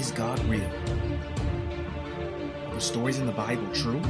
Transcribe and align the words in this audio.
Is 0.00 0.12
God 0.12 0.42
real? 0.46 0.64
Are 2.66 2.74
the 2.74 2.80
stories 2.80 3.18
in 3.18 3.26
the 3.26 3.32
Bible 3.32 3.70
true? 3.74 4.00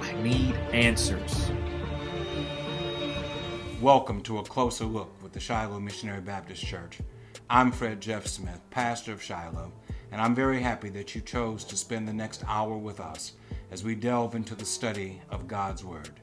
I 0.00 0.12
need 0.22 0.54
answers. 0.72 1.50
Welcome 3.80 4.22
to 4.22 4.38
a 4.38 4.44
closer 4.44 4.84
look 4.84 5.20
with 5.20 5.32
the 5.32 5.40
Shiloh 5.40 5.80
Missionary 5.80 6.20
Baptist 6.20 6.64
Church. 6.64 6.98
I'm 7.50 7.72
Fred 7.72 8.00
Jeff 8.00 8.28
Smith, 8.28 8.60
pastor 8.70 9.10
of 9.10 9.20
Shiloh, 9.20 9.72
and 10.12 10.20
I'm 10.20 10.32
very 10.32 10.60
happy 10.60 10.90
that 10.90 11.16
you 11.16 11.22
chose 11.22 11.64
to 11.64 11.76
spend 11.76 12.06
the 12.06 12.12
next 12.12 12.44
hour 12.46 12.76
with 12.76 13.00
us 13.00 13.32
as 13.72 13.82
we 13.82 13.96
delve 13.96 14.36
into 14.36 14.54
the 14.54 14.64
study 14.64 15.20
of 15.28 15.48
God's 15.48 15.84
Word. 15.84 16.20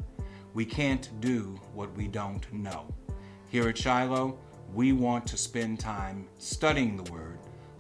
We 0.54 0.64
can't 0.64 1.10
do 1.20 1.60
what 1.74 1.94
we 1.98 2.08
don't 2.08 2.54
know. 2.54 2.86
Here 3.50 3.68
at 3.68 3.78
Shiloh, 3.78 4.40
we 4.74 4.94
want 4.94 5.28
to 5.28 5.36
spend 5.36 5.82
time 5.82 6.30
studying 6.38 6.96
the 6.96 7.12
Word 7.12 7.29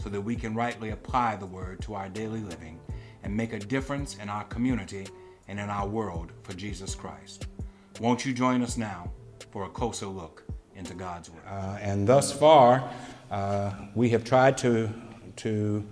so 0.01 0.09
that 0.09 0.21
we 0.21 0.35
can 0.35 0.55
rightly 0.55 0.91
apply 0.91 1.35
the 1.35 1.45
Word 1.45 1.81
to 1.81 1.93
our 1.93 2.09
daily 2.09 2.41
living 2.41 2.79
and 3.23 3.35
make 3.35 3.53
a 3.53 3.59
difference 3.59 4.17
in 4.17 4.29
our 4.29 4.43
community 4.45 5.07
and 5.47 5.59
in 5.59 5.69
our 5.69 5.87
world 5.87 6.31
for 6.43 6.53
Jesus 6.53 6.95
Christ. 6.95 7.47
Won't 7.99 8.25
you 8.25 8.33
join 8.33 8.61
us 8.61 8.77
now 8.77 9.11
for 9.51 9.65
a 9.65 9.69
closer 9.69 10.05
look 10.05 10.43
into 10.75 10.93
God's 10.93 11.29
Word? 11.29 11.43
Uh, 11.47 11.77
and 11.81 12.07
thus 12.07 12.31
far, 12.31 12.89
uh, 13.29 13.71
we 13.93 14.09
have 14.09 14.23
tried 14.23 14.57
to, 14.59 14.89
to 15.37 15.85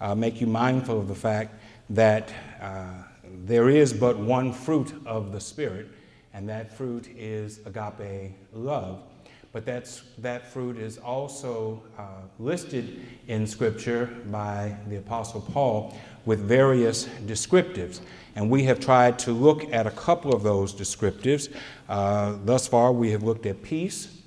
uh, 0.00 0.14
make 0.14 0.40
you 0.40 0.46
mindful 0.46 1.00
of 1.00 1.08
the 1.08 1.14
fact 1.14 1.54
that 1.90 2.32
uh, 2.60 3.02
there 3.44 3.70
is 3.70 3.92
but 3.92 4.18
one 4.18 4.52
fruit 4.52 4.92
of 5.06 5.32
the 5.32 5.40
Spirit, 5.40 5.88
and 6.34 6.48
that 6.48 6.76
fruit 6.76 7.08
is 7.16 7.60
agape 7.64 8.34
love. 8.52 9.02
But 9.56 9.64
that's, 9.64 10.02
that 10.18 10.52
fruit 10.52 10.76
is 10.76 10.98
also 10.98 11.82
uh, 11.98 12.02
listed 12.38 13.00
in 13.26 13.46
Scripture 13.46 14.14
by 14.26 14.76
the 14.86 14.96
Apostle 14.96 15.40
Paul 15.40 15.96
with 16.26 16.40
various 16.40 17.06
descriptives. 17.24 18.00
And 18.34 18.50
we 18.50 18.64
have 18.64 18.78
tried 18.78 19.18
to 19.20 19.32
look 19.32 19.72
at 19.72 19.86
a 19.86 19.90
couple 19.92 20.34
of 20.34 20.42
those 20.42 20.74
descriptives. 20.74 21.50
Uh, 21.88 22.36
thus 22.44 22.68
far, 22.68 22.92
we 22.92 23.10
have 23.12 23.22
looked 23.22 23.46
at 23.46 23.62
peace, 23.62 24.20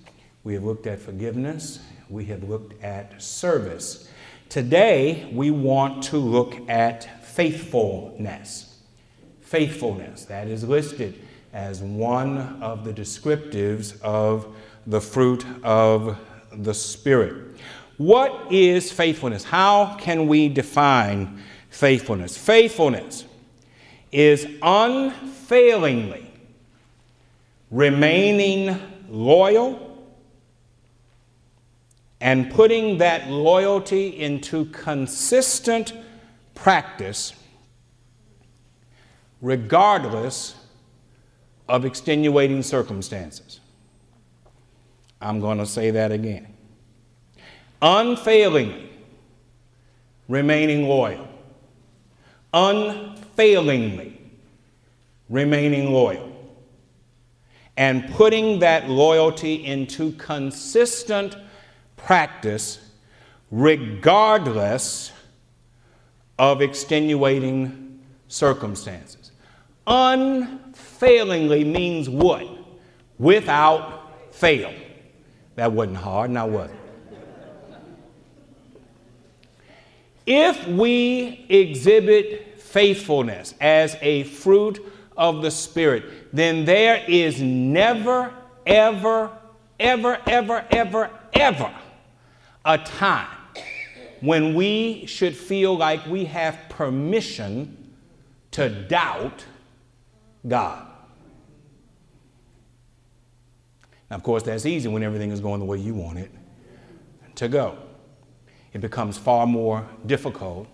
we 0.44 0.56
have 0.56 0.64
looked 0.64 0.88
at 0.88 0.98
forgiveness, 0.98 1.78
we 2.10 2.26
have 2.26 2.44
looked 2.50 2.82
at 2.82 3.22
service. 3.22 4.10
Today, 4.50 5.30
we 5.32 5.52
want 5.52 6.02
to 6.06 6.18
look 6.18 6.56
at 6.68 7.24
faithfulness. 7.24 8.80
Faithfulness, 9.42 10.26
that 10.26 10.48
is 10.48 10.64
listed 10.64 11.22
as 11.54 11.84
one 11.84 12.60
of 12.64 12.84
the 12.84 12.94
descriptives 12.94 14.02
of 14.02 14.56
the 14.88 15.02
fruit 15.02 15.46
of 15.64 16.18
the 16.52 16.74
Spirit. 16.74 17.58
What 17.98 18.52
is 18.52 18.92
faithfulness? 18.92 19.44
How 19.44 19.98
can 19.98 20.28
we 20.28 20.50
define 20.50 21.44
faithfulness? 21.70 22.38
Faithfulness 22.38 23.26
is 24.12 24.48
unfailingly 24.62 26.32
remaining 27.70 28.80
loyal 29.10 29.86
and 32.22 32.52
putting 32.52 32.98
that 32.98 33.30
loyalty 33.30 34.20
into 34.20 34.66
consistent 34.66 35.94
practice 36.56 37.34
regardless 39.42 40.56
of 41.68 41.86
extenuating 41.86 42.64
circumstances. 42.64 43.60
I'm 45.22 45.40
going 45.40 45.58
to 45.58 45.66
say 45.66 45.92
that 45.92 46.12
again. 46.12 46.48
Unfailingly 47.82 48.90
remaining 50.28 50.88
loyal. 50.88 51.28
Unfailingly 52.54 54.20
remaining 55.30 55.92
loyal. 55.92 56.28
And 57.78 58.10
putting 58.12 58.60
that 58.60 58.90
loyalty 58.90 59.66
into 59.66 60.12
consistent 60.14 61.36
practice 61.96 62.80
regardless 63.52 65.12
of 66.38 66.62
extenuating 66.62 68.00
circumstances. 68.28 69.32
Unfailingly 69.88 71.64
means 71.64 72.10
what? 72.10 72.48
Without 73.18 74.34
fail. 74.34 74.74
That 75.56 75.72
wasn't 75.72 75.98
hard, 75.98 76.32
now 76.32 76.48
it? 76.48 76.72
If 80.26 80.68
we 80.68 81.46
exhibit 81.50 82.60
faithfulness 82.60 83.56
as 83.60 83.98
a 84.02 84.24
fruit 84.24 84.80
of 85.18 85.42
the 85.42 85.50
Spirit, 85.50 86.06
then 86.32 86.66
there 86.66 87.04
is 87.08 87.42
never, 87.42 88.32
ever, 88.66 89.32
ever, 89.80 90.20
ever, 90.28 90.66
ever, 90.70 91.10
ever 91.34 91.74
a 92.64 92.78
time 92.78 93.38
when 94.22 94.54
we 94.54 95.06
should 95.08 95.36
feel 95.36 95.76
like 95.76 96.06
we 96.06 96.26
have 96.26 96.58
permission 96.70 97.96
to 98.52 98.70
doubt 98.70 99.46
God. 100.48 100.89
Now, 104.10 104.16
of 104.16 104.24
course, 104.24 104.44
that's 104.44 104.66
easy 104.66 104.88
when 104.88 105.04
everything 105.04 105.32
is 105.32 105.40
going 105.40 105.60
the 105.60 105.66
way 105.66 105.78
you 105.78 105.94
want 105.94 106.18
it 106.20 106.32
to 107.36 107.48
go. 107.48 107.78
It 108.74 108.82
becomes 108.82 109.18
far 109.18 109.48
more 109.48 109.88
difficult 110.06 110.68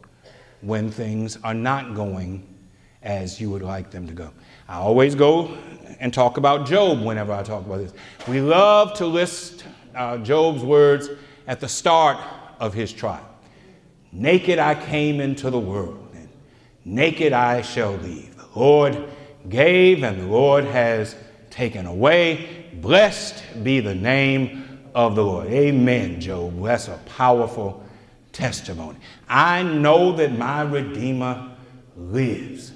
when 0.62 0.90
things 0.90 1.38
are 1.44 1.54
not 1.54 1.96
going 1.96 2.56
as 3.04 3.40
you 3.40 3.50
would 3.52 3.62
like 3.62 3.92
them 3.92 4.08
to 4.08 4.14
go. 4.14 4.32
I 4.68 4.78
always 4.78 5.16
go 5.16 5.58
and 6.00 6.14
talk 6.14 6.38
about 6.38 6.66
Job 6.66 7.02
whenever 7.02 7.32
I 7.32 7.44
talk 7.44 7.66
about 7.66 7.78
this. 7.78 7.94
We 8.28 8.42
love 8.42 8.94
to 8.96 9.06
list 9.06 9.66
uh, 9.94 10.18
Job's 10.18 10.64
words 10.64 11.10
at 11.48 11.60
the 11.60 11.70
start 11.70 12.18
of 12.60 12.74
his 12.74 12.92
trial 12.92 13.30
Naked 14.12 14.60
I 14.60 14.76
came 14.76 15.20
into 15.20 15.50
the 15.50 15.60
world, 15.60 16.10
and 16.16 16.30
naked 16.86 17.34
I 17.34 17.62
shall 17.62 17.92
leave. 17.98 18.38
The 18.38 18.60
Lord 18.60 19.10
gave, 19.50 20.04
and 20.04 20.22
the 20.22 20.28
Lord 20.28 20.64
has 20.64 21.18
taken 21.50 21.86
away. 21.86 22.65
Blessed 22.82 23.44
be 23.64 23.80
the 23.80 23.96
name 23.96 24.90
of 24.94 25.16
the 25.16 25.24
Lord. 25.24 25.48
Amen, 25.48 26.20
Job. 26.20 26.62
That's 26.64 26.88
a 26.88 27.00
powerful 27.06 27.84
testimony. 28.32 28.98
I 29.28 29.64
know 29.64 30.12
that 30.14 30.38
my 30.38 30.62
Redeemer 30.62 31.56
lives 31.96 32.72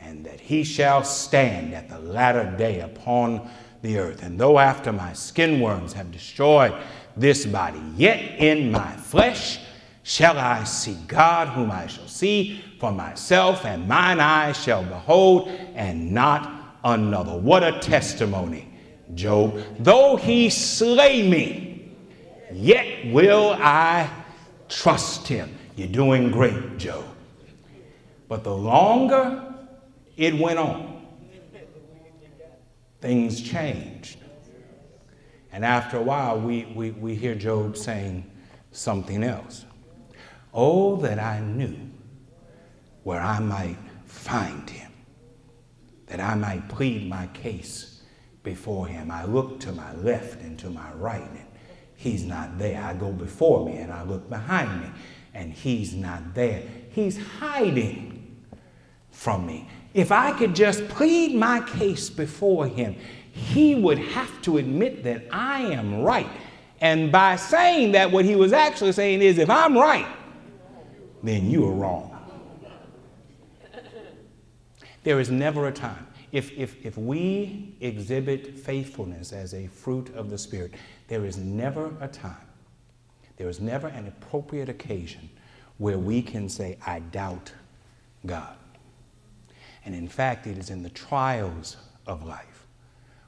and 0.00 0.24
that 0.24 0.40
he 0.40 0.64
shall 0.64 1.04
stand 1.04 1.74
at 1.74 1.88
the 1.88 1.98
latter 1.98 2.54
day 2.56 2.80
upon 2.80 3.48
the 3.82 3.98
earth. 3.98 4.22
And 4.22 4.38
though 4.38 4.58
after 4.58 4.92
my 4.92 5.12
skin 5.12 5.60
worms 5.60 5.92
have 5.92 6.10
destroyed 6.12 6.74
this 7.16 7.46
body, 7.46 7.80
yet 7.96 8.38
in 8.38 8.70
my 8.70 8.96
flesh 8.96 9.60
shall 10.02 10.38
I 10.38 10.64
see 10.64 10.96
God, 11.08 11.48
whom 11.48 11.70
I 11.70 11.86
shall 11.86 12.08
see 12.08 12.62
for 12.78 12.92
myself, 12.92 13.64
and 13.64 13.88
mine 13.88 14.20
eyes 14.20 14.62
shall 14.62 14.84
behold, 14.84 15.48
and 15.74 16.12
not 16.12 16.78
another. 16.84 17.36
What 17.36 17.64
a 17.64 17.80
testimony 17.80 18.65
Job, 19.14 19.62
though 19.78 20.16
he 20.16 20.50
slay 20.50 21.28
me, 21.28 21.96
yet 22.52 23.12
will 23.12 23.56
I 23.58 24.10
trust 24.68 25.28
him. 25.28 25.56
You're 25.76 25.88
doing 25.88 26.30
great, 26.30 26.78
Job. 26.78 27.04
But 28.28 28.42
the 28.42 28.54
longer 28.54 29.54
it 30.16 30.34
went 30.38 30.58
on, 30.58 31.06
things 33.00 33.40
changed. 33.40 34.18
And 35.52 35.64
after 35.64 35.96
a 35.96 36.02
while, 36.02 36.40
we, 36.40 36.64
we, 36.74 36.90
we 36.90 37.14
hear 37.14 37.34
Job 37.34 37.76
saying 37.76 38.28
something 38.72 39.22
else. 39.22 39.64
Oh, 40.52 40.96
that 40.96 41.18
I 41.18 41.40
knew 41.40 41.76
where 43.04 43.20
I 43.20 43.38
might 43.38 43.78
find 44.06 44.68
him, 44.68 44.90
that 46.06 46.18
I 46.18 46.34
might 46.34 46.68
plead 46.68 47.08
my 47.08 47.28
case 47.28 47.95
before 48.46 48.86
him. 48.86 49.10
I 49.10 49.24
look 49.24 49.58
to 49.60 49.72
my 49.72 49.92
left 49.96 50.40
and 50.40 50.56
to 50.60 50.70
my 50.70 50.90
right, 50.92 51.20
and 51.20 51.44
he's 51.96 52.24
not 52.24 52.58
there. 52.58 52.80
I 52.80 52.94
go 52.94 53.10
before 53.10 53.66
me 53.66 53.76
and 53.78 53.92
I 53.92 54.04
look 54.04 54.30
behind 54.30 54.82
me, 54.82 54.88
and 55.34 55.52
he's 55.52 55.92
not 55.92 56.32
there. 56.32 56.62
He's 56.90 57.18
hiding 57.18 58.40
from 59.10 59.46
me. 59.46 59.68
If 59.94 60.12
I 60.12 60.30
could 60.30 60.54
just 60.54 60.86
plead 60.88 61.34
my 61.34 61.60
case 61.60 62.08
before 62.08 62.68
him, 62.68 62.94
he 63.32 63.74
would 63.74 63.98
have 63.98 64.40
to 64.42 64.58
admit 64.58 65.02
that 65.02 65.24
I 65.32 65.62
am 65.62 66.02
right. 66.02 66.30
And 66.80 67.10
by 67.10 67.34
saying 67.34 67.92
that, 67.92 68.12
what 68.12 68.24
he 68.24 68.36
was 68.36 68.52
actually 68.52 68.92
saying 68.92 69.22
is, 69.22 69.38
if 69.38 69.50
I'm 69.50 69.76
right, 69.76 70.06
then 71.20 71.50
you 71.50 71.66
are 71.66 71.72
wrong. 71.72 72.12
There 75.02 75.18
is 75.18 75.30
never 75.30 75.66
a 75.66 75.72
time 75.72 76.05
if, 76.32 76.52
if, 76.56 76.84
if 76.84 76.98
we 76.98 77.74
exhibit 77.80 78.58
faithfulness 78.58 79.32
as 79.32 79.54
a 79.54 79.66
fruit 79.68 80.14
of 80.14 80.30
the 80.30 80.38
Spirit, 80.38 80.74
there 81.08 81.24
is 81.24 81.36
never 81.36 81.94
a 82.00 82.08
time, 82.08 82.36
there 83.36 83.48
is 83.48 83.60
never 83.60 83.88
an 83.88 84.06
appropriate 84.08 84.68
occasion 84.68 85.28
where 85.78 85.98
we 85.98 86.22
can 86.22 86.48
say, 86.48 86.78
I 86.86 87.00
doubt 87.00 87.52
God. 88.24 88.56
And 89.84 89.94
in 89.94 90.08
fact, 90.08 90.46
it 90.46 90.58
is 90.58 90.70
in 90.70 90.82
the 90.82 90.90
trials 90.90 91.76
of 92.06 92.24
life 92.24 92.66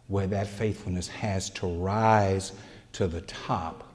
where 0.08 0.26
that 0.26 0.46
faithfulness 0.46 1.06
has 1.06 1.50
to 1.50 1.66
rise 1.66 2.52
to 2.92 3.06
the 3.06 3.20
top 3.22 3.92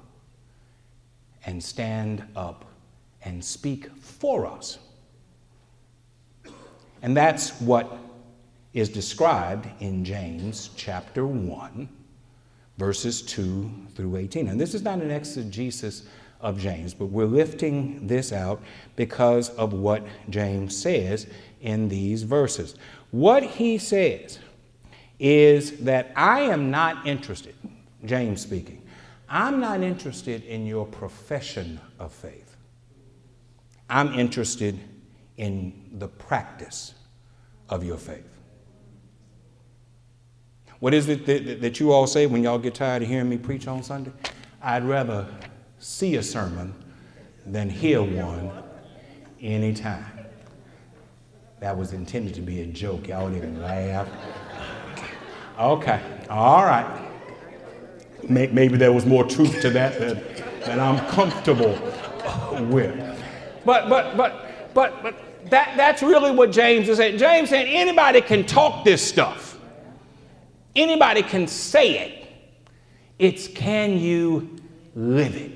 and 1.46 1.62
stand 1.62 2.24
up 2.36 2.66
and 3.24 3.44
speak 3.44 3.90
for 3.98 4.46
us. 4.46 4.78
And 7.02 7.18
that's 7.18 7.60
what 7.60 7.98
is 8.74 8.90
described 8.90 9.68
in 9.80 10.04
James 10.04 10.72
chapter 10.76 11.28
1, 11.28 11.88
verses 12.78 13.22
2 13.22 13.72
through 13.96 14.16
18. 14.16 14.48
And 14.48 14.60
this 14.60 14.74
is 14.74 14.82
not 14.82 15.00
an 15.00 15.12
exegesis 15.12 16.04
of 16.42 16.58
James, 16.58 16.94
but 16.94 17.06
we're 17.06 17.26
lifting 17.26 18.06
this 18.06 18.34
out 18.34 18.62
because 18.96 19.50
of 19.52 19.74
what 19.74 20.04
James 20.30 20.76
says 20.76 21.28
in 21.62 21.88
these 21.88 22.24
verses. 22.24 22.76
What 23.12 23.44
he 23.44 23.78
says 23.78 24.40
is 25.20 25.80
that 25.80 26.12
I 26.16 26.42
am 26.42 26.72
not 26.72 27.08
interested, 27.08 27.56
James 28.04 28.42
speaking, 28.42 28.82
I'm 29.30 29.60
not 29.60 29.82
interested 29.82 30.44
in 30.44 30.66
your 30.66 30.86
profession 30.86 31.80
of 32.00 32.12
faith. 32.12 32.58
I'm 33.90 34.14
interested 34.14 34.80
in 35.38 35.92
the 35.94 36.08
practice 36.08 36.94
of 37.70 37.84
your 37.84 37.98
faith. 37.98 38.33
What 40.84 40.94
is 40.94 41.08
it 41.08 41.26
that, 41.28 41.62
that 41.62 41.80
you 41.80 41.94
all 41.94 42.06
say 42.08 42.26
when 42.26 42.44
y'all 42.44 42.60
get 42.60 42.76
tired 42.76 43.04
of 43.04 43.08
hearing 43.08 43.30
me 43.30 43.38
preach 43.38 43.70
on 43.70 43.84
Sunday? 43.84 44.12
I'd 44.62 44.84
rather 44.84 45.26
see 45.80 46.18
a 46.18 46.22
sermon 46.22 46.74
than 47.46 47.70
hear 47.70 48.04
one 48.04 48.52
anytime. 49.40 50.04
That 51.62 51.78
was 51.78 51.94
intended 51.94 52.34
to 52.34 52.42
be 52.42 52.60
a 52.64 52.66
joke. 52.66 53.08
Y'all 53.08 53.30
didn't 53.30 53.62
laugh. 53.62 54.10
Okay, 55.58 56.02
all 56.30 56.66
right. 56.66 57.08
Maybe 58.28 58.76
there 58.76 58.92
was 58.92 59.06
more 59.06 59.24
truth 59.24 59.62
to 59.62 59.70
that 59.70 59.98
than, 59.98 60.22
than 60.66 60.82
I'm 60.82 61.00
comfortable 61.12 61.80
with. 62.66 63.24
But, 63.64 63.88
but, 63.88 64.18
but, 64.18 64.74
but, 64.74 65.02
but 65.02 65.16
that, 65.50 65.78
that's 65.78 66.04
really 66.04 66.32
what 66.32 66.52
James 66.52 66.90
is 66.90 66.98
saying. 66.98 67.20
James 67.20 67.52
saying 67.52 67.74
anybody 67.74 68.20
can 68.20 68.46
talk 68.46 68.84
this 68.84 69.02
stuff, 69.02 69.53
anybody 70.76 71.24
can 71.24 71.48
say 71.48 72.00
it. 72.00 72.28
It's 73.20 73.48
can 73.48 73.98
you 73.98 74.58
live 74.96 75.36
it? 75.36 75.52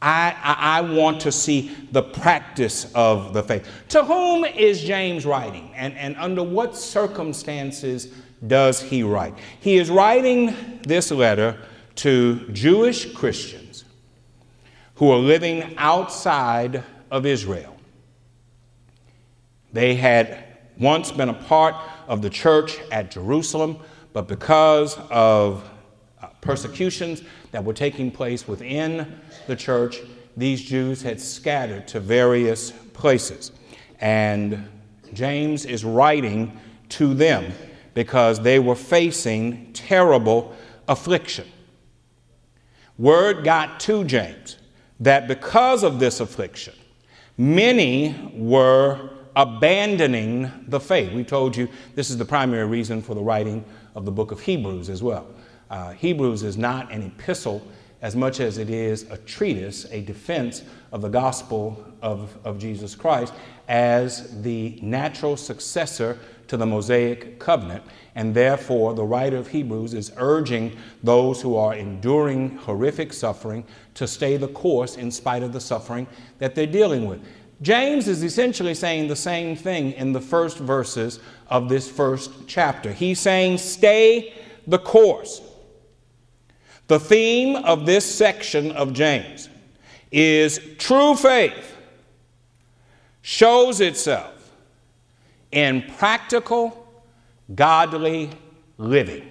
I, 0.00 0.34
I, 0.42 0.78
I, 0.78 0.80
want 0.82 1.22
to 1.22 1.32
see 1.32 1.74
the 1.90 2.02
practice 2.02 2.92
of 2.94 3.32
the 3.32 3.42
faith. 3.42 3.66
To 3.88 4.04
whom 4.04 4.44
is 4.44 4.82
James 4.82 5.24
writing? 5.24 5.70
And, 5.74 5.94
and 5.94 6.16
under 6.16 6.42
what 6.42 6.76
circumstances 6.76 8.12
does 8.46 8.80
he 8.80 9.02
write? 9.02 9.34
He 9.60 9.78
is 9.78 9.90
writing 9.90 10.54
this 10.82 11.10
letter 11.10 11.58
to 11.96 12.46
Jewish 12.52 13.14
Christians 13.14 13.84
who 14.96 15.10
are 15.10 15.18
living 15.18 15.74
outside 15.78 16.84
of 17.10 17.24
Israel. 17.24 17.76
They 19.72 19.94
had 19.94 20.45
once 20.78 21.10
been 21.12 21.28
a 21.28 21.34
part 21.34 21.74
of 22.06 22.22
the 22.22 22.30
church 22.30 22.78
at 22.90 23.10
Jerusalem, 23.10 23.78
but 24.12 24.28
because 24.28 24.96
of 25.10 25.68
uh, 26.20 26.28
persecutions 26.40 27.22
that 27.50 27.64
were 27.64 27.72
taking 27.72 28.10
place 28.10 28.46
within 28.46 29.20
the 29.46 29.56
church, 29.56 30.00
these 30.36 30.62
Jews 30.62 31.02
had 31.02 31.20
scattered 31.20 31.88
to 31.88 32.00
various 32.00 32.70
places. 32.92 33.52
And 34.00 34.68
James 35.12 35.64
is 35.64 35.84
writing 35.84 36.58
to 36.90 37.14
them 37.14 37.52
because 37.94 38.40
they 38.40 38.58
were 38.58 38.74
facing 38.74 39.72
terrible 39.72 40.54
affliction. 40.88 41.46
Word 42.98 43.44
got 43.44 43.80
to 43.80 44.04
James 44.04 44.56
that 45.00 45.28
because 45.28 45.82
of 45.82 45.98
this 45.98 46.20
affliction, 46.20 46.74
many 47.36 48.32
were 48.34 49.10
abandoning 49.36 50.50
the 50.68 50.80
faith. 50.80 51.12
We 51.12 51.22
told 51.22 51.56
you 51.56 51.68
this 51.94 52.10
is 52.10 52.16
the 52.16 52.24
primary 52.24 52.66
reason 52.66 53.02
for 53.02 53.14
the 53.14 53.20
writing 53.20 53.64
of 53.94 54.04
the 54.04 54.10
book 54.10 54.32
of 54.32 54.40
Hebrews 54.40 54.88
as 54.88 55.02
well. 55.02 55.26
Uh, 55.70 55.92
Hebrews 55.92 56.42
is 56.42 56.56
not 56.56 56.90
an 56.90 57.02
epistle 57.02 57.62
as 58.02 58.16
much 58.16 58.40
as 58.40 58.58
it 58.58 58.70
is 58.70 59.02
a 59.10 59.18
treatise, 59.18 59.86
a 59.90 60.00
defense 60.00 60.62
of 60.92 61.02
the 61.02 61.08
gospel 61.08 61.84
of, 62.02 62.36
of 62.44 62.58
Jesus 62.58 62.94
Christ 62.94 63.34
as 63.68 64.42
the 64.42 64.78
natural 64.82 65.36
successor 65.36 66.18
to 66.48 66.56
the 66.56 66.66
Mosaic 66.66 67.38
covenant. 67.38 67.82
And 68.14 68.34
therefore, 68.34 68.94
the 68.94 69.04
writer 69.04 69.36
of 69.36 69.48
Hebrews 69.48 69.92
is 69.92 70.12
urging 70.16 70.76
those 71.02 71.42
who 71.42 71.56
are 71.56 71.74
enduring 71.74 72.56
horrific 72.56 73.12
suffering 73.12 73.64
to 73.94 74.06
stay 74.06 74.36
the 74.36 74.48
course 74.48 74.96
in 74.96 75.10
spite 75.10 75.42
of 75.42 75.52
the 75.52 75.60
suffering 75.60 76.06
that 76.38 76.54
they're 76.54 76.66
dealing 76.66 77.06
with. 77.06 77.20
James 77.62 78.06
is 78.06 78.22
essentially 78.22 78.74
saying 78.74 79.08
the 79.08 79.16
same 79.16 79.56
thing 79.56 79.92
in 79.92 80.12
the 80.12 80.20
first 80.20 80.58
verses 80.58 81.20
of 81.48 81.68
this 81.68 81.90
first 81.90 82.30
chapter. 82.46 82.92
He's 82.92 83.18
saying, 83.18 83.58
Stay 83.58 84.34
the 84.66 84.78
course. 84.78 85.40
The 86.88 87.00
theme 87.00 87.56
of 87.56 87.86
this 87.86 88.04
section 88.04 88.72
of 88.72 88.92
James 88.92 89.48
is 90.12 90.60
true 90.78 91.16
faith 91.16 91.76
shows 93.22 93.80
itself 93.80 94.52
in 95.50 95.82
practical, 95.98 96.86
godly 97.54 98.30
living. 98.78 99.28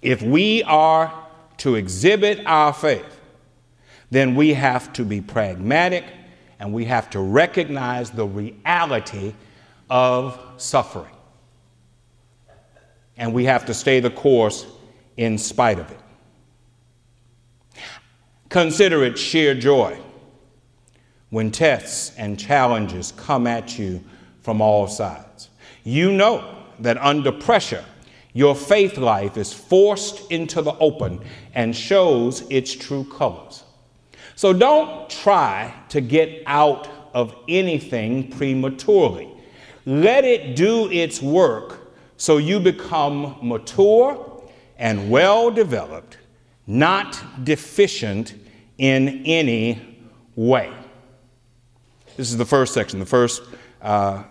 If 0.00 0.22
we 0.22 0.62
are 0.62 1.26
to 1.58 1.74
exhibit 1.74 2.40
our 2.46 2.72
faith, 2.72 3.19
then 4.10 4.34
we 4.34 4.54
have 4.54 4.92
to 4.94 5.04
be 5.04 5.20
pragmatic 5.20 6.04
and 6.58 6.72
we 6.72 6.84
have 6.84 7.08
to 7.10 7.20
recognize 7.20 8.10
the 8.10 8.26
reality 8.26 9.34
of 9.88 10.38
suffering. 10.58 11.14
And 13.16 13.32
we 13.32 13.44
have 13.44 13.66
to 13.66 13.74
stay 13.74 14.00
the 14.00 14.10
course 14.10 14.66
in 15.16 15.38
spite 15.38 15.78
of 15.78 15.90
it. 15.90 16.00
Consider 18.48 19.04
it 19.04 19.16
sheer 19.16 19.54
joy 19.54 19.98
when 21.30 21.50
tests 21.50 22.12
and 22.18 22.38
challenges 22.38 23.12
come 23.16 23.46
at 23.46 23.78
you 23.78 24.02
from 24.42 24.60
all 24.60 24.88
sides. 24.88 25.48
You 25.84 26.12
know 26.12 26.56
that 26.80 26.98
under 26.98 27.30
pressure, 27.30 27.84
your 28.32 28.54
faith 28.54 28.96
life 28.96 29.36
is 29.36 29.52
forced 29.52 30.30
into 30.30 30.62
the 30.62 30.74
open 30.78 31.20
and 31.54 31.74
shows 31.74 32.42
its 32.50 32.74
true 32.74 33.04
colors. 33.04 33.64
So 34.40 34.54
don't 34.54 35.10
try 35.10 35.74
to 35.90 36.00
get 36.00 36.42
out 36.46 36.88
of 37.12 37.36
anything 37.46 38.30
prematurely. 38.30 39.28
Let 39.84 40.24
it 40.24 40.56
do 40.56 40.90
its 40.90 41.20
work 41.20 41.92
so 42.16 42.38
you 42.38 42.58
become 42.58 43.36
mature 43.42 44.42
and 44.78 45.10
well 45.10 45.50
developed, 45.50 46.16
not 46.66 47.22
deficient 47.44 48.32
in 48.78 49.24
any 49.26 50.00
way. 50.36 50.72
This 52.16 52.30
is 52.30 52.38
the 52.38 52.46
first 52.46 52.72
section, 52.72 52.98
the 52.98 53.04
first 53.04 53.42
uh, 53.82 54.22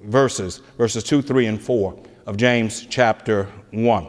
verses, 0.00 0.62
verses 0.78 1.04
2, 1.04 1.20
3, 1.20 1.44
and 1.44 1.62
4 1.62 2.02
of 2.24 2.38
James 2.38 2.86
chapter 2.88 3.50
1. 3.70 4.06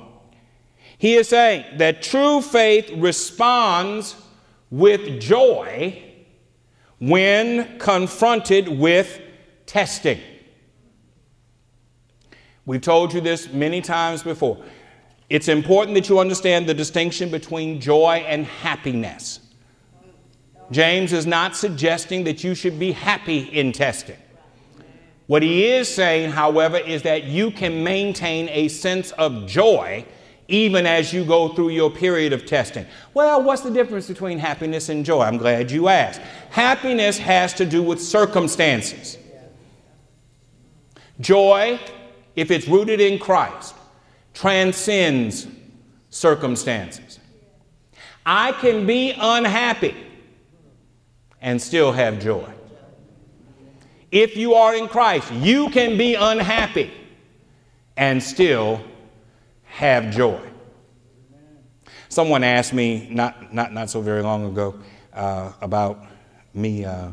He 0.99 1.15
is 1.15 1.27
saying 1.27 1.79
that 1.79 2.01
true 2.01 2.41
faith 2.41 2.89
responds 2.95 4.15
with 4.73 5.21
joy 5.21 6.01
when 6.97 7.77
confronted 7.77 8.67
with 8.67 9.21
testing. 9.67 10.19
We've 12.65 12.81
told 12.81 13.13
you 13.13 13.21
this 13.21 13.53
many 13.53 13.81
times 13.81 14.23
before. 14.23 14.57
It's 15.29 15.47
important 15.47 15.93
that 15.93 16.09
you 16.09 16.17
understand 16.17 16.65
the 16.67 16.73
distinction 16.73 17.29
between 17.29 17.81
joy 17.81 18.25
and 18.27 18.47
happiness. 18.47 19.41
James 20.71 21.13
is 21.13 21.27
not 21.27 21.55
suggesting 21.55 22.23
that 22.23 22.43
you 22.43 22.55
should 22.55 22.79
be 22.79 22.93
happy 22.93 23.41
in 23.41 23.73
testing. 23.73 24.17
What 25.27 25.43
he 25.43 25.67
is 25.67 25.87
saying, 25.87 26.31
however, 26.31 26.77
is 26.77 27.03
that 27.03 27.25
you 27.25 27.51
can 27.51 27.83
maintain 27.83 28.49
a 28.49 28.69
sense 28.69 29.11
of 29.11 29.45
joy 29.45 30.03
even 30.47 30.85
as 30.85 31.13
you 31.13 31.23
go 31.23 31.49
through 31.49 31.69
your 31.69 31.89
period 31.89 32.33
of 32.33 32.45
testing. 32.45 32.85
Well, 33.13 33.41
what's 33.41 33.61
the 33.61 33.71
difference 33.71 34.07
between 34.07 34.39
happiness 34.39 34.89
and 34.89 35.05
joy? 35.05 35.21
I'm 35.21 35.37
glad 35.37 35.71
you 35.71 35.87
asked. 35.87 36.21
Happiness 36.49 37.17
has 37.17 37.53
to 37.53 37.65
do 37.65 37.81
with 37.81 38.01
circumstances. 38.01 39.17
Joy, 41.19 41.79
if 42.35 42.51
it's 42.51 42.67
rooted 42.67 42.99
in 42.99 43.19
Christ, 43.19 43.75
transcends 44.33 45.47
circumstances. 46.09 47.19
I 48.25 48.51
can 48.53 48.85
be 48.85 49.13
unhappy 49.17 49.95
and 51.41 51.61
still 51.61 51.91
have 51.91 52.19
joy. 52.19 52.49
If 54.11 54.37
you 54.37 54.53
are 54.53 54.75
in 54.75 54.87
Christ, 54.87 55.31
you 55.33 55.69
can 55.69 55.97
be 55.97 56.15
unhappy 56.15 56.91
and 57.97 58.21
still 58.21 58.81
have 59.73 60.11
joy. 60.11 60.39
Someone 62.07 62.43
asked 62.43 62.73
me 62.73 63.07
not, 63.09 63.51
not, 63.51 63.73
not 63.73 63.89
so 63.89 64.01
very 64.01 64.21
long 64.21 64.45
ago 64.45 64.79
uh, 65.13 65.51
about 65.61 66.05
me 66.53 66.85
uh, 66.85 67.09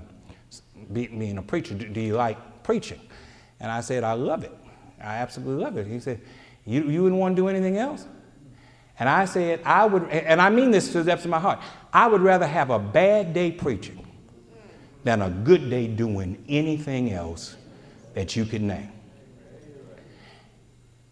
being 0.93 1.38
a 1.38 1.43
preacher. 1.43 1.73
Do, 1.73 1.88
do 1.88 2.02
you 2.02 2.17
like 2.17 2.62
preaching? 2.62 3.00
And 3.61 3.73
I 3.73 3.81
said, 3.81 4.05
I 4.05 4.12
love 4.12 4.45
it. 4.45 4.52
I 5.02 5.17
absolutely 5.17 5.64
love 5.64 5.79
it. 5.79 5.87
He 5.87 6.00
said, 6.00 6.21
You, 6.67 6.83
you 6.85 7.02
wouldn't 7.02 7.19
want 7.19 7.35
to 7.35 7.40
do 7.40 7.49
anything 7.49 7.79
else? 7.79 8.07
And 8.99 9.09
I 9.09 9.25
said, 9.25 9.62
I 9.64 9.87
would, 9.87 10.11
and 10.11 10.43
I 10.43 10.50
mean 10.50 10.71
this 10.71 10.93
to 10.93 10.99
the 10.99 11.05
depths 11.05 11.25
of 11.25 11.31
my 11.31 11.40
heart, 11.40 11.61
I 11.95 12.09
would 12.09 12.21
rather 12.21 12.47
have 12.47 12.69
a 12.69 12.79
bad 12.79 13.33
day 13.33 13.50
preaching 13.52 14.07
than 15.02 15.23
a 15.23 15.31
good 15.31 15.71
day 15.71 15.87
doing 15.87 16.45
anything 16.47 17.11
else 17.11 17.57
that 18.12 18.37
you 18.37 18.45
could 18.45 18.61
name. 18.61 18.93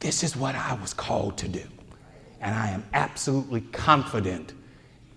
This 0.00 0.22
is 0.22 0.36
what 0.36 0.54
I 0.54 0.74
was 0.74 0.94
called 0.94 1.38
to 1.38 1.48
do. 1.48 1.64
And 2.40 2.54
I 2.54 2.68
am 2.70 2.84
absolutely 2.92 3.62
confident 3.72 4.52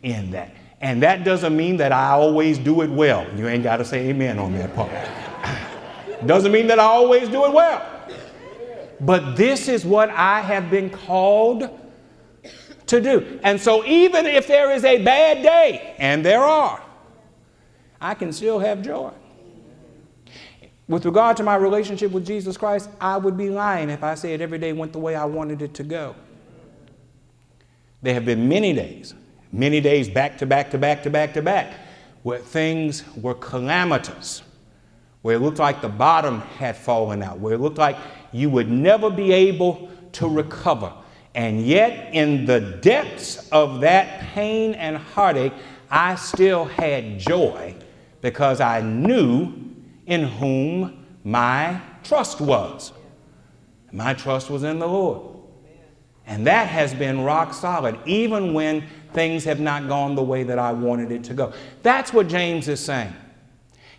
in 0.02 0.32
that. 0.32 0.56
And 0.82 1.04
that 1.04 1.24
doesn't 1.24 1.56
mean 1.56 1.78
that 1.78 1.92
I 1.92 2.10
always 2.10 2.58
do 2.58 2.82
it 2.82 2.90
well. 2.90 3.28
You 3.38 3.48
ain't 3.48 3.64
got 3.64 3.78
to 3.78 3.86
say 3.86 4.10
amen 4.10 4.40
on 4.40 4.54
that 4.54 4.74
part. 4.76 4.92
doesn't 6.26 6.52
mean 6.52 6.68
that 6.68 6.80
I 6.80 6.84
always 6.84 7.30
do 7.30 7.46
it 7.46 7.54
well. 7.54 7.86
But 9.00 9.36
this 9.36 9.68
is 9.68 9.86
what 9.86 10.10
I 10.10 10.42
have 10.42 10.70
been 10.70 10.90
called 10.90 11.70
to 12.88 13.02
do. 13.02 13.40
And 13.44 13.60
so, 13.60 13.86
even 13.86 14.26
if 14.26 14.48
there 14.48 14.72
is 14.72 14.84
a 14.84 15.04
bad 15.04 15.42
day, 15.42 15.96
and 15.98 16.26
there 16.26 16.44
are, 16.44 16.84
I 18.00 18.14
can 18.14 18.32
still 18.32 18.60
have 18.60 18.82
joy. 18.82 19.12
With 20.92 21.06
regard 21.06 21.38
to 21.38 21.44
my 21.44 21.56
relationship 21.56 22.12
with 22.12 22.28
Jesus 22.28 22.58
Christ, 22.58 22.90
I 23.00 23.16
would 23.16 23.38
be 23.38 23.50
lying 23.50 23.90
if 23.90 24.04
I 24.04 24.14
said 24.14 24.42
every 24.42 24.58
day 24.58 24.74
went 24.74 24.92
the 24.92 25.00
way 25.00 25.16
I 25.16 25.24
wanted 25.24 25.62
it 25.62 25.74
to 25.76 25.84
go. 25.84 26.18
There 28.02 28.14
have 28.14 28.26
been 28.26 28.50
many 28.50 28.74
days, 28.74 29.14
many 29.54 29.80
days 29.80 30.10
back 30.10 30.38
to 30.40 30.46
back 30.46 30.70
to 30.72 30.78
back 30.78 31.02
to 31.04 31.10
back 31.10 31.34
to 31.36 31.42
back, 31.42 31.76
where 32.24 32.40
things 32.40 33.06
were 33.16 33.36
calamitous, 33.36 34.42
where 35.22 35.38
it 35.38 35.40
looked 35.40 35.60
like 35.60 35.82
the 35.82 35.88
bottom 35.88 36.42
had 36.42 36.76
fallen 36.76 37.24
out, 37.24 37.40
where 37.40 37.54
it 37.54 37.60
looked 37.60 37.78
like 37.78 37.96
you 38.34 38.50
would 38.50 38.70
never 38.70 39.10
be 39.10 39.32
able 39.32 39.90
to 40.12 40.28
recover. 40.28 40.92
And 41.36 41.66
yet, 41.66 42.14
in 42.14 42.46
the 42.46 42.60
depths 42.60 43.48
of 43.54 43.80
that 43.80 44.20
pain 44.34 44.74
and 44.74 44.98
heartache, 44.98 45.54
I 45.90 46.16
still 46.16 46.66
had 46.66 47.18
joy 47.18 47.76
because 48.20 48.60
I 48.60 48.82
knew 48.82 49.61
in 50.12 50.24
whom 50.24 51.06
my 51.24 51.80
trust 52.04 52.42
was. 52.42 52.92
My 53.94 54.14
trust 54.14 54.50
was 54.50 54.64
in 54.64 54.78
the 54.78 54.88
Lord. 54.88 55.38
And 56.28 56.46
that 56.48 56.68
has 56.68 56.94
been 56.94 57.22
rock 57.24 57.54
solid, 57.54 57.98
even 58.06 58.54
when 58.54 58.84
things 59.14 59.46
have 59.46 59.62
not 59.62 59.88
gone 59.88 60.16
the 60.16 60.22
way 60.22 60.44
that 60.44 60.60
I 60.60 60.74
wanted 60.74 61.14
it 61.14 61.24
to 61.26 61.34
go. 61.34 61.54
That's 61.82 62.12
what 62.12 62.28
James 62.28 62.68
is 62.68 62.82
saying. 62.82 63.14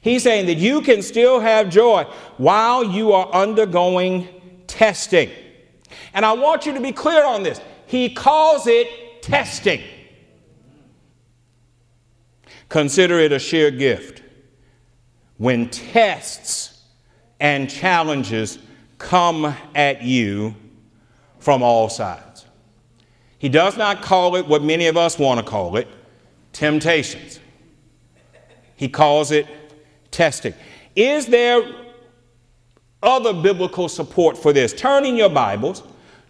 He's 0.03 0.23
saying 0.23 0.47
that 0.47 0.59
you 0.59 0.83
can 0.83 1.01
still 1.01 1.41
have 1.41 1.71
joy 1.71 2.05
while 2.37 2.85
you 2.85 3.13
are 3.13 3.31
undergoing 3.33 4.29
testing. 4.67 5.31
And 6.13 6.27
I 6.27 6.33
want 6.35 6.67
you 6.67 6.75
to 6.75 6.81
be 6.81 6.93
clear 6.93 7.25
on 7.25 7.43
this. 7.43 7.59
He 7.87 8.11
calls 8.13 8.67
it 8.67 9.23
testing. 9.23 9.81
Consider 12.69 13.19
it 13.19 13.33
a 13.33 13.39
sheer 13.39 13.71
gift 13.71 14.22
when 15.43 15.69
tests 15.69 16.85
and 17.41 17.69
challenges 17.69 18.61
come 18.99 19.53
at 19.75 20.01
you 20.01 20.55
from 21.41 21.65
all 21.65 21.89
sides. 21.89 22.47
He 23.41 23.49
does 23.49 23.77
not 23.77 24.03
call 24.03 24.37
it 24.37 24.47
what 24.47 24.63
many 24.63 24.87
of 24.87 24.97
us 24.97 25.19
want 25.19 25.41
to 25.41 25.45
call 25.45 25.77
it 25.77 25.89
temptations. 26.53 27.41
He 28.77 28.89
calls 28.89 29.33
it 29.33 29.49
testing. 30.13 30.55
Is 30.95 31.27
there 31.27 31.65
other 33.03 33.33
biblical 33.33 33.89
support 33.89 34.39
for 34.39 34.53
this? 34.53 34.73
Turn 34.73 35.05
in 35.05 35.17
your 35.17 35.29
Bibles 35.29 35.83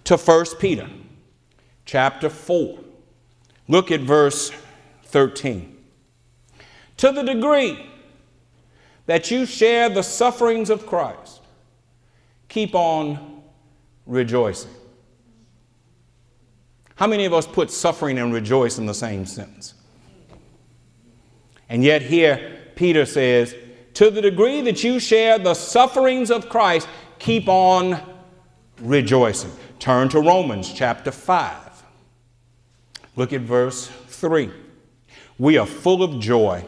to 0.05 0.17
1 0.17 0.47
Peter 0.59 0.89
chapter 1.85 2.31
4. 2.31 2.79
Look 3.69 3.91
at 3.91 4.01
verse 4.01 4.53
13. 5.05 5.77
To 6.97 7.13
the 7.13 7.23
degree 7.23 7.92
that 9.13 9.31
you 9.31 9.45
share 9.45 9.91
the 9.91 10.01
sufferings 10.01 10.71
of 10.71 10.87
Christ, 10.87 11.43
keep 12.49 12.75
on 12.75 13.43
rejoicing. 14.07 14.71
How 16.95 17.07
many 17.07 17.27
of 17.27 17.35
us 17.35 17.47
put 17.47 17.71
suffering 17.71 18.19
and 18.19 18.33
rejoice 18.33 18.79
in 18.79 18.87
the 18.87 18.95
same 18.95 19.27
sentence? 19.27 19.75
And 21.69 21.85
yet, 21.85 22.01
here, 22.01 22.59
Peter 22.75 23.05
says, 23.05 23.55
to 23.93 24.09
the 24.09 24.23
degree 24.23 24.63
that 24.63 24.83
you 24.83 24.99
share 24.99 25.39
the 25.39 25.53
sufferings 25.53 26.31
of 26.31 26.49
Christ, 26.49 26.89
keep 27.19 27.49
on 27.49 28.01
rejoicing. 28.81 29.53
Turn 29.79 30.09
to 30.09 30.21
Romans 30.21 30.73
chapter 30.73 31.11
5. 31.11 31.83
Look 33.17 33.35
at 33.35 33.43
verse 33.43 33.89
3. 34.07 34.51
We 35.39 35.59
are 35.59 35.67
full 35.67 36.03
of 36.03 36.19
joy 36.19 36.65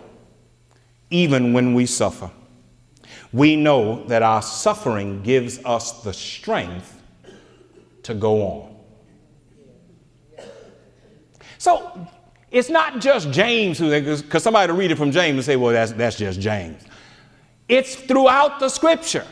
even 1.15 1.53
when 1.53 1.75
we 1.75 1.87
suffer. 1.87 2.29
We 3.33 3.55
know 3.55 4.03
that 4.09 4.23
our 4.25 4.43
suffering 4.43 5.23
gives 5.23 5.65
us 5.65 6.03
the 6.03 6.13
strength 6.13 7.01
to 8.03 8.15
go 8.15 8.43
on. 8.43 8.77
So 11.59 12.09
it's 12.51 12.69
not 12.69 13.01
just 13.01 13.31
James 13.31 13.79
who, 13.79 13.91
because 13.91 14.43
somebody 14.43 14.73
read 14.73 14.91
it 14.91 14.97
from 14.97 15.13
James 15.13 15.37
and 15.37 15.45
say, 15.45 15.55
well, 15.55 15.73
that's, 15.73 15.93
that's 15.93 16.17
just 16.17 16.41
James. 16.41 16.83
It's 17.69 17.95
throughout 17.95 18.59
the 18.59 18.69
scripture. 18.69 19.27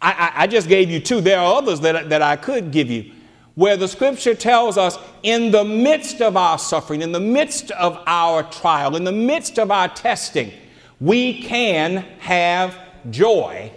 I, 0.00 0.12
I, 0.12 0.42
I 0.42 0.46
just 0.46 0.68
gave 0.68 0.90
you 0.90 1.00
two. 1.00 1.20
There 1.20 1.38
are 1.38 1.56
others 1.56 1.80
that, 1.80 2.08
that 2.08 2.22
I 2.22 2.36
could 2.36 2.70
give 2.72 2.90
you 2.90 3.12
where 3.60 3.76
the 3.76 3.86
scripture 3.86 4.34
tells 4.34 4.78
us 4.78 4.98
in 5.22 5.50
the 5.50 5.62
midst 5.62 6.22
of 6.22 6.34
our 6.34 6.58
suffering, 6.58 7.02
in 7.02 7.12
the 7.12 7.20
midst 7.20 7.70
of 7.72 8.02
our 8.06 8.42
trial, 8.44 8.96
in 8.96 9.04
the 9.04 9.12
midst 9.12 9.58
of 9.58 9.70
our 9.70 9.86
testing, 9.86 10.50
we 10.98 11.42
can 11.42 11.98
have 12.20 12.74
joy 13.10 13.70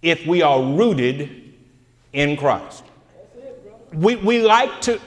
if 0.00 0.24
we 0.28 0.42
are 0.42 0.62
rooted 0.62 1.54
in 2.12 2.36
Christ. 2.36 2.84
We, 3.92 4.14
we 4.14 4.42
like 4.42 4.80
to, 4.82 5.00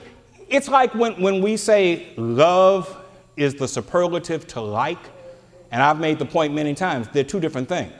it's 0.49 0.67
like 0.67 0.93
when, 0.93 1.13
when 1.21 1.41
we 1.41 1.55
say 1.55 2.09
love 2.17 2.93
is 3.37 3.55
the 3.55 3.69
superlative 3.69 4.47
to 4.47 4.59
like, 4.59 4.99
and 5.71 5.81
I've 5.81 6.01
made 6.01 6.19
the 6.19 6.25
point 6.25 6.53
many 6.53 6.75
times, 6.75 7.07
they're 7.13 7.23
two 7.23 7.39
different 7.39 7.69
things. 7.69 7.93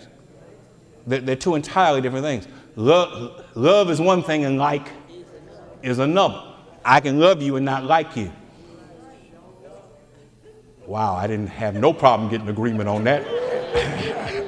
They're, 1.06 1.22
they're 1.22 1.38
two 1.38 1.56
entirely 1.56 2.02
different 2.02 2.26
things. 2.26 2.46
Love, 2.76 3.46
love 3.56 3.90
is 3.90 4.02
one 4.02 4.22
thing, 4.22 4.44
and 4.44 4.58
like 4.58 4.90
is 5.84 6.00
another. 6.00 6.44
I 6.84 7.00
can 7.00 7.20
love 7.20 7.42
you 7.42 7.56
and 7.56 7.66
not 7.66 7.84
like 7.84 8.16
you. 8.16 8.32
Wow, 10.86 11.16
I 11.16 11.28
didn't 11.28 11.48
have 11.48 11.76
no 11.76 11.92
problem 11.92 12.30
getting 12.30 12.48
agreement 12.48 12.88
on 12.88 13.04
that 13.04 13.26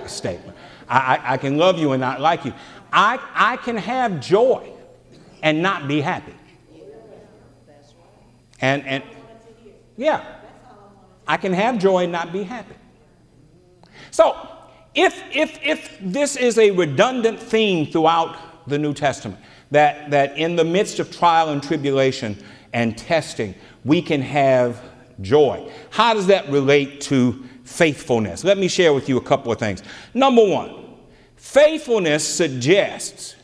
statement. 0.10 0.58
I, 0.88 1.20
I, 1.22 1.38
can 1.38 1.58
love 1.58 1.78
you 1.78 1.92
and 1.92 2.00
not 2.00 2.22
like 2.22 2.46
you. 2.46 2.54
I, 2.92 3.20
I 3.36 3.58
can 3.58 3.76
have 3.78 4.20
joy 4.22 4.72
and 5.44 5.62
not 5.62 5.88
be 5.88 6.02
happy. 6.02 6.34
And, 8.62 8.86
and 8.88 9.04
yeah, 9.98 10.24
I 11.28 11.38
can 11.38 11.54
have 11.54 11.78
joy 11.78 12.04
and 12.04 12.12
not 12.12 12.32
be 12.32 12.44
happy. 12.44 12.76
So, 14.12 14.36
if, 14.96 15.22
if, 15.32 15.60
if 15.62 15.98
this 16.02 16.36
is 16.36 16.58
a 16.58 16.72
redundant 16.72 17.40
theme 17.40 17.86
throughout 17.86 18.68
the 18.68 18.78
New 18.78 18.94
Testament, 18.94 19.40
that, 19.72 20.12
that 20.12 20.38
in 20.38 20.56
the 20.56 20.64
midst 20.64 21.00
of 21.00 21.12
trial 21.12 21.50
and 21.50 21.62
tribulation 21.62 22.38
and 22.74 22.98
testing, 22.98 23.56
we 23.86 24.02
can 24.02 24.22
have 24.22 24.82
joy. 25.22 25.72
How 25.90 26.14
does 26.14 26.28
that 26.28 26.50
relate 26.50 27.02
to 27.02 27.44
faithfulness? 27.64 28.44
Let 28.44 28.58
me 28.58 28.68
share 28.68 28.94
with 28.94 29.10
you 29.10 29.18
a 29.18 29.22
couple 29.22 29.52
of 29.52 29.60
things. 29.60 29.84
Number 30.14 30.46
one, 30.46 30.96
faithfulness 31.36 32.28
suggests 32.28 33.36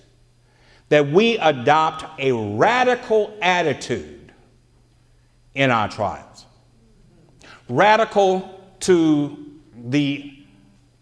that 0.89 1.07
we 1.07 1.37
adopt 1.37 2.05
a 2.19 2.31
radical 2.31 3.35
attitude 3.41 4.31
in 5.53 5.71
our 5.71 5.89
trials. 5.89 6.45
Radical 7.69 8.61
to 8.81 9.45
the 9.75 10.31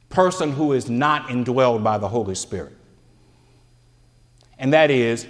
person 0.10 0.52
who 0.52 0.74
is 0.74 0.90
not 0.90 1.28
indwelled 1.28 1.84
by 1.84 1.98
the 1.98 2.08
Holy 2.08 2.36
Spirit 2.36 2.74
and 4.64 4.72
that 4.72 4.90
is 4.90 5.28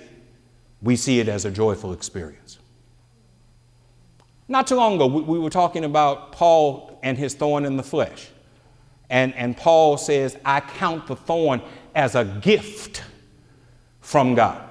we 0.84 0.96
see 0.96 1.20
it 1.20 1.28
as 1.28 1.44
a 1.44 1.50
joyful 1.50 1.92
experience. 1.92 2.60
Not 4.48 4.68
too 4.68 4.75
long 4.75 4.94
ago, 4.94 5.08
we, 5.08 5.24
we 5.24 5.40
were 5.40 5.50
talking 5.50 5.86
about 5.86 6.34
Paul 6.34 7.00
and 7.02 7.18
his 7.18 7.34
thorn 7.34 7.66
in 7.66 7.75
the 7.75 7.82
flesh. 7.82 8.28
And, 9.10 9.34
and 9.34 9.58
Paul 9.58 9.98
says, 9.98 10.38
I 10.46 10.60
count 10.60 11.08
the 11.08 11.16
thorn 11.16 11.63
as 11.96 12.13
a 12.13 12.25
gift 12.25 13.02
from 14.02 14.36
God. 14.36 14.62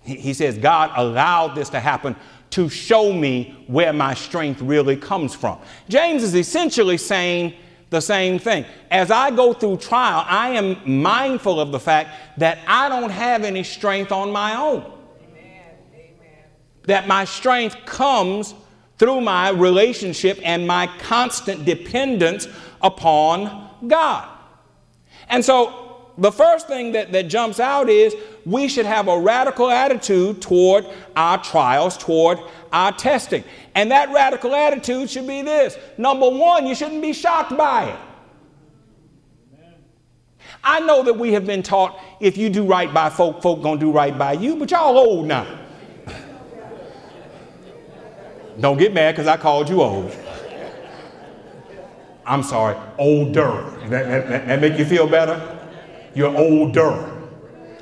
He, 0.00 0.16
he 0.16 0.34
says, 0.34 0.58
God 0.58 0.90
allowed 0.96 1.54
this 1.54 1.68
to 1.68 1.78
happen 1.78 2.16
to 2.50 2.68
show 2.68 3.12
me 3.12 3.64
where 3.68 3.92
my 3.92 4.14
strength 4.14 4.60
really 4.60 4.96
comes 4.96 5.36
from. 5.36 5.60
James 5.88 6.24
is 6.24 6.34
essentially 6.34 6.98
saying 6.98 7.54
the 7.92 8.00
same 8.00 8.40
thing. 8.40 8.64
As 8.90 9.12
I 9.12 9.30
go 9.30 9.52
through 9.52 9.76
trial, 9.76 10.24
I 10.26 10.50
am 10.50 10.76
mindful 10.84 11.60
of 11.60 11.70
the 11.70 11.78
fact 11.78 12.38
that 12.38 12.58
I 12.66 12.88
don't 12.88 13.10
have 13.10 13.44
any 13.44 13.62
strength 13.62 14.10
on 14.10 14.32
my 14.32 14.56
own. 14.56 14.80
Amen. 14.80 15.76
Amen. 15.94 16.44
That 16.86 17.06
my 17.06 17.24
strength 17.24 17.76
comes 17.86 18.54
through 18.98 19.20
my 19.20 19.50
relationship 19.50 20.40
and 20.42 20.66
my 20.66 20.88
constant 20.98 21.64
dependence 21.64 22.48
upon 22.80 23.68
God. 23.86 24.28
And 25.28 25.44
so 25.44 25.81
the 26.18 26.30
first 26.30 26.68
thing 26.68 26.92
that, 26.92 27.12
that 27.12 27.28
jumps 27.28 27.58
out 27.58 27.88
is 27.88 28.14
we 28.44 28.68
should 28.68 28.86
have 28.86 29.08
a 29.08 29.18
radical 29.18 29.70
attitude 29.70 30.42
toward 30.42 30.86
our 31.16 31.42
trials, 31.42 31.96
toward 31.96 32.38
our 32.72 32.92
testing. 32.92 33.44
And 33.74 33.90
that 33.90 34.12
radical 34.12 34.54
attitude 34.54 35.08
should 35.08 35.26
be 35.26 35.42
this 35.42 35.78
number 35.96 36.28
one, 36.28 36.66
you 36.66 36.74
shouldn't 36.74 37.02
be 37.02 37.12
shocked 37.12 37.56
by 37.56 37.90
it. 37.90 37.98
I 40.64 40.80
know 40.80 41.02
that 41.02 41.14
we 41.14 41.32
have 41.32 41.46
been 41.46 41.62
taught 41.62 41.98
if 42.20 42.36
you 42.36 42.48
do 42.48 42.64
right 42.64 42.92
by 42.92 43.10
folk, 43.10 43.42
folk 43.42 43.62
gonna 43.62 43.80
do 43.80 43.90
right 43.90 44.16
by 44.16 44.34
you, 44.34 44.56
but 44.56 44.70
y'all 44.70 44.96
old 44.96 45.26
now. 45.26 45.60
Don't 48.60 48.76
get 48.76 48.92
mad 48.92 49.12
because 49.12 49.26
I 49.26 49.38
called 49.38 49.68
you 49.68 49.80
old. 49.80 50.14
I'm 52.24 52.42
sorry, 52.42 52.76
older. 52.98 53.70
That, 53.88 54.28
that, 54.28 54.46
that 54.46 54.60
make 54.60 54.78
you 54.78 54.84
feel 54.84 55.08
better? 55.08 55.61
You're 56.14 56.36
older. 56.36 57.10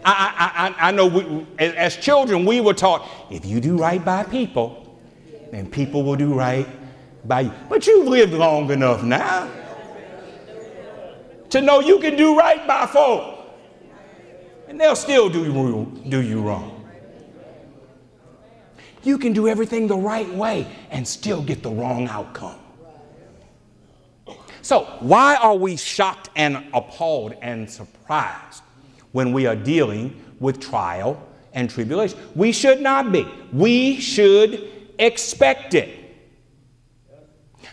I, 0.04 0.74
I, 0.78 0.88
I 0.88 0.90
know 0.92 1.06
we, 1.06 1.46
as 1.58 1.96
children, 1.96 2.44
we 2.44 2.60
were 2.60 2.74
taught 2.74 3.06
if 3.30 3.44
you 3.44 3.60
do 3.60 3.76
right 3.76 4.02
by 4.02 4.24
people, 4.24 4.98
then 5.50 5.68
people 5.68 6.02
will 6.02 6.16
do 6.16 6.32
right 6.34 6.66
by 7.26 7.40
you. 7.42 7.52
But 7.68 7.86
you've 7.86 8.06
lived 8.06 8.32
long 8.32 8.70
enough 8.70 9.02
now 9.02 9.50
to 11.50 11.60
know 11.60 11.80
you 11.80 11.98
can 11.98 12.16
do 12.16 12.38
right 12.38 12.66
by 12.66 12.86
folk, 12.86 13.40
and 14.68 14.80
they'll 14.80 14.96
still 14.96 15.28
do 15.28 15.44
you, 15.44 16.02
do 16.08 16.22
you 16.22 16.40
wrong. 16.40 16.76
You 19.02 19.18
can 19.18 19.32
do 19.32 19.48
everything 19.48 19.86
the 19.86 19.96
right 19.96 20.28
way 20.34 20.66
and 20.90 21.06
still 21.06 21.42
get 21.42 21.62
the 21.62 21.70
wrong 21.70 22.08
outcome. 22.08 22.58
So, 24.70 24.84
why 25.00 25.34
are 25.34 25.56
we 25.56 25.74
shocked 25.76 26.30
and 26.36 26.64
appalled 26.72 27.34
and 27.42 27.68
surprised 27.68 28.62
when 29.10 29.32
we 29.32 29.46
are 29.46 29.56
dealing 29.56 30.22
with 30.38 30.60
trial 30.60 31.20
and 31.52 31.68
tribulation? 31.68 32.16
We 32.36 32.52
should 32.52 32.80
not 32.80 33.10
be. 33.10 33.26
We 33.52 33.98
should 33.98 34.92
expect 34.96 35.74
it. 35.74 36.14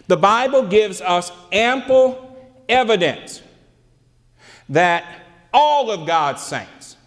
The 0.07 0.17
Bible 0.17 0.65
gives 0.65 0.99
us 0.99 1.31
ample 1.51 2.35
evidence 2.67 3.43
that 4.69 5.21
all 5.53 5.91
of 5.91 6.07
God's 6.07 6.41
saints 6.41 6.97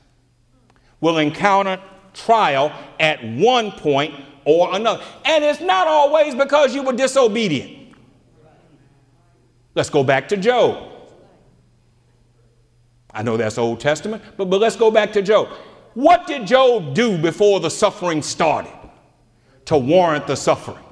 will 1.00 1.18
encounter 1.18 1.82
trial 2.14 2.73
at 3.00 3.25
one 3.25 3.73
point 3.73 4.14
or 4.44 4.73
another. 4.73 5.02
And 5.25 5.42
it's 5.42 5.61
not 5.61 5.88
always 5.88 6.37
because 6.37 6.76
you 6.76 6.85
were 6.85 6.92
disobedient. 6.92 7.79
Let's 9.74 9.90
go 9.90 10.02
back 10.02 10.28
to 10.28 10.36
Job. 10.36 10.90
I 13.12 13.22
know 13.22 13.37
that's 13.37 13.59
Old 13.59 13.80
Testament, 13.80 14.22
but, 14.37 14.50
but 14.50 14.61
let's 14.61 14.76
go 14.76 14.90
back 14.90 15.12
to 15.14 15.22
Job. 15.22 15.48
What 15.94 16.26
did 16.26 16.46
Job 16.46 16.94
do 16.94 17.18
before 17.18 17.61
the 17.61 17.70
suffering 17.70 18.22
started 18.22 18.72
to 19.66 19.76
warrant 19.76 20.26
the 20.26 20.37
suffering? 20.37 20.85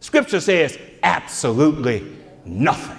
Scripture 0.00 0.40
says 0.40 0.78
absolutely 1.02 2.04
nothing. 2.44 2.96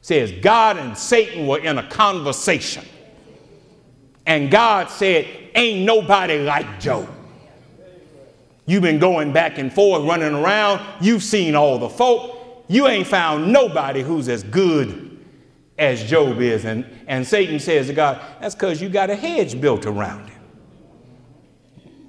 It 0.00 0.06
says 0.06 0.32
God 0.42 0.78
and 0.78 0.96
Satan 0.96 1.46
were 1.46 1.58
in 1.58 1.78
a 1.78 1.88
conversation. 1.88 2.84
And 4.26 4.50
God 4.50 4.88
said, 4.88 5.26
Ain't 5.54 5.84
nobody 5.84 6.38
like 6.38 6.80
Job. 6.80 7.08
You've 8.66 8.82
been 8.82 9.00
going 9.00 9.32
back 9.32 9.58
and 9.58 9.72
forth, 9.72 10.04
running 10.04 10.32
around. 10.32 10.80
You've 11.00 11.24
seen 11.24 11.56
all 11.56 11.78
the 11.78 11.88
folk 11.88 12.39
you 12.70 12.86
ain't 12.86 13.08
found 13.08 13.52
nobody 13.52 14.00
who's 14.00 14.28
as 14.28 14.44
good 14.44 15.18
as 15.76 16.04
Job 16.04 16.40
is. 16.40 16.64
And, 16.64 16.86
and 17.08 17.26
Satan 17.26 17.58
says 17.58 17.88
to 17.88 17.92
God, 17.92 18.22
That's 18.40 18.54
because 18.54 18.80
you 18.80 18.88
got 18.88 19.10
a 19.10 19.16
hedge 19.16 19.60
built 19.60 19.86
around 19.86 20.28
him. 20.28 20.40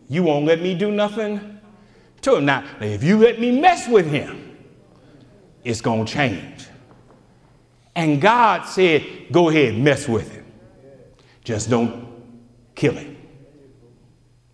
You 0.08 0.22
won't 0.22 0.46
let 0.46 0.62
me 0.62 0.76
do 0.76 0.92
nothing 0.92 1.60
to 2.22 2.36
him. 2.36 2.46
Now, 2.46 2.64
if 2.80 3.04
you 3.04 3.18
let 3.18 3.40
me 3.40 3.60
mess 3.60 3.88
with 3.88 4.06
him, 4.08 4.56
it's 5.64 5.82
going 5.82 6.06
to 6.06 6.14
change. 6.14 6.68
And 7.96 8.22
God 8.22 8.68
said, 8.68 9.04
Go 9.32 9.50
ahead, 9.50 9.76
mess 9.76 10.08
with 10.08 10.32
him. 10.32 10.46
Just 11.44 11.72
don't 11.72 12.08
kill 12.76 12.94
him. 12.94 13.18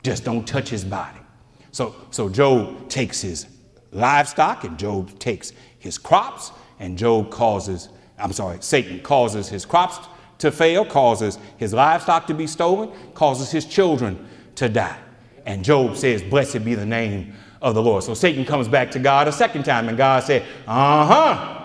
Just 0.04 0.24
don't 0.24 0.48
touch 0.48 0.70
his 0.70 0.86
body. 0.86 1.20
So, 1.72 1.96
so 2.12 2.30
Job 2.30 2.88
takes 2.88 3.20
his 3.20 3.46
livestock 3.92 4.64
and 4.64 4.78
Job 4.78 5.18
takes 5.20 5.52
his 5.80 5.98
crops, 5.98 6.52
and 6.80 6.98
Job 6.98 7.30
causes, 7.30 7.90
I'm 8.18 8.34
sorry, 8.34 8.58
Satan 8.62 9.00
causes 9.00 9.50
his 9.50 9.66
crops 9.66 10.00
to 10.40 10.52
fail, 10.52 10.86
causes 10.86 11.40
his 11.58 11.74
livestock 11.74 12.28
to 12.28 12.34
be 12.34 12.48
stolen, 12.48 12.92
causes 13.14 13.52
his 13.52 13.66
children 13.66 14.28
to 14.56 14.70
die. 14.70 14.98
And 15.46 15.64
Job 15.64 15.96
says, 15.96 16.22
Blessed 16.22 16.64
be 16.66 16.76
the 16.76 16.86
name 16.86 17.34
of 17.62 17.74
the 17.74 17.82
Lord. 17.82 18.04
So 18.04 18.14
Satan 18.14 18.46
comes 18.46 18.68
back 18.68 18.92
to 18.92 19.00
God 19.00 19.28
a 19.28 19.32
second 19.32 19.64
time, 19.64 19.88
and 19.90 19.98
God 19.98 20.24
said, 20.24 20.44
Uh 20.68 21.06
huh. 21.06 21.64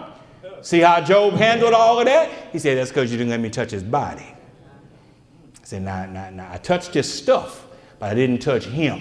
See 0.62 0.80
how 0.80 1.00
Job 1.00 1.34
handled 1.34 1.74
all 1.74 1.98
of 1.98 2.06
that? 2.06 2.30
He 2.52 2.58
said, 2.58 2.78
That's 2.78 2.90
because 2.90 3.10
you 3.10 3.18
didn't 3.18 3.30
let 3.30 3.40
me 3.40 3.50
touch 3.50 3.72
his 3.72 3.82
body. 3.82 4.22
He 5.60 5.66
said, 5.66 5.82
Now, 5.82 6.06
now, 6.06 6.30
now 6.30 6.50
I 6.50 6.58
touched 6.58 6.94
his 6.94 7.12
stuff, 7.12 7.66
but 7.98 8.10
I 8.10 8.14
didn't 8.14 8.38
touch 8.38 8.66
him. 8.66 9.00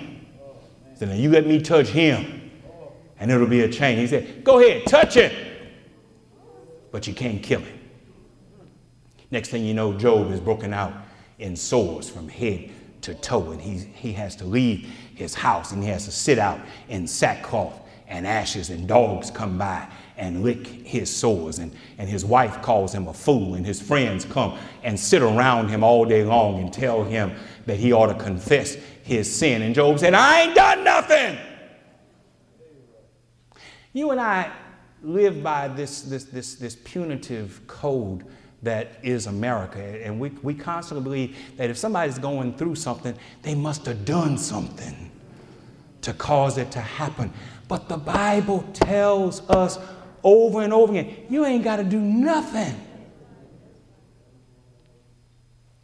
He 0.90 0.96
said, 0.98 1.10
Now 1.10 1.16
you 1.16 1.30
let 1.30 1.46
me 1.46 1.62
touch 1.62 1.88
him 1.88 2.41
and 3.22 3.30
it'll 3.30 3.48
be 3.48 3.62
a 3.62 3.70
chain. 3.70 4.00
He 4.00 4.08
said, 4.08 4.44
Go 4.44 4.60
ahead, 4.60 4.88
touch 4.88 5.16
it, 5.16 5.32
but 6.92 7.08
you 7.08 7.14
can't 7.14 7.42
kill 7.42 7.62
it. 7.62 7.76
Next 9.30 9.50
thing 9.50 9.64
you 9.64 9.76
know, 9.76 9.94
Job 9.94 10.32
is 10.32 10.40
broken 10.42 10.74
out 10.74 10.92
in 11.38 11.56
sores 11.56 12.10
from 12.10 12.28
head 12.28 12.72
to 13.02 13.14
toe, 13.14 13.52
and 13.52 13.62
he, 13.62 13.78
he 13.78 14.12
has 14.14 14.36
to 14.38 14.46
leave 14.46 14.90
his 15.16 15.36
house 15.36 15.72
and 15.72 15.84
he 15.84 15.90
has 15.90 16.06
to 16.06 16.12
sit 16.12 16.40
out 16.40 16.60
in 16.90 17.08
sackcloth 17.08 17.80
and 18.08 18.26
ashes, 18.26 18.72
and 18.72 18.88
dogs 18.88 19.30
come 19.30 19.58
by 19.58 19.88
and 20.18 20.44
lick 20.44 20.68
his 20.68 21.16
sores. 21.16 21.60
And, 21.60 21.72
and 22.00 22.10
his 22.10 22.26
wife 22.26 22.62
calls 22.64 22.92
him 22.92 23.08
a 23.08 23.14
fool, 23.14 23.54
and 23.54 23.66
his 23.66 23.80
friends 23.80 24.26
come 24.26 24.58
and 24.84 25.00
sit 25.00 25.22
around 25.22 25.70
him 25.70 25.84
all 25.84 26.06
day 26.06 26.24
long 26.24 26.60
and 26.60 26.74
tell 26.74 27.04
him 27.04 27.32
that 27.68 27.78
he 27.78 27.94
ought 27.94 28.08
to 28.08 28.16
confess 28.16 28.74
his 29.04 29.34
sin. 29.34 29.62
And 29.62 29.76
Job 29.76 30.00
said, 30.00 30.16
I 30.16 30.42
ain't 30.42 30.56
done 30.56 30.84
nothing. 30.84 31.38
You 33.94 34.12
and 34.12 34.22
I 34.22 34.52
live 35.04 35.44
by 35.44 35.68
this, 35.68 36.02
this, 36.04 36.26
this, 36.26 36.56
this 36.56 36.76
punitive 36.76 37.62
code 37.68 38.26
that 38.62 39.00
is 39.02 39.26
America. 39.26 39.80
And 39.80 40.20
we, 40.20 40.30
we 40.44 40.54
constantly 40.54 41.04
believe 41.04 41.38
that 41.58 41.70
if 41.70 41.78
somebody's 41.78 42.20
going 42.20 42.56
through 42.56 42.76
something, 42.76 43.16
they 43.42 43.56
must 43.56 43.86
have 43.86 44.06
done 44.06 44.38
something 44.38 45.12
to 46.02 46.14
cause 46.14 46.58
it 46.58 46.72
to 46.72 46.80
happen. 46.80 47.34
But 47.68 47.90
the 47.90 47.98
Bible 47.98 48.64
tells 48.74 49.48
us 49.50 49.80
over 50.24 50.62
and 50.62 50.74
over 50.74 50.92
again 50.92 51.26
you 51.30 51.46
ain't 51.46 51.64
got 51.64 51.78
to 51.78 51.84
do 51.84 52.00
nothing. 52.00 52.76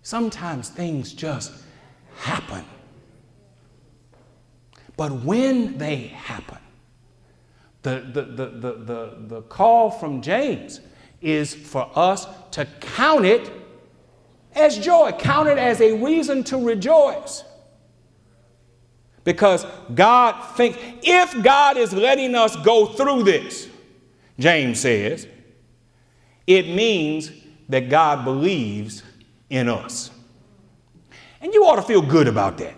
Sometimes 0.03 0.69
things 0.69 1.11
just 1.11 1.51
happen. 2.15 2.63
But 4.95 5.11
when 5.11 5.77
they 5.77 6.07
happen, 6.07 6.57
the, 7.87 8.01
the, 8.01 8.21
the, 8.21 8.45
the, 8.45 8.73
the, 8.73 9.17
the 9.27 9.41
call 9.43 9.89
from 9.89 10.21
James 10.21 10.81
is 11.21 11.55
for 11.55 11.89
us 11.95 12.27
to 12.51 12.65
count 12.81 13.25
it 13.25 13.51
as 14.53 14.77
joy, 14.77 15.11
count 15.13 15.47
it 15.47 15.57
as 15.57 15.79
a 15.79 16.03
reason 16.03 16.43
to 16.43 16.57
rejoice. 16.57 17.43
Because 19.23 19.65
God 19.93 20.41
thinks, 20.55 20.77
if 21.01 21.41
God 21.43 21.77
is 21.77 21.93
letting 21.93 22.35
us 22.35 22.55
go 22.57 22.87
through 22.87 23.23
this, 23.23 23.69
James 24.39 24.79
says, 24.79 25.27
it 26.45 26.67
means 26.67 27.31
that 27.69 27.89
God 27.89 28.23
believes 28.23 29.03
in 29.49 29.69
us. 29.69 30.11
And 31.41 31.53
you 31.53 31.65
ought 31.65 31.75
to 31.75 31.81
feel 31.81 32.01
good 32.01 32.27
about 32.27 32.57
that. 32.57 32.75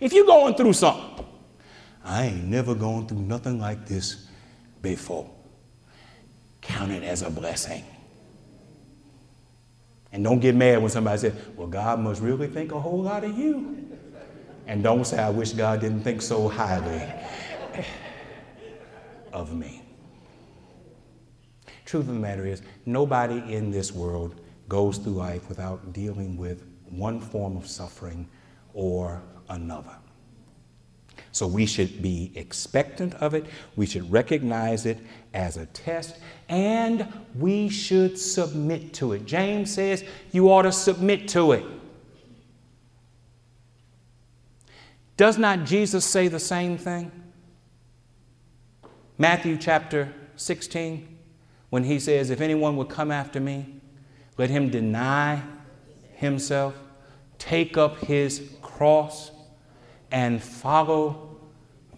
If 0.00 0.12
you're 0.12 0.26
going 0.26 0.54
through 0.54 0.74
something, 0.74 1.13
I 2.04 2.26
ain't 2.26 2.44
never 2.44 2.74
gone 2.74 3.06
through 3.06 3.20
nothing 3.20 3.58
like 3.58 3.86
this 3.86 4.26
before. 4.82 5.30
Count 6.60 6.92
it 6.92 7.02
as 7.02 7.22
a 7.22 7.30
blessing. 7.30 7.84
And 10.12 10.22
don't 10.22 10.38
get 10.38 10.54
mad 10.54 10.80
when 10.80 10.90
somebody 10.90 11.18
says, 11.18 11.34
Well, 11.56 11.66
God 11.66 11.98
must 11.98 12.20
really 12.20 12.46
think 12.46 12.72
a 12.72 12.78
whole 12.78 13.02
lot 13.02 13.24
of 13.24 13.36
you. 13.36 13.88
And 14.66 14.82
don't 14.82 15.04
say, 15.04 15.18
I 15.18 15.30
wish 15.30 15.52
God 15.52 15.80
didn't 15.80 16.02
think 16.02 16.22
so 16.22 16.48
highly 16.48 17.02
of 19.32 19.54
me. 19.54 19.82
Truth 21.84 22.08
of 22.08 22.14
the 22.14 22.20
matter 22.20 22.46
is, 22.46 22.62
nobody 22.86 23.52
in 23.52 23.70
this 23.70 23.92
world 23.92 24.40
goes 24.68 24.98
through 24.98 25.12
life 25.12 25.48
without 25.48 25.92
dealing 25.92 26.36
with 26.36 26.64
one 26.88 27.20
form 27.20 27.56
of 27.56 27.66
suffering 27.66 28.28
or 28.72 29.22
another. 29.48 29.96
So 31.34 31.48
we 31.48 31.66
should 31.66 32.00
be 32.00 32.30
expectant 32.36 33.12
of 33.14 33.34
it, 33.34 33.44
we 33.74 33.86
should 33.86 34.08
recognize 34.12 34.86
it 34.86 34.98
as 35.34 35.56
a 35.56 35.66
test, 35.66 36.16
and 36.48 37.12
we 37.36 37.68
should 37.68 38.16
submit 38.16 38.94
to 38.94 39.14
it. 39.14 39.26
James 39.26 39.74
says 39.74 40.04
you 40.30 40.48
ought 40.48 40.62
to 40.62 40.70
submit 40.70 41.26
to 41.30 41.50
it. 41.50 41.64
Does 45.16 45.36
not 45.36 45.64
Jesus 45.64 46.04
say 46.04 46.28
the 46.28 46.38
same 46.38 46.78
thing? 46.78 47.10
Matthew 49.18 49.56
chapter 49.56 50.14
16, 50.36 51.18
when 51.70 51.82
he 51.82 51.98
says, 51.98 52.30
If 52.30 52.40
anyone 52.40 52.76
would 52.76 52.88
come 52.88 53.10
after 53.10 53.40
me, 53.40 53.80
let 54.38 54.50
him 54.50 54.70
deny 54.70 55.42
himself, 56.12 56.76
take 57.38 57.76
up 57.76 57.98
his 57.98 58.50
cross, 58.62 59.32
and 60.14 60.40
follow 60.40 61.23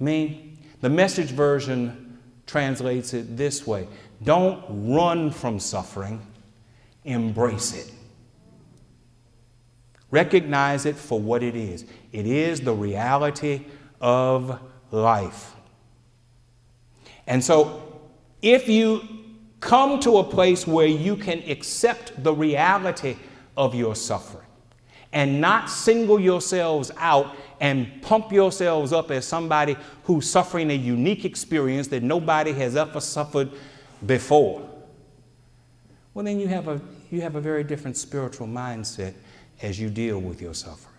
me. 0.00 0.54
The 0.80 0.90
message 0.90 1.30
version 1.30 2.18
translates 2.46 3.14
it 3.14 3.36
this 3.36 3.66
way 3.66 3.88
Don't 4.22 4.64
run 4.68 5.30
from 5.30 5.58
suffering, 5.58 6.24
embrace 7.04 7.74
it. 7.74 7.92
Recognize 10.10 10.86
it 10.86 10.96
for 10.96 11.20
what 11.20 11.42
it 11.42 11.56
is 11.56 11.84
it 12.12 12.26
is 12.26 12.60
the 12.60 12.74
reality 12.74 13.64
of 14.00 14.60
life. 14.90 15.54
And 17.26 17.42
so, 17.42 18.00
if 18.40 18.68
you 18.68 19.02
come 19.60 19.98
to 20.00 20.18
a 20.18 20.24
place 20.24 20.66
where 20.66 20.86
you 20.86 21.16
can 21.16 21.38
accept 21.48 22.22
the 22.22 22.32
reality 22.32 23.16
of 23.56 23.74
your 23.74 23.96
suffering 23.96 24.46
and 25.12 25.40
not 25.40 25.68
single 25.70 26.20
yourselves 26.20 26.92
out 26.98 27.34
and 27.60 28.02
pump 28.02 28.32
yourselves 28.32 28.92
up 28.92 29.10
as 29.10 29.26
somebody 29.26 29.76
who's 30.04 30.28
suffering 30.28 30.70
a 30.70 30.74
unique 30.74 31.24
experience 31.24 31.88
that 31.88 32.02
nobody 32.02 32.52
has 32.52 32.76
ever 32.76 33.00
suffered 33.00 33.50
before, 34.04 34.68
well, 36.14 36.24
then 36.24 36.40
you 36.40 36.48
have 36.48 36.68
a, 36.68 36.80
you 37.10 37.20
have 37.20 37.36
a 37.36 37.40
very 37.40 37.62
different 37.62 37.96
spiritual 37.96 38.46
mindset 38.46 39.14
as 39.62 39.78
you 39.78 39.90
deal 39.90 40.18
with 40.18 40.40
your 40.40 40.54
suffering. 40.54 40.94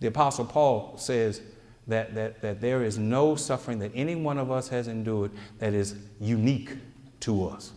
The 0.00 0.06
Apostle 0.06 0.44
Paul 0.44 0.96
says 0.96 1.40
that, 1.88 2.14
that, 2.14 2.40
that 2.42 2.60
there 2.60 2.84
is 2.84 2.98
no 2.98 3.34
suffering 3.34 3.80
that 3.80 3.90
any 3.94 4.14
one 4.14 4.38
of 4.38 4.50
us 4.50 4.68
has 4.68 4.86
endured 4.86 5.32
that 5.58 5.74
is 5.74 5.96
unique 6.20 6.76
to 7.20 7.48
us. 7.48 7.72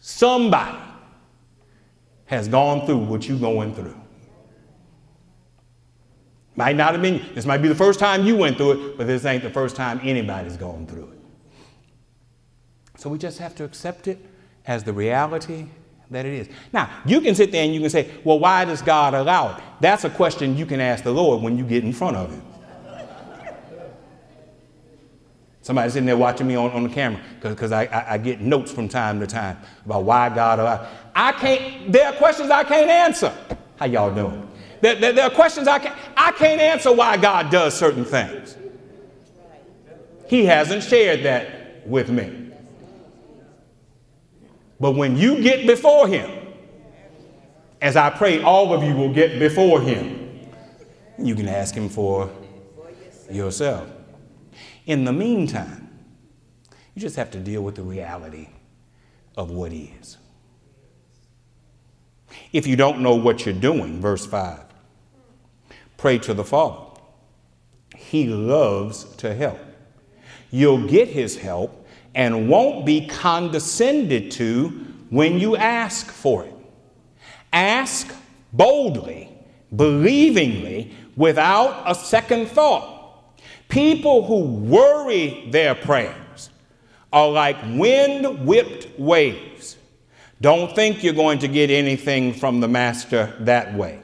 Somebody 0.00 0.78
has 2.26 2.48
gone 2.48 2.86
through 2.86 2.98
what 2.98 3.28
you're 3.28 3.38
going 3.38 3.74
through. 3.74 3.94
Might 6.58 6.74
not 6.74 6.92
have 6.92 7.00
been, 7.00 7.24
this 7.36 7.46
might 7.46 7.58
be 7.58 7.68
the 7.68 7.74
first 7.76 8.00
time 8.00 8.26
you 8.26 8.34
went 8.34 8.56
through 8.56 8.72
it, 8.72 8.98
but 8.98 9.06
this 9.06 9.24
ain't 9.24 9.44
the 9.44 9.50
first 9.50 9.76
time 9.76 10.00
anybody's 10.02 10.56
gone 10.56 10.88
through 10.88 11.12
it. 11.12 11.20
So 12.96 13.08
we 13.08 13.16
just 13.16 13.38
have 13.38 13.54
to 13.54 13.64
accept 13.64 14.08
it 14.08 14.18
as 14.66 14.82
the 14.82 14.92
reality 14.92 15.66
that 16.10 16.26
it 16.26 16.32
is. 16.32 16.48
Now, 16.72 16.90
you 17.06 17.20
can 17.20 17.36
sit 17.36 17.52
there 17.52 17.62
and 17.62 17.72
you 17.72 17.78
can 17.78 17.90
say, 17.90 18.10
well, 18.24 18.40
why 18.40 18.64
does 18.64 18.82
God 18.82 19.14
allow 19.14 19.54
it? 19.54 19.62
That's 19.80 20.02
a 20.02 20.10
question 20.10 20.56
you 20.56 20.66
can 20.66 20.80
ask 20.80 21.04
the 21.04 21.12
Lord 21.12 21.44
when 21.44 21.56
you 21.56 21.62
get 21.62 21.84
in 21.84 21.92
front 21.92 22.16
of 22.16 22.32
Him. 22.32 22.42
Somebody's 25.62 25.92
sitting 25.92 26.06
there 26.06 26.16
watching 26.16 26.48
me 26.48 26.56
on, 26.56 26.72
on 26.72 26.82
the 26.82 26.88
camera 26.88 27.20
because 27.40 27.70
I, 27.70 27.84
I, 27.84 28.14
I, 28.14 28.18
get 28.18 28.40
notes 28.40 28.72
from 28.72 28.88
time 28.88 29.20
to 29.20 29.28
time 29.28 29.58
about 29.84 30.02
why 30.02 30.28
God 30.28 30.58
allowed. 30.58 30.88
I 31.14 31.30
can't, 31.32 31.92
there 31.92 32.08
are 32.08 32.14
questions 32.14 32.50
I 32.50 32.64
can't 32.64 32.90
answer. 32.90 33.32
How 33.76 33.86
y'all 33.86 34.12
doing? 34.12 34.47
There, 34.80 35.20
are 35.20 35.30
questions 35.30 35.66
I 35.66 35.78
can't, 35.78 35.96
I 36.16 36.32
can't 36.32 36.60
answer 36.60 36.92
why 36.92 37.16
God 37.16 37.50
does 37.50 37.74
certain 37.74 38.04
things. 38.04 38.56
He 40.28 40.44
hasn't 40.44 40.84
shared 40.84 41.24
that 41.24 41.86
with 41.86 42.10
me. 42.10 42.52
But 44.78 44.92
when 44.92 45.16
you 45.16 45.42
get 45.42 45.66
before 45.66 46.06
Him, 46.06 46.30
as 47.80 47.96
I 47.96 48.10
pray 48.10 48.42
all 48.42 48.72
of 48.72 48.82
you 48.82 48.94
will 48.94 49.12
get 49.12 49.38
before 49.38 49.80
Him, 49.80 50.40
you 51.18 51.34
can 51.34 51.48
ask 51.48 51.74
Him 51.74 51.88
for 51.88 52.30
yourself. 53.30 53.88
In 54.86 55.04
the 55.04 55.12
meantime, 55.12 55.88
you 56.94 57.02
just 57.02 57.16
have 57.16 57.30
to 57.32 57.38
deal 57.38 57.62
with 57.62 57.74
the 57.74 57.82
reality 57.82 58.48
of 59.36 59.50
what 59.50 59.72
is. 59.72 60.18
If 62.52 62.66
you 62.66 62.76
don't 62.76 63.00
know 63.00 63.14
what 63.14 63.44
you're 63.44 63.54
doing, 63.54 64.00
verse 64.00 64.26
5, 64.26 64.67
pray 65.98 66.16
to 66.16 66.32
the 66.32 66.44
Father. 66.44 66.80
He 67.94 68.26
loves 68.26 69.04
to 69.16 69.34
help. 69.34 69.58
You'll 70.50 70.88
get 70.88 71.08
His 71.08 71.36
help 71.36 71.86
and 72.14 72.48
won't 72.48 72.86
be 72.86 73.06
condescended 73.06 74.30
to 74.32 74.68
when 75.10 75.38
you 75.38 75.56
ask 75.56 76.06
for 76.06 76.44
it. 76.44 76.54
Ask 77.52 78.14
boldly, 78.52 79.30
believingly, 79.74 80.92
without 81.16 81.82
a 81.84 81.94
second 81.94 82.46
thought. 82.46 82.94
People 83.68 84.24
who 84.24 84.40
worry 84.44 85.48
their 85.50 85.74
prayers 85.74 86.50
are 87.12 87.28
like 87.28 87.56
wind 87.74 88.46
whipped 88.46 88.98
waves. 88.98 89.76
Don't 90.40 90.74
think 90.74 91.02
you're 91.02 91.14
going 91.14 91.40
to 91.40 91.48
get 91.48 91.70
anything 91.70 92.32
from 92.32 92.60
the 92.60 92.68
Master 92.68 93.34
that 93.40 93.74
way. 93.74 94.00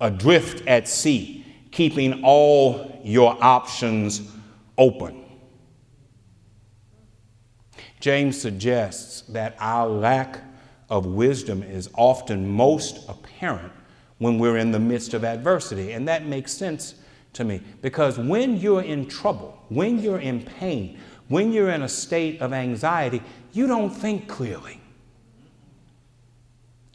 Adrift 0.00 0.66
at 0.66 0.88
sea, 0.88 1.44
keeping 1.70 2.22
all 2.24 3.00
your 3.04 3.36
options 3.42 4.30
open. 4.76 5.24
James 8.00 8.40
suggests 8.40 9.22
that 9.22 9.56
our 9.58 9.88
lack 9.88 10.40
of 10.90 11.06
wisdom 11.06 11.62
is 11.62 11.88
often 11.94 12.48
most 12.48 13.08
apparent 13.08 13.72
when 14.18 14.38
we're 14.38 14.58
in 14.58 14.70
the 14.70 14.78
midst 14.78 15.14
of 15.14 15.24
adversity. 15.24 15.92
And 15.92 16.06
that 16.08 16.26
makes 16.26 16.52
sense 16.52 16.96
to 17.32 17.44
me 17.44 17.60
because 17.82 18.18
when 18.18 18.58
you're 18.58 18.82
in 18.82 19.06
trouble, 19.06 19.62
when 19.68 19.98
you're 19.98 20.20
in 20.20 20.42
pain, 20.42 20.98
when 21.28 21.52
you're 21.52 21.70
in 21.70 21.82
a 21.82 21.88
state 21.88 22.40
of 22.40 22.52
anxiety, 22.52 23.22
you 23.52 23.66
don't 23.66 23.90
think 23.90 24.28
clearly. 24.28 24.80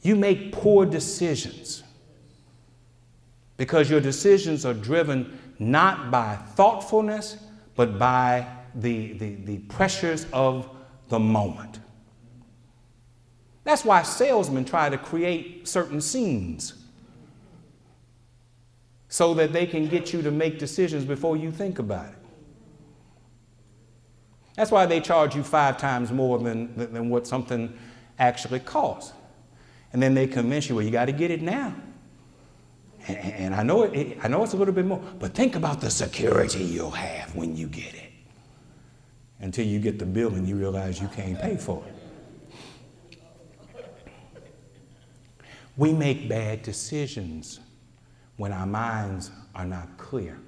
You 0.02 0.16
make 0.16 0.52
poor 0.52 0.86
decisions 0.86 1.84
because 3.62 3.88
your 3.88 4.00
decisions 4.00 4.66
are 4.66 4.74
driven 4.74 5.38
not 5.60 6.10
by 6.10 6.34
thoughtfulness, 6.34 7.36
but 7.76 7.96
by 7.96 8.44
the, 8.74 9.12
the, 9.12 9.36
the 9.36 9.58
pressures 9.58 10.26
of 10.32 10.68
the 11.10 11.20
moment. 11.20 11.78
That's 13.62 13.84
why 13.84 14.02
salesmen 14.02 14.64
try 14.64 14.88
to 14.88 14.98
create 14.98 15.68
certain 15.68 16.00
scenes 16.00 16.74
so 19.08 19.32
that 19.34 19.52
they 19.52 19.64
can 19.64 19.86
get 19.86 20.12
you 20.12 20.22
to 20.22 20.32
make 20.32 20.58
decisions 20.58 21.04
before 21.04 21.36
you 21.36 21.52
think 21.52 21.78
about 21.78 22.08
it. 22.08 22.18
That's 24.56 24.72
why 24.72 24.86
they 24.86 25.00
charge 25.00 25.36
you 25.36 25.44
five 25.44 25.78
times 25.78 26.10
more 26.10 26.40
than, 26.40 26.74
than 26.74 27.10
what 27.10 27.28
something 27.28 27.78
actually 28.18 28.58
costs. 28.58 29.12
And 29.92 30.02
then 30.02 30.14
they 30.14 30.26
convince 30.26 30.68
you, 30.68 30.74
well, 30.74 30.84
you 30.84 30.90
got 30.90 31.04
to 31.04 31.12
get 31.12 31.30
it 31.30 31.42
now. 31.42 31.76
And, 33.08 33.54
I, 33.54 33.62
know 33.62 33.82
it, 33.82 34.18
I 34.22 34.28
know 34.28 34.44
it's 34.44 34.52
a 34.52 34.56
little 34.56 34.74
bit 34.74 34.86
more, 34.86 35.02
but 35.18 35.34
think 35.34 35.56
about 35.56 35.80
the 35.80 35.90
security 35.90 36.62
you'll 36.62 36.90
have 36.90 37.34
when 37.34 37.56
you 37.56 37.66
get 37.66 37.94
it 37.94 38.12
until 39.40 39.66
you 39.66 39.80
get 39.80 39.98
the 39.98 40.06
bill 40.06 40.34
and 40.34 40.46
you 40.46 40.56
realize 40.56 41.00
you 41.00 41.08
can't 41.08 41.38
pay 41.40 41.56
for 41.56 41.82
it. 41.86 41.94
We 45.76 45.92
make 45.92 46.28
bad 46.28 46.62
decisions 46.62 47.58
when 48.36 48.52
our 48.52 48.66
minds 48.66 49.30
are 49.54 49.64
not 49.64 49.96
clear. 49.98 50.38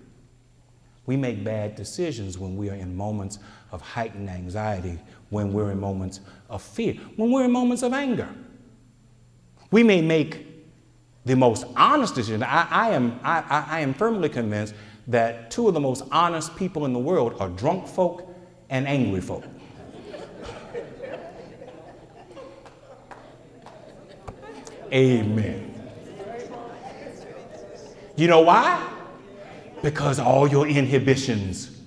We 1.06 1.16
make 1.16 1.44
bad 1.44 1.74
decisions 1.74 2.38
when 2.38 2.56
we 2.56 2.70
are 2.70 2.74
in 2.74 2.96
moments 2.96 3.38
of 3.72 3.80
heightened 3.82 4.30
anxiety, 4.30 4.98
when 5.30 5.52
we're 5.52 5.72
in 5.72 5.80
moments 5.80 6.20
of 6.48 6.62
fear, 6.62 6.94
when 7.16 7.30
we're 7.30 7.44
in 7.44 7.52
moments 7.52 7.82
of 7.82 7.92
anger. 7.92 8.28
We 9.70 9.82
may 9.82 10.00
make 10.00 10.53
the 11.24 11.36
most 11.36 11.66
honest 11.76 12.14
decision. 12.14 12.42
I, 12.42 12.66
I 12.70 12.90
am, 12.90 13.18
I, 13.22 13.64
I 13.68 13.80
am 13.80 13.94
firmly 13.94 14.28
convinced 14.28 14.74
that 15.06 15.50
two 15.50 15.68
of 15.68 15.74
the 15.74 15.80
most 15.80 16.04
honest 16.10 16.54
people 16.56 16.84
in 16.84 16.92
the 16.92 16.98
world 16.98 17.36
are 17.40 17.48
drunk 17.48 17.86
folk 17.86 18.28
and 18.70 18.86
angry 18.86 19.20
folk. 19.20 19.44
Amen. 24.92 25.74
You 28.16 28.28
know 28.28 28.42
why? 28.42 28.90
Because 29.82 30.20
all 30.20 30.48
your 30.48 30.68
inhibitions 30.68 31.80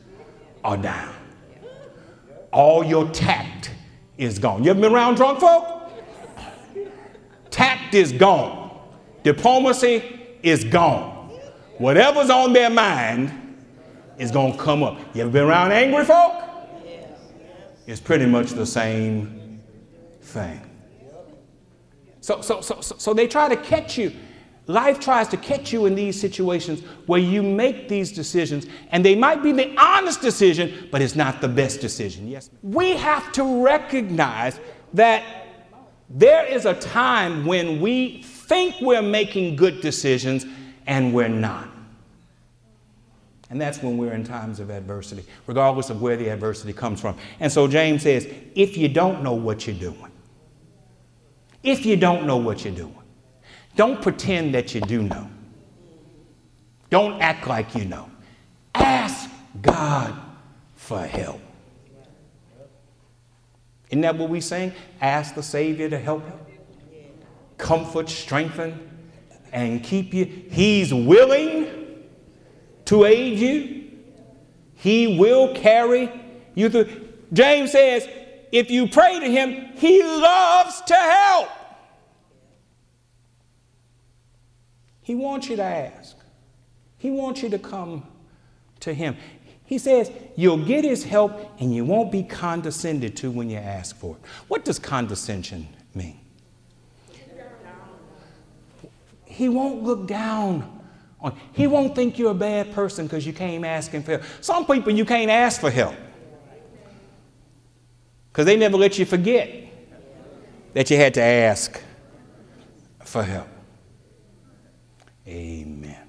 are 0.64 0.78
down. 0.78 1.16
All 2.52 2.84
your 2.84 3.08
tact 3.12 3.72
is 4.18 4.40
gone. 4.40 4.64
You 4.64 4.72
ever 4.72 4.82
been 4.82 4.92
around 4.92 5.16
drunk 5.16 5.40
folk? 5.40 5.90
Tact 7.50 7.94
is 7.94 8.12
gone. 8.12 8.67
Diplomacy 9.28 10.22
is 10.42 10.64
gone. 10.64 11.32
Whatever's 11.80 12.30
on 12.30 12.54
their 12.54 12.70
mind 12.70 13.58
is 14.18 14.32
going 14.32 14.54
to 14.54 14.58
come 14.58 14.84
up. 14.84 14.98
You 15.14 15.24
ever 15.24 15.30
been 15.30 15.44
around 15.44 15.74
angry 15.74 16.06
folk? 16.06 16.46
It's 17.88 18.00
pretty 18.00 18.26
much 18.26 18.52
the 18.52 18.66
same 18.66 19.62
thing. 20.22 20.62
So, 22.22 22.40
so, 22.40 22.62
so, 22.62 22.80
so 22.80 23.14
they 23.14 23.28
try 23.28 23.50
to 23.50 23.58
catch 23.58 23.98
you. 23.98 24.14
Life 24.68 25.02
tries 25.02 25.28
to 25.28 25.36
catch 25.36 25.74
you 25.74 25.88
in 25.88 25.96
these 25.96 26.18
situations 26.18 26.80
where 27.06 27.20
you 27.20 27.44
make 27.44 27.90
these 27.90 28.14
decisions, 28.14 28.66
and 28.92 29.04
they 29.04 29.16
might 29.16 29.44
be 29.44 29.52
the 29.52 29.76
honest 29.78 30.22
decision, 30.22 30.88
but 30.90 31.02
it's 31.02 31.16
not 31.18 31.42
the 31.42 31.50
best 31.50 31.82
decision. 31.82 32.30
Yes. 32.30 32.50
We 32.64 32.92
have 32.96 33.34
to 33.34 33.62
recognize 33.62 34.58
that 34.94 35.26
there 36.10 36.46
is 36.46 36.66
a 36.66 36.76
time 36.76 37.46
when 37.46 37.82
we 37.82 38.24
think 38.48 38.76
we're 38.82 39.02
making 39.02 39.56
good 39.56 39.82
decisions 39.82 40.46
and 40.86 41.14
we're 41.14 41.28
not. 41.28 41.70
And 43.50 43.62
that's 43.62 43.82
when 43.82 43.98
we're 43.98 44.14
in 44.14 44.24
times 44.24 44.60
of 44.60 44.70
adversity, 44.70 45.24
regardless 45.46 45.90
of 45.90 46.02
where 46.02 46.18
the 46.18 46.30
adversity 46.30 46.74
comes 46.74 47.00
from. 47.00 47.16
And 47.40 47.52
so 47.52 47.68
James 47.68 48.04
says 48.04 48.28
if 48.56 48.78
you 48.78 48.90
don't 48.90 49.24
know 49.24 49.34
what 49.34 49.68
you're 49.68 49.76
doing, 49.76 50.12
if 51.64 51.86
you 51.86 51.96
don't 51.96 52.26
know 52.26 52.38
what 52.38 52.66
you're 52.66 52.74
doing, 52.74 52.94
don't 53.76 54.02
pretend 54.02 54.54
that 54.56 54.74
you 54.74 54.82
do 54.82 55.04
know. 55.04 55.30
Don't 56.90 57.22
act 57.22 57.48
like 57.48 57.76
you 57.76 57.86
know. 57.86 58.10
Ask 58.74 59.30
God 59.62 60.14
for 60.76 61.00
help. 61.00 61.42
Isn't 63.90 64.02
that 64.02 64.18
what 64.18 64.30
we 64.30 64.42
sing? 64.42 64.74
Ask 65.02 65.36
the 65.36 65.44
Savior 65.44 65.90
to 65.90 66.00
help 66.00 66.26
you, 66.26 66.47
comfort, 67.58 68.10
strengthen, 68.10 68.90
and 69.52 69.84
keep 69.84 70.14
you. 70.14 70.26
He's 70.26 70.94
willing 70.94 72.06
to 72.86 73.06
aid 73.06 73.40
you. 73.40 73.92
He 74.76 75.18
will 75.18 75.56
carry 75.56 76.12
you 76.56 76.70
through. 76.70 77.08
James 77.34 77.72
says, 77.72 78.08
if 78.52 78.72
you 78.72 78.88
pray 78.88 79.20
to 79.20 79.30
him, 79.30 79.72
he 79.76 80.02
loves 80.04 80.82
to 80.82 80.96
help. 80.96 81.50
He 85.02 85.16
wants 85.16 85.50
you 85.50 85.56
to 85.56 85.64
ask. 85.64 86.18
He 86.98 87.12
wants 87.12 87.42
you 87.42 87.50
to 87.50 87.60
come 87.60 88.06
to 88.82 88.94
him. 88.94 89.16
He 89.64 89.78
says, 89.78 90.12
You'll 90.36 90.64
get 90.64 90.84
his 90.84 91.04
help 91.04 91.60
and 91.60 91.74
you 91.76 91.84
won't 91.84 92.12
be 92.12 92.24
condescended 92.24 93.18
to 93.18 93.32
when 93.32 93.50
you 93.50 93.58
ask 93.58 93.96
for 93.96 94.16
it. 94.16 94.22
What 94.48 94.66
does 94.66 94.80
condescension 94.80 95.68
mean? 95.94 96.20
He 99.38 99.50
won't 99.50 99.84
look 99.84 100.08
down 100.08 100.82
on 101.22 101.38
He 101.54 101.68
won't 101.68 101.94
think 101.94 102.18
you're 102.18 102.32
a 102.32 102.34
bad 102.34 102.74
person 102.74 103.06
because 103.06 103.24
you 103.24 103.34
came 103.34 103.64
asking 103.64 104.02
for 104.02 104.12
help. 104.14 104.24
Some 104.42 104.66
people 104.66 104.92
you 104.92 105.06
can't 105.06 105.30
ask 105.30 105.62
for 105.62 105.70
help 105.70 105.94
because 108.32 108.48
they 108.48 108.58
never 108.58 108.78
let 108.78 108.98
you 108.98 109.06
forget 109.06 109.48
that 110.74 110.90
you 110.90 110.98
had 110.98 111.14
to 111.14 111.22
ask 111.22 111.80
for 113.04 113.22
help. 113.22 113.48
Amen. 115.28 116.08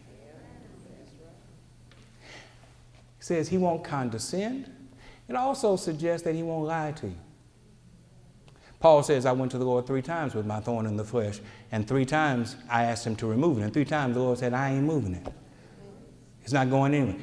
He 3.18 3.22
says 3.22 3.46
he 3.50 3.58
won't 3.58 3.84
condescend. 3.84 4.72
It 5.28 5.36
also 5.36 5.76
suggests 5.76 6.24
that 6.24 6.34
he 6.34 6.42
won't 6.42 6.66
lie 6.66 6.92
to 6.92 7.08
you. 7.08 7.16
Paul 8.80 9.02
says, 9.02 9.26
I 9.26 9.32
went 9.32 9.50
to 9.52 9.58
the 9.58 9.64
Lord 9.64 9.86
three 9.86 10.02
times 10.02 10.34
with 10.34 10.46
my 10.46 10.60
thorn 10.60 10.86
in 10.86 10.96
the 10.96 11.04
flesh, 11.04 11.40
and 11.72 11.86
three 11.86 12.04
times 12.04 12.56
I 12.70 12.84
asked 12.84 13.06
him 13.06 13.16
to 13.16 13.26
remove 13.26 13.58
it, 13.58 13.62
and 13.62 13.72
three 13.74 13.84
times 13.84 14.14
the 14.14 14.20
Lord 14.20 14.38
said, 14.38 14.54
I 14.54 14.70
ain't 14.70 14.84
moving 14.84 15.14
it. 15.14 15.26
It's 16.42 16.52
not 16.52 16.70
going 16.70 16.94
anywhere. 16.94 17.16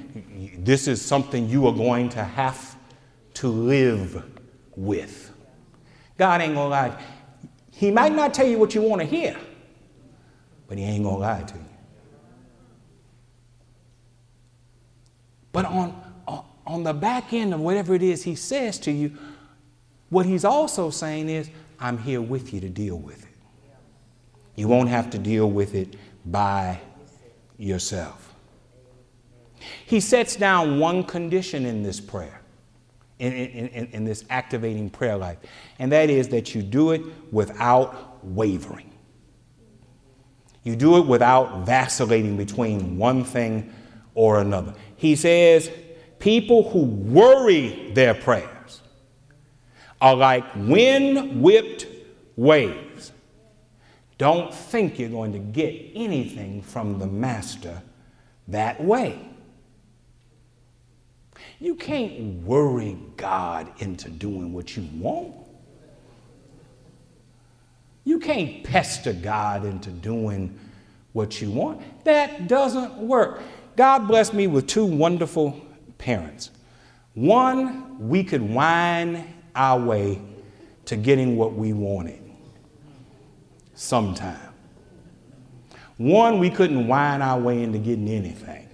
This 0.57 0.87
is 0.87 1.01
something 1.01 1.49
you 1.49 1.65
are 1.67 1.73
going 1.73 2.09
to 2.09 2.23
have 2.23 2.75
to 3.35 3.47
live 3.47 4.23
with. 4.75 5.31
God 6.17 6.41
ain't 6.41 6.55
gonna 6.55 6.69
lie. 6.69 7.03
He 7.71 7.91
might 7.91 8.13
not 8.13 8.33
tell 8.33 8.47
you 8.47 8.59
what 8.59 8.75
you 8.75 8.81
want 8.81 9.01
to 9.01 9.07
hear, 9.07 9.35
but 10.67 10.77
he 10.77 10.83
ain't 10.83 11.03
gonna 11.03 11.17
lie 11.17 11.41
to 11.41 11.55
you. 11.55 11.65
But 15.51 15.65
on, 15.65 16.01
on 16.67 16.83
the 16.83 16.93
back 16.93 17.33
end 17.33 17.53
of 17.53 17.61
whatever 17.61 17.95
it 17.95 18.03
is 18.03 18.23
he 18.23 18.35
says 18.35 18.77
to 18.79 18.91
you, 18.91 19.17
what 20.09 20.25
he's 20.25 20.45
also 20.45 20.89
saying 20.89 21.29
is, 21.29 21.49
I'm 21.79 21.97
here 21.97 22.21
with 22.21 22.53
you 22.53 22.59
to 22.61 22.69
deal 22.69 22.97
with 22.97 23.23
it. 23.23 23.29
You 24.55 24.67
won't 24.67 24.89
have 24.89 25.09
to 25.11 25.17
deal 25.17 25.49
with 25.49 25.75
it 25.75 25.95
by 26.25 26.79
yourself. 27.57 28.33
He 29.85 29.99
sets 29.99 30.35
down 30.35 30.79
one 30.79 31.03
condition 31.03 31.65
in 31.65 31.83
this 31.83 31.99
prayer, 31.99 32.41
in, 33.19 33.33
in, 33.33 33.67
in, 33.67 33.85
in, 33.87 34.05
this 34.05 34.23
activating 34.29 34.89
prayer 34.89 35.17
life, 35.17 35.37
and 35.79 35.91
that 35.91 36.09
is 36.09 36.29
that 36.29 36.53
you 36.53 36.61
do 36.61 36.91
it 36.91 37.01
without 37.31 38.23
wavering. 38.23 38.91
You 40.63 40.75
do 40.75 40.97
it 40.97 41.05
without 41.05 41.65
vacillating 41.65 42.37
between 42.37 42.97
one 42.97 43.23
thing 43.23 43.73
or 44.13 44.39
another. 44.39 44.73
He 44.95 45.15
says, 45.15 45.69
people 46.19 46.69
who 46.69 46.83
worry 46.83 47.91
their 47.93 48.13
prayers 48.13 48.54
are 50.01 50.15
like 50.15 50.43
wind 50.55 51.41
whipped 51.41 51.87
waves. 52.35 53.11
Don't 54.17 54.53
think 54.53 54.97
you're 54.97 55.09
going 55.09 55.33
to 55.33 55.39
get 55.39 55.91
anything 55.93 56.61
from 56.61 56.99
the 56.99 57.07
Master 57.07 57.81
that 58.47 58.81
way. 58.83 59.19
You 61.59 61.75
can't 61.75 62.43
worry 62.43 62.97
God 63.17 63.71
into 63.79 64.09
doing 64.09 64.53
what 64.53 64.75
you 64.77 64.87
want. 64.95 65.33
You 68.03 68.19
can't 68.19 68.63
pester 68.63 69.13
God 69.13 69.65
into 69.65 69.89
doing 69.89 70.59
what 71.13 71.41
you 71.41 71.49
want. 71.49 71.81
That 72.03 72.47
doesn't 72.47 72.93
work. 72.97 73.41
God 73.75 74.07
blessed 74.07 74.33
me 74.33 74.47
with 74.47 74.67
two 74.67 74.85
wonderful 74.85 75.59
parents. 75.97 76.51
One, 77.15 78.07
we 78.07 78.23
could 78.23 78.41
whine 78.41 79.34
our 79.55 79.79
way 79.79 80.21
to 80.85 80.95
getting 80.95 81.35
what 81.37 81.53
we 81.53 81.73
wanted 81.73 82.21
sometime. 83.73 84.53
One, 85.97 86.39
we 86.39 86.49
couldn't 86.49 86.87
whine 86.87 87.21
our 87.21 87.39
way 87.39 87.63
into 87.63 87.79
getting 87.79 88.09
anything. 88.09 88.67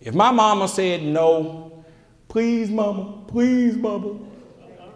If 0.00 0.14
my 0.14 0.30
mama 0.30 0.66
said 0.66 1.02
no, 1.02 1.84
please, 2.28 2.70
mama, 2.70 3.22
please, 3.28 3.76
mama, 3.76 4.18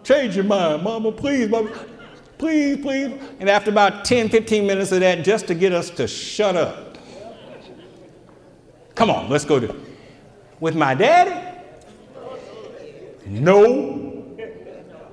change 0.03 0.35
your 0.35 0.45
mind, 0.45 0.83
mama, 0.83 1.11
please, 1.11 1.49
mama 1.49 1.71
please, 2.37 2.77
please. 2.77 3.19
And 3.39 3.49
after 3.49 3.71
about 3.71 4.05
10, 4.05 4.29
15 4.29 4.67
minutes 4.67 4.91
of 4.91 4.99
that, 5.01 5.23
just 5.23 5.47
to 5.47 5.55
get 5.55 5.73
us 5.73 5.89
to 5.91 6.07
shut 6.07 6.55
up. 6.55 6.97
Come 8.95 9.09
on, 9.09 9.29
let's 9.29 9.45
go 9.45 9.59
to. 9.59 9.75
With 10.59 10.75
my 10.75 10.95
daddy? 10.95 11.34
No. 13.25 14.37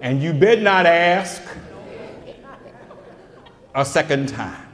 And 0.00 0.22
you 0.22 0.32
better 0.32 0.60
not 0.60 0.86
ask 0.86 1.42
a 3.74 3.84
second 3.84 4.28
time. 4.28 4.66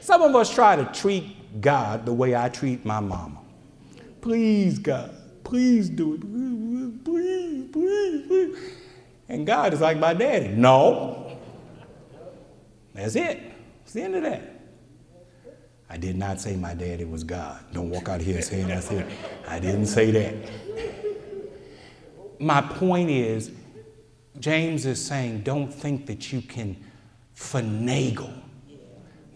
Some 0.00 0.22
of 0.22 0.34
us 0.34 0.52
try 0.52 0.76
to 0.76 0.84
treat 0.86 1.60
God 1.60 2.04
the 2.04 2.12
way 2.12 2.34
I 2.34 2.48
treat 2.48 2.84
my 2.84 3.00
mama. 3.00 3.38
Please, 4.20 4.78
God, 4.78 5.14
please 5.44 5.88
do 5.88 6.14
it. 6.14 6.20
Please, 7.04 7.68
please, 7.72 8.26
please. 8.26 8.58
And 9.28 9.46
God 9.46 9.72
is 9.72 9.80
like 9.80 9.98
my 9.98 10.12
daddy. 10.12 10.48
No. 10.48 11.38
That's 12.94 13.14
it. 13.14 13.40
It's 13.84 13.92
the 13.92 14.02
end 14.02 14.16
of 14.16 14.22
that. 14.24 14.42
I 15.88 15.96
did 15.96 16.16
not 16.16 16.40
say 16.40 16.56
my 16.56 16.74
daddy 16.74 17.04
was 17.04 17.24
God. 17.24 17.64
Don't 17.72 17.90
walk 17.90 18.08
out 18.08 18.20
here 18.20 18.42
saying 18.42 18.68
that's 18.68 18.90
it. 18.90 19.06
I 19.48 19.58
didn't 19.58 19.86
say 19.86 20.10
that. 20.10 20.99
My 22.40 22.62
point 22.62 23.10
is, 23.10 23.50
James 24.38 24.86
is 24.86 25.04
saying, 25.04 25.42
don't 25.42 25.72
think 25.72 26.06
that 26.06 26.32
you 26.32 26.40
can 26.40 26.74
finagle, 27.36 28.32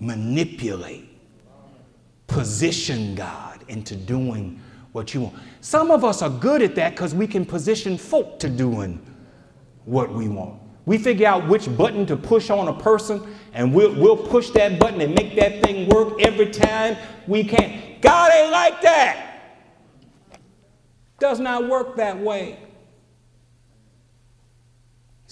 manipulate, 0.01 1.11
position 2.27 3.15
God 3.15 3.63
into 3.69 3.95
doing 3.95 4.59
what 4.93 5.13
you 5.13 5.21
want. 5.21 5.35
Some 5.61 5.91
of 5.91 6.03
us 6.03 6.23
are 6.23 6.31
good 6.31 6.63
at 6.63 6.75
that 6.77 6.91
because 6.91 7.15
we 7.15 7.27
can 7.27 7.45
position 7.45 7.99
folk 7.99 8.39
to 8.39 8.49
doing 8.49 9.05
what 9.85 10.11
we 10.11 10.29
want. 10.29 10.63
We 10.87 10.97
figure 10.97 11.27
out 11.27 11.47
which 11.47 11.75
button 11.77 12.07
to 12.07 12.17
push 12.17 12.49
on 12.49 12.69
a 12.69 12.73
person, 12.73 13.37
and 13.53 13.75
we'll, 13.75 13.95
we'll 13.95 14.17
push 14.17 14.51
that 14.51 14.79
button 14.79 15.01
and 15.03 15.15
make 15.15 15.37
that 15.37 15.63
thing 15.63 15.89
work 15.91 16.21
every 16.23 16.51
time 16.51 16.97
we 17.27 17.45
can. 17.45 17.99
God 18.01 18.33
ain't 18.33 18.51
like 18.51 18.81
that. 18.81 19.59
Does 21.19 21.41
not 21.41 21.69
work 21.69 21.97
that 21.97 22.19
way. 22.19 22.59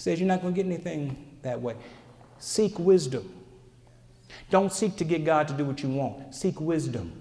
Says 0.03 0.19
you're 0.19 0.27
not 0.27 0.41
going 0.41 0.53
to 0.53 0.61
get 0.61 0.65
anything 0.65 1.15
that 1.43 1.61
way. 1.61 1.77
Seek 2.37 2.77
wisdom. 2.77 3.33
Don't 4.49 4.73
seek 4.73 4.97
to 4.97 5.05
get 5.05 5.23
God 5.23 5.47
to 5.47 5.53
do 5.53 5.63
what 5.63 5.81
you 5.81 5.87
want. 5.87 6.35
Seek 6.35 6.59
wisdom. 6.59 7.13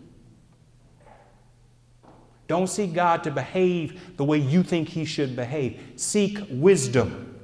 Don't 2.49 2.66
seek 2.66 2.92
God 2.92 3.23
to 3.23 3.31
behave 3.31 4.16
the 4.16 4.25
way 4.25 4.38
you 4.38 4.64
think 4.64 4.88
He 4.88 5.05
should 5.05 5.37
behave. 5.37 5.81
Seek 5.95 6.40
wisdom. 6.51 7.40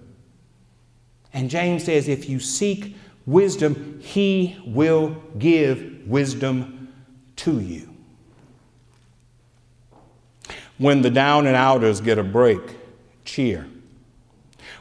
And 1.32 1.48
James 1.48 1.84
says, 1.84 2.08
if 2.08 2.28
you 2.28 2.40
seek 2.40 2.96
wisdom, 3.24 4.00
He 4.02 4.60
will 4.66 5.22
give 5.38 6.02
wisdom 6.04 6.92
to 7.36 7.60
you. 7.60 7.88
When 10.78 11.02
the 11.02 11.10
down 11.10 11.46
and 11.46 11.54
outers 11.54 12.00
get 12.00 12.18
a 12.18 12.24
break, 12.24 12.60
cheer. 13.24 13.68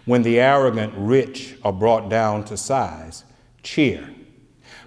When 0.08 0.24
the 0.24 0.40
arrogant 0.40 0.94
rich 0.96 1.58
are 1.66 1.74
brought 1.74 2.08
down 2.08 2.46
to 2.46 2.56
size, 2.56 3.26
cheer. 3.62 4.10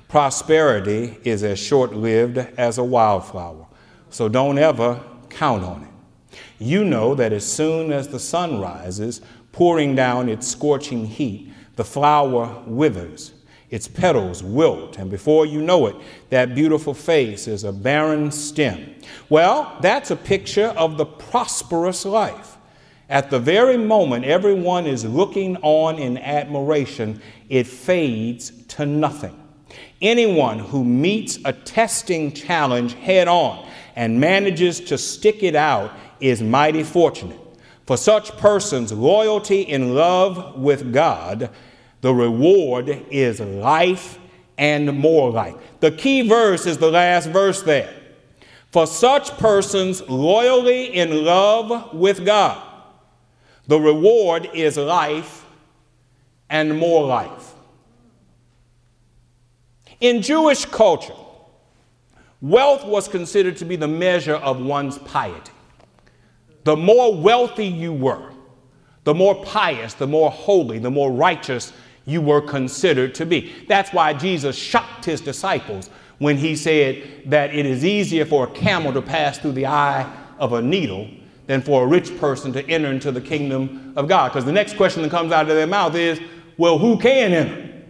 Prosperity 0.08 1.18
is 1.24 1.44
as 1.44 1.58
short 1.58 1.92
lived 1.92 2.38
as 2.38 2.78
a 2.78 2.84
wildflower, 2.84 3.66
so 4.08 4.30
don't 4.30 4.56
ever 4.56 4.98
count 5.28 5.62
on 5.62 5.82
it. 5.82 6.36
You 6.58 6.84
know 6.86 7.14
that 7.14 7.34
as 7.34 7.46
soon 7.46 7.92
as 7.92 8.08
the 8.08 8.18
sun 8.18 8.60
rises, 8.60 9.20
pouring 9.52 9.94
down 9.94 10.30
its 10.30 10.48
scorching 10.48 11.04
heat, 11.04 11.52
the 11.76 11.84
flower 11.84 12.62
withers, 12.66 13.34
its 13.68 13.86
petals 13.86 14.42
wilt, 14.42 14.96
and 14.96 15.10
before 15.10 15.44
you 15.44 15.60
know 15.60 15.84
it, 15.86 15.96
that 16.30 16.54
beautiful 16.54 16.94
face 16.94 17.46
is 17.46 17.64
a 17.64 17.72
barren 17.72 18.30
stem. 18.30 18.94
Well, 19.28 19.76
that's 19.82 20.10
a 20.10 20.16
picture 20.16 20.68
of 20.68 20.96
the 20.96 21.04
prosperous 21.04 22.06
life. 22.06 22.56
At 23.10 23.28
the 23.28 23.40
very 23.40 23.76
moment 23.76 24.24
everyone 24.24 24.86
is 24.86 25.04
looking 25.04 25.56
on 25.58 25.98
in 25.98 26.16
admiration, 26.16 27.20
it 27.48 27.66
fades 27.66 28.52
to 28.68 28.86
nothing. 28.86 29.36
Anyone 30.00 30.60
who 30.60 30.84
meets 30.84 31.38
a 31.44 31.52
testing 31.52 32.32
challenge 32.32 32.94
head 32.94 33.26
on 33.26 33.68
and 33.96 34.20
manages 34.20 34.78
to 34.82 34.96
stick 34.96 35.42
it 35.42 35.56
out 35.56 35.92
is 36.20 36.40
mighty 36.40 36.84
fortunate. 36.84 37.38
For 37.86 37.96
such 37.96 38.30
persons, 38.36 38.92
loyalty 38.92 39.62
in 39.62 39.96
love 39.96 40.56
with 40.56 40.92
God, 40.92 41.50
the 42.02 42.14
reward 42.14 42.88
is 43.10 43.40
life 43.40 44.20
and 44.56 44.96
more 44.96 45.32
life. 45.32 45.56
The 45.80 45.90
key 45.90 46.28
verse 46.28 46.64
is 46.64 46.78
the 46.78 46.90
last 46.90 47.28
verse 47.30 47.62
there. 47.62 47.92
For 48.70 48.86
such 48.86 49.36
persons, 49.38 50.00
loyally 50.08 50.94
in 50.94 51.24
love 51.24 51.92
with 51.92 52.24
God, 52.24 52.69
the 53.70 53.78
reward 53.78 54.50
is 54.52 54.76
life 54.76 55.46
and 56.48 56.76
more 56.76 57.06
life. 57.06 57.54
In 60.00 60.22
Jewish 60.22 60.64
culture, 60.64 61.14
Wealth 62.40 62.84
was 62.84 63.06
considered 63.06 63.56
to 63.58 63.64
be 63.64 63.76
the 63.76 63.86
measure 63.86 64.34
of 64.34 64.60
one's 64.60 64.98
piety. 64.98 65.52
The 66.64 66.76
more 66.76 67.14
wealthy 67.14 67.68
you 67.68 67.92
were, 67.92 68.32
the 69.04 69.14
more 69.14 69.44
pious, 69.44 69.94
the 69.94 70.08
more 70.08 70.32
holy, 70.32 70.80
the 70.80 70.90
more 70.90 71.12
righteous 71.12 71.72
you 72.06 72.20
were 72.22 72.40
considered 72.40 73.14
to 73.14 73.24
be. 73.24 73.52
That's 73.68 73.92
why 73.92 74.14
Jesus 74.14 74.56
shocked 74.56 75.04
his 75.04 75.20
disciples 75.20 75.90
when 76.18 76.36
he 76.36 76.56
said 76.56 77.06
that 77.26 77.54
it 77.54 77.66
is 77.66 77.84
easier 77.84 78.24
for 78.24 78.48
a 78.48 78.50
camel 78.50 78.92
to 78.94 79.00
pass 79.00 79.38
through 79.38 79.52
the 79.52 79.66
eye 79.66 80.12
of 80.40 80.54
a 80.54 80.60
needle 80.60 81.08
than 81.50 81.60
for 81.60 81.82
a 81.82 81.86
rich 81.88 82.16
person 82.18 82.52
to 82.52 82.64
enter 82.70 82.92
into 82.92 83.10
the 83.10 83.20
kingdom 83.20 83.92
of 83.96 84.06
God. 84.06 84.28
Because 84.28 84.44
the 84.44 84.52
next 84.52 84.76
question 84.76 85.02
that 85.02 85.10
comes 85.10 85.32
out 85.32 85.50
of 85.50 85.56
their 85.56 85.66
mouth 85.66 85.96
is, 85.96 86.20
well, 86.56 86.78
who 86.78 86.96
can 86.96 87.32
enter? 87.32 87.82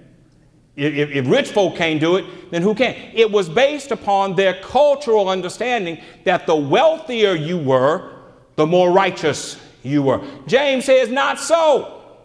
If, 0.76 1.10
if, 1.10 1.28
rich 1.28 1.50
folk 1.50 1.76
can't 1.76 2.00
do 2.00 2.16
it, 2.16 2.50
then 2.50 2.62
who 2.62 2.74
can? 2.74 2.96
It 3.12 3.30
was 3.30 3.50
based 3.50 3.90
upon 3.90 4.34
their 4.34 4.54
cultural 4.62 5.28
understanding 5.28 6.00
that 6.24 6.46
the 6.46 6.56
wealthier 6.56 7.34
you 7.34 7.58
were, 7.58 8.14
the 8.56 8.66
more 8.66 8.90
righteous 8.92 9.60
you 9.82 10.04
were. 10.04 10.22
James 10.46 10.86
says, 10.86 11.10
not 11.10 11.38
so. 11.38 12.16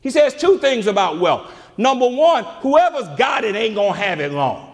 He 0.00 0.08
says 0.08 0.34
two 0.34 0.56
things 0.60 0.86
about 0.86 1.20
wealth. 1.20 1.52
Number 1.76 2.08
one, 2.08 2.44
whoever's 2.62 3.08
got 3.18 3.44
it 3.44 3.54
ain't 3.54 3.74
to 3.74 3.92
have 3.92 4.18
it 4.18 4.32
long. 4.32 4.73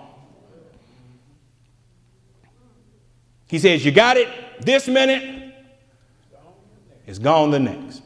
He 3.50 3.58
says, 3.58 3.84
You 3.84 3.90
got 3.90 4.16
it 4.16 4.28
this 4.64 4.86
minute, 4.86 5.52
it's 7.04 7.18
gone 7.18 7.50
the 7.50 7.58
next. 7.58 8.02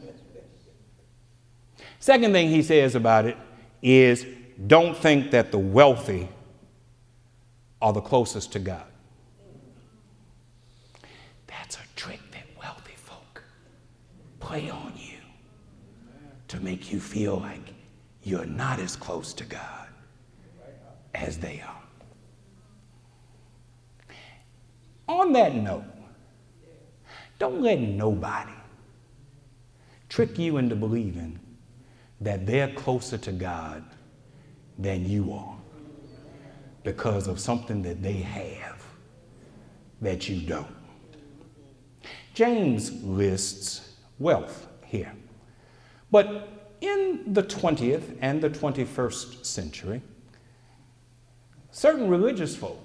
Second 2.01 2.33
thing 2.33 2.49
he 2.49 2.63
says 2.63 2.95
about 2.95 3.27
it 3.27 3.37
is 3.83 4.25
don't 4.67 4.97
think 4.97 5.33
that 5.33 5.53
the 5.53 5.59
wealthy 5.59 6.29
are 7.83 7.93
the 7.93 8.01
closest 8.01 8.53
to 8.53 8.59
God. 8.59 8.87
That's 11.47 11.77
a 11.77 11.87
trick 11.95 12.21
that 12.33 12.47
wealthy 12.59 12.95
folk 12.97 13.43
play 14.41 14.71
on 14.71 14.95
you 14.97 15.19
to 16.49 16.61
make 16.61 16.91
you 16.91 17.01
feel 17.01 17.37
like 17.37 17.75
you're 18.23 18.47
not 18.47 18.81
as 18.81 18.97
close 18.97 19.35
to 19.35 19.45
God 19.45 19.89
as 21.15 21.37
they 21.37 21.63
are. 21.67 21.84
On 25.09 25.33
that 25.33 25.55
note, 25.55 25.85
don't 27.39 27.61
let 27.61 27.81
nobody 27.81 28.53
trick 30.09 30.39
you 30.39 30.57
into 30.57 30.77
believing 30.77 31.39
that 32.21 32.47
they're 32.47 32.73
closer 32.73 33.19
to 33.19 33.33
God 33.33 33.85
than 34.79 35.09
you 35.09 35.33
are 35.33 35.57
because 36.85 37.27
of 37.27 37.41
something 37.41 37.83
that 37.83 38.03
they 38.03 38.15
have 38.15 38.85
that 40.01 40.29
you 40.29 40.47
don't. 40.47 40.75
James 42.35 43.03
lists 43.03 43.95
wealth 44.19 44.69
here. 44.85 45.13
But 46.11 46.77
in 46.81 47.33
the 47.33 47.43
20th 47.43 48.17
and 48.21 48.41
the 48.41 48.51
21st 48.51 49.45
century, 49.45 50.03
certain 51.71 52.09
religious 52.09 52.55
folk 52.55 52.81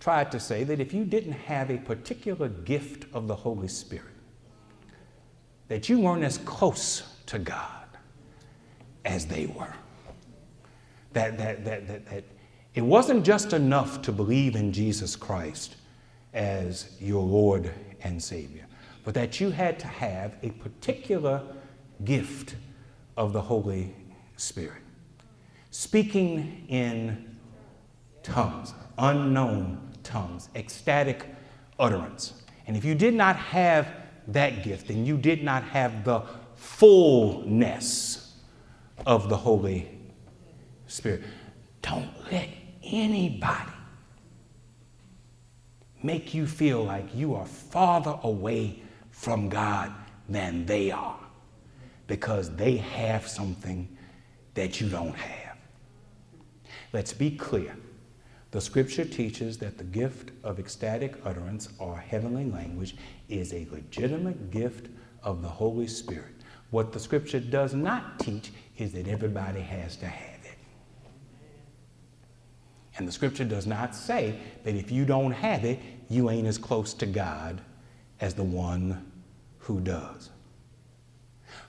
tried 0.00 0.30
to 0.32 0.40
say 0.40 0.64
that 0.64 0.80
if 0.80 0.94
you 0.94 1.04
didn't 1.04 1.32
have 1.32 1.70
a 1.70 1.78
particular 1.78 2.48
gift 2.48 3.06
of 3.12 3.26
the 3.26 3.34
Holy 3.34 3.68
Spirit, 3.68 4.04
that 5.68 5.88
you 5.88 6.00
weren't 6.00 6.24
as 6.24 6.38
close 6.38 7.02
to 7.26 7.38
God 7.38 7.86
as 9.04 9.26
they 9.26 9.46
were. 9.46 9.74
That, 11.12 11.38
that, 11.38 11.64
that, 11.64 11.86
that, 11.88 12.06
that 12.06 12.24
it 12.74 12.82
wasn't 12.82 13.24
just 13.24 13.52
enough 13.52 14.02
to 14.02 14.12
believe 14.12 14.54
in 14.54 14.72
Jesus 14.72 15.16
Christ 15.16 15.76
as 16.32 16.96
your 17.00 17.22
Lord 17.22 17.72
and 18.02 18.22
Savior, 18.22 18.66
but 19.04 19.14
that 19.14 19.40
you 19.40 19.50
had 19.50 19.78
to 19.80 19.86
have 19.86 20.36
a 20.42 20.50
particular 20.50 21.42
gift 22.04 22.54
of 23.16 23.32
the 23.32 23.40
Holy 23.40 23.94
Spirit. 24.36 24.82
Speaking 25.70 26.64
in 26.68 27.36
tongues, 28.22 28.72
unknown 28.96 29.87
tongues, 30.08 30.48
ecstatic 30.54 31.26
utterance. 31.78 32.42
And 32.66 32.76
if 32.76 32.84
you 32.84 32.94
did 32.94 33.14
not 33.14 33.36
have 33.36 33.88
that 34.28 34.64
gift, 34.64 34.88
then 34.88 35.06
you 35.06 35.16
did 35.16 35.44
not 35.44 35.62
have 35.64 36.04
the 36.04 36.22
fullness 36.56 38.34
of 39.06 39.28
the 39.28 39.36
Holy 39.36 39.88
Spirit. 40.86 41.22
Don't 41.82 42.10
let 42.32 42.48
anybody 42.82 43.70
make 46.02 46.34
you 46.34 46.46
feel 46.46 46.84
like 46.84 47.14
you 47.14 47.34
are 47.34 47.46
farther 47.46 48.18
away 48.22 48.82
from 49.10 49.48
God 49.48 49.92
than 50.28 50.66
they 50.66 50.90
are 50.90 51.18
because 52.06 52.54
they 52.56 52.76
have 52.76 53.26
something 53.28 53.88
that 54.54 54.80
you 54.80 54.88
don't 54.88 55.14
have. 55.14 55.56
Let's 56.92 57.12
be 57.12 57.30
clear. 57.30 57.76
The 58.50 58.60
scripture 58.60 59.04
teaches 59.04 59.58
that 59.58 59.76
the 59.76 59.84
gift 59.84 60.30
of 60.42 60.58
ecstatic 60.58 61.14
utterance 61.24 61.68
or 61.78 61.98
heavenly 61.98 62.46
language 62.46 62.96
is 63.28 63.52
a 63.52 63.68
legitimate 63.70 64.50
gift 64.50 64.88
of 65.22 65.42
the 65.42 65.48
Holy 65.48 65.86
Spirit. 65.86 66.34
What 66.70 66.92
the 66.92 67.00
scripture 67.00 67.40
does 67.40 67.74
not 67.74 68.18
teach 68.20 68.50
is 68.78 68.92
that 68.92 69.06
everybody 69.06 69.60
has 69.60 69.96
to 69.96 70.06
have 70.06 70.40
it. 70.44 70.56
And 72.96 73.06
the 73.06 73.12
scripture 73.12 73.44
does 73.44 73.66
not 73.66 73.94
say 73.94 74.38
that 74.64 74.74
if 74.74 74.90
you 74.90 75.04
don't 75.04 75.32
have 75.32 75.64
it, 75.64 75.78
you 76.08 76.30
ain't 76.30 76.46
as 76.46 76.56
close 76.56 76.94
to 76.94 77.06
God 77.06 77.60
as 78.20 78.34
the 78.34 78.42
one 78.42 79.12
who 79.58 79.80
does. 79.80 80.30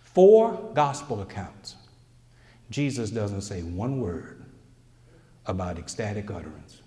Four 0.01 0.71
gospel 0.73 1.21
accounts, 1.21 1.75
Jesus 2.69 3.09
doesn't 3.09 3.41
say 3.41 3.63
one 3.63 3.99
word 3.99 4.38
about 5.49 5.79
ecstatic 5.79 6.29
utterance 6.31 6.81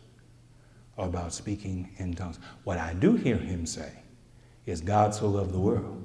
or 0.97 1.07
about 1.07 1.33
speaking 1.33 1.91
in 1.99 2.15
tongues. 2.15 2.39
What 2.65 2.79
I 2.79 2.95
do 2.95 3.17
hear 3.17 3.37
him 3.37 3.67
say 3.67 3.93
is 4.67 4.81
God 4.81 5.15
so 5.15 5.29
loved 5.29 5.53
the 5.53 5.59
world 5.59 6.03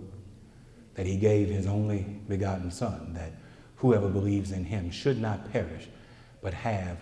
that 0.95 1.05
he 1.05 1.18
gave 1.18 1.49
his 1.49 1.68
only 1.68 2.20
begotten 2.28 2.72
Son, 2.72 3.14
that 3.14 3.32
whoever 3.76 4.10
believes 4.10 4.51
in 4.51 4.66
him 4.66 4.89
should 4.89 5.22
not 5.22 5.51
perish, 5.51 5.88
but 6.41 6.53
have 6.53 6.97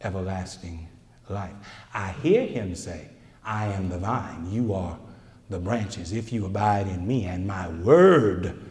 everlasting 0.00 0.88
life. 1.28 1.54
I 1.92 2.12
hear 2.22 2.46
him 2.46 2.76
say, 2.76 3.08
I 3.44 3.66
am 3.66 3.88
the 3.88 3.98
vine, 3.98 4.46
you 4.50 4.72
are 4.72 4.96
the 5.50 5.58
branches. 5.58 6.12
If 6.12 6.32
you 6.32 6.46
abide 6.46 6.86
in 6.86 7.04
me 7.06 7.24
and 7.24 7.46
my 7.46 7.68
word, 7.68 8.62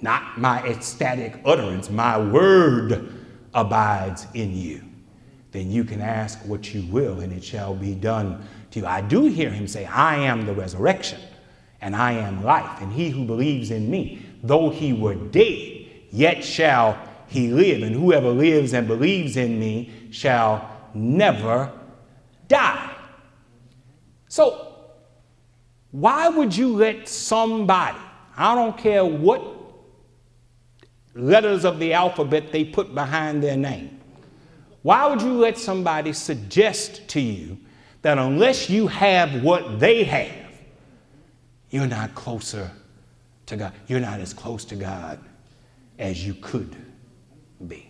not 0.00 0.40
my 0.40 0.60
ecstatic 0.64 1.40
utterance, 1.44 1.88
my 1.88 2.18
word 2.18 3.14
abides 3.54 4.26
in 4.34 4.56
you, 4.56 4.82
then 5.52 5.70
you 5.70 5.84
can 5.84 6.00
ask 6.00 6.38
what 6.40 6.74
you 6.74 6.82
will 6.92 7.20
and 7.20 7.32
it 7.32 7.42
shall 7.42 7.74
be 7.74 7.94
done 7.94 8.46
to 8.70 8.80
you. 8.80 8.86
I 8.86 9.00
do 9.00 9.24
hear 9.24 9.50
him 9.50 9.66
say, 9.66 9.84
I 9.86 10.16
am 10.16 10.46
the 10.46 10.54
resurrection 10.54 11.20
and 11.80 11.96
I 11.96 12.12
am 12.12 12.44
life, 12.44 12.80
and 12.80 12.92
he 12.92 13.08
who 13.08 13.24
believes 13.24 13.70
in 13.70 13.90
me, 13.90 14.22
though 14.42 14.70
he 14.70 14.92
were 14.92 15.14
dead, 15.14 15.86
yet 16.10 16.44
shall 16.44 16.98
he 17.26 17.48
live, 17.48 17.82
and 17.82 17.94
whoever 17.94 18.30
lives 18.30 18.74
and 18.74 18.86
believes 18.86 19.36
in 19.36 19.58
me 19.58 19.90
shall 20.10 20.68
never 20.92 21.72
die. 22.48 22.94
So, 24.28 24.74
why 25.90 26.28
would 26.28 26.56
you 26.56 26.76
let 26.76 27.08
somebody, 27.08 27.98
I 28.36 28.54
don't 28.54 28.76
care 28.76 29.04
what 29.04 29.42
letters 31.14 31.64
of 31.64 31.78
the 31.78 31.92
alphabet 31.94 32.52
they 32.52 32.64
put 32.64 32.94
behind 32.94 33.42
their 33.42 33.56
name, 33.56 33.99
why 34.82 35.06
would 35.06 35.20
you 35.20 35.34
let 35.34 35.58
somebody 35.58 36.12
suggest 36.12 37.06
to 37.08 37.20
you 37.20 37.58
that 38.02 38.18
unless 38.18 38.70
you 38.70 38.86
have 38.86 39.42
what 39.42 39.78
they 39.78 40.04
have, 40.04 40.50
you're 41.70 41.86
not 41.86 42.14
closer 42.14 42.70
to 43.46 43.56
God? 43.56 43.72
You're 43.86 44.00
not 44.00 44.20
as 44.20 44.32
close 44.32 44.64
to 44.66 44.76
God 44.76 45.20
as 45.98 46.26
you 46.26 46.34
could 46.34 46.74
be. 47.66 47.86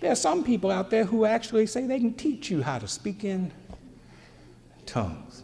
There 0.00 0.10
are 0.10 0.16
some 0.16 0.42
people 0.42 0.70
out 0.70 0.90
there 0.90 1.04
who 1.04 1.24
actually 1.24 1.66
say 1.66 1.86
they 1.86 2.00
can 2.00 2.14
teach 2.14 2.50
you 2.50 2.62
how 2.62 2.78
to 2.78 2.88
speak 2.88 3.24
in 3.24 3.52
tongues. 4.86 5.42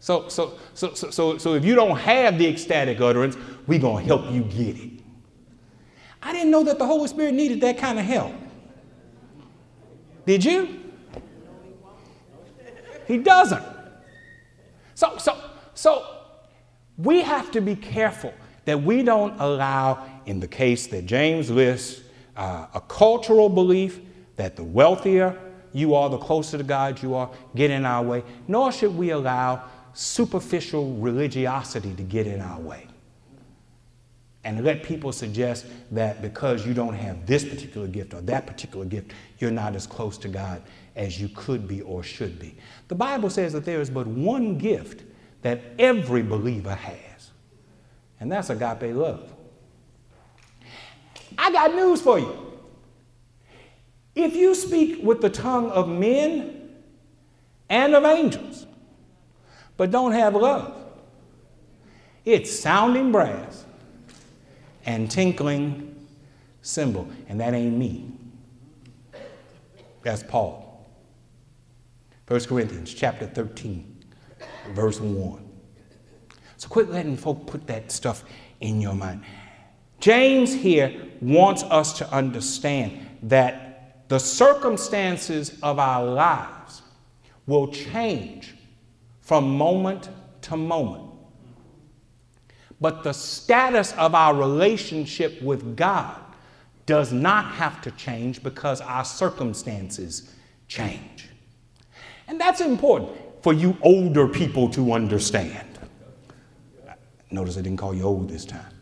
So, 0.00 0.28
so, 0.28 0.58
so, 0.74 0.94
so, 0.94 1.10
so, 1.10 1.38
so 1.38 1.54
if 1.54 1.64
you 1.64 1.74
don't 1.74 1.98
have 1.98 2.38
the 2.38 2.46
ecstatic 2.46 3.00
utterance, 3.00 3.36
we're 3.66 3.80
going 3.80 4.06
to 4.06 4.06
help 4.06 4.30
you 4.30 4.42
get 4.42 4.78
it. 4.78 4.97
I 6.28 6.32
didn't 6.32 6.50
know 6.50 6.62
that 6.64 6.78
the 6.78 6.84
Holy 6.84 7.08
Spirit 7.08 7.32
needed 7.32 7.62
that 7.62 7.78
kind 7.78 7.98
of 7.98 8.04
help. 8.04 8.34
Did 10.26 10.44
you? 10.44 10.78
He 13.06 13.16
doesn't. 13.16 13.64
So, 14.94 15.16
so, 15.16 15.42
so 15.72 16.04
we 16.98 17.22
have 17.22 17.50
to 17.52 17.62
be 17.62 17.74
careful 17.74 18.34
that 18.66 18.82
we 18.82 19.02
don't 19.02 19.40
allow, 19.40 20.06
in 20.26 20.38
the 20.38 20.46
case 20.46 20.86
that 20.88 21.06
James 21.06 21.50
lists, 21.50 22.02
uh, 22.36 22.66
a 22.74 22.80
cultural 22.82 23.48
belief 23.48 23.98
that 24.36 24.54
the 24.54 24.64
wealthier 24.64 25.34
you 25.72 25.94
are, 25.94 26.10
the 26.10 26.18
closer 26.18 26.58
to 26.58 26.64
God 26.64 27.02
you 27.02 27.14
are, 27.14 27.30
get 27.56 27.70
in 27.70 27.86
our 27.86 28.04
way, 28.04 28.22
nor 28.46 28.70
should 28.70 28.94
we 28.94 29.10
allow 29.10 29.62
superficial 29.94 30.94
religiosity 30.96 31.94
to 31.94 32.02
get 32.02 32.26
in 32.26 32.42
our 32.42 32.60
way. 32.60 32.86
And 34.44 34.64
let 34.64 34.82
people 34.82 35.12
suggest 35.12 35.66
that 35.90 36.22
because 36.22 36.64
you 36.64 36.72
don't 36.72 36.94
have 36.94 37.26
this 37.26 37.44
particular 37.44 37.86
gift 37.86 38.14
or 38.14 38.20
that 38.22 38.46
particular 38.46 38.84
gift, 38.84 39.12
you're 39.38 39.50
not 39.50 39.74
as 39.74 39.86
close 39.86 40.16
to 40.18 40.28
God 40.28 40.62
as 40.96 41.20
you 41.20 41.28
could 41.28 41.66
be 41.66 41.82
or 41.82 42.02
should 42.02 42.38
be. 42.38 42.56
The 42.88 42.94
Bible 42.94 43.30
says 43.30 43.52
that 43.52 43.64
there 43.64 43.80
is 43.80 43.90
but 43.90 44.06
one 44.06 44.56
gift 44.56 45.04
that 45.42 45.60
every 45.78 46.22
believer 46.22 46.74
has, 46.74 47.30
and 48.20 48.30
that's 48.30 48.50
agape 48.50 48.94
love. 48.94 49.32
I 51.36 51.52
got 51.52 51.74
news 51.74 52.00
for 52.00 52.18
you. 52.18 52.52
If 54.14 54.34
you 54.34 54.54
speak 54.54 55.02
with 55.02 55.20
the 55.20 55.30
tongue 55.30 55.70
of 55.70 55.88
men 55.88 56.70
and 57.68 57.94
of 57.94 58.04
angels, 58.04 58.66
but 59.76 59.92
don't 59.92 60.12
have 60.12 60.34
love. 60.34 60.74
It's 62.24 62.50
sounding 62.58 63.12
brass 63.12 63.64
and 64.88 65.10
tinkling 65.10 65.94
cymbal. 66.62 67.06
And 67.28 67.38
that 67.40 67.52
ain't 67.52 67.76
me. 67.76 68.10
That's 70.02 70.22
Paul. 70.22 70.64
1 72.26 72.40
Corinthians 72.44 72.94
chapter 72.94 73.26
13, 73.26 74.04
verse 74.70 74.98
1. 74.98 75.48
So 76.56 76.68
quit 76.68 76.90
letting 76.90 77.18
folk 77.18 77.46
put 77.46 77.66
that 77.66 77.92
stuff 77.92 78.24
in 78.60 78.80
your 78.80 78.94
mind. 78.94 79.24
James 80.00 80.54
here 80.54 80.94
wants 81.20 81.64
us 81.64 81.98
to 81.98 82.10
understand 82.10 83.06
that 83.24 84.08
the 84.08 84.18
circumstances 84.18 85.58
of 85.62 85.78
our 85.78 86.02
lives 86.02 86.80
will 87.46 87.68
change 87.68 88.54
from 89.20 89.54
moment 89.56 90.08
to 90.42 90.56
moment. 90.56 91.07
But 92.80 93.02
the 93.02 93.12
status 93.12 93.92
of 93.92 94.14
our 94.14 94.34
relationship 94.34 95.42
with 95.42 95.76
God 95.76 96.16
does 96.86 97.12
not 97.12 97.52
have 97.52 97.82
to 97.82 97.90
change 97.92 98.42
because 98.42 98.80
our 98.80 99.04
circumstances 99.04 100.34
change. 100.68 101.28
And 102.28 102.40
that's 102.40 102.60
important 102.60 103.18
for 103.42 103.52
you 103.52 103.76
older 103.82 104.28
people 104.28 104.68
to 104.70 104.92
understand. 104.92 105.66
Notice 107.30 107.58
I 107.58 107.62
didn't 107.62 107.78
call 107.78 107.94
you 107.94 108.04
old 108.04 108.28
this 108.28 108.44
time. 108.44 108.72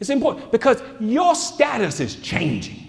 It's 0.00 0.10
important 0.10 0.50
because 0.50 0.82
your 0.98 1.34
status 1.34 2.00
is 2.00 2.16
changing. 2.16 2.88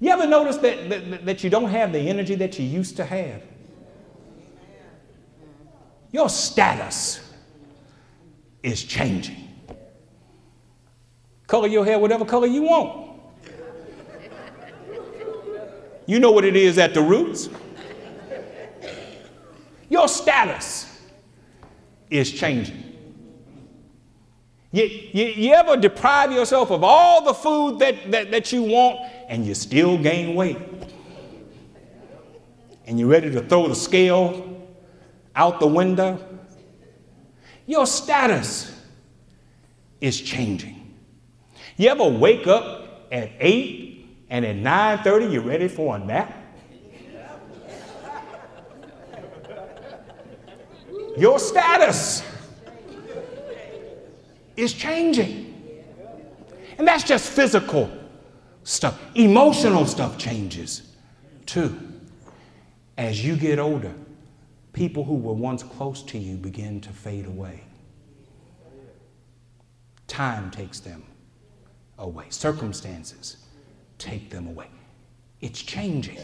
You 0.00 0.10
ever 0.10 0.26
notice 0.26 0.56
that, 0.58 0.88
that, 0.88 1.26
that 1.26 1.44
you 1.44 1.50
don't 1.50 1.68
have 1.68 1.92
the 1.92 1.98
energy 1.98 2.34
that 2.36 2.58
you 2.58 2.64
used 2.64 2.96
to 2.96 3.04
have? 3.04 3.42
Your 6.12 6.28
status 6.28 7.25
is 8.66 8.82
changing. 8.82 9.36
Color 11.46 11.68
your 11.68 11.84
hair 11.84 12.00
whatever 12.00 12.24
color 12.24 12.48
you 12.48 12.62
want. 12.62 13.20
You 16.06 16.18
know 16.18 16.32
what 16.32 16.44
it 16.44 16.56
is 16.56 16.76
at 16.76 16.92
the 16.92 17.00
roots. 17.00 17.48
Your 19.88 20.08
status 20.08 21.00
is 22.10 22.32
changing. 22.32 22.82
You, 24.72 24.82
you, 24.82 25.24
you, 25.26 25.54
ever 25.54 25.76
deprive 25.76 26.32
yourself 26.32 26.72
of 26.72 26.82
all 26.82 27.24
the 27.24 27.34
food 27.34 27.78
that, 27.78 28.10
that, 28.10 28.32
that 28.32 28.52
you 28.52 28.64
want 28.64 28.98
and 29.28 29.46
you 29.46 29.54
still 29.54 29.96
gain 29.96 30.34
weight? 30.34 30.58
And 32.86 32.98
you're 32.98 33.08
ready 33.08 33.30
to 33.30 33.42
throw 33.42 33.68
the 33.68 33.76
scale 33.76 34.66
out 35.36 35.60
the 35.60 35.68
window, 35.68 36.35
your 37.66 37.86
status 37.86 38.72
is 40.00 40.20
changing. 40.20 40.94
You 41.76 41.90
ever 41.90 42.04
wake 42.04 42.46
up 42.46 43.08
at 43.12 43.30
8 43.38 44.06
and 44.30 44.44
at 44.44 44.56
9:30 44.56 45.32
you're 45.32 45.42
ready 45.42 45.68
for 45.68 45.96
a 45.96 45.98
nap? 45.98 46.32
Your 51.16 51.38
status 51.38 52.22
is 54.56 54.72
changing. 54.72 55.54
And 56.78 56.86
that's 56.86 57.04
just 57.04 57.30
physical 57.30 57.90
stuff. 58.64 59.00
Emotional 59.14 59.86
stuff 59.86 60.18
changes 60.18 60.82
too. 61.46 61.78
As 62.98 63.24
you 63.24 63.36
get 63.36 63.58
older, 63.58 63.94
people 64.76 65.02
who 65.04 65.14
were 65.14 65.32
once 65.32 65.62
close 65.62 66.02
to 66.02 66.18
you 66.18 66.36
begin 66.36 66.82
to 66.82 66.90
fade 66.90 67.24
away. 67.24 67.62
Time 70.06 70.50
takes 70.50 70.80
them 70.80 71.02
away, 71.98 72.26
circumstances 72.28 73.38
take 73.96 74.28
them 74.28 74.46
away. 74.46 74.68
It's 75.40 75.62
changing. 75.62 76.18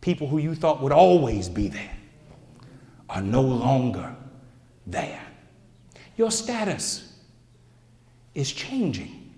People 0.00 0.26
who 0.26 0.38
you 0.38 0.54
thought 0.54 0.80
would 0.82 0.92
always 0.92 1.46
be 1.50 1.68
there 1.68 1.94
are 3.10 3.20
no 3.20 3.42
longer 3.42 4.16
there. 4.86 5.22
Your 6.16 6.30
status 6.30 7.18
is 8.34 8.50
changing. 8.50 9.34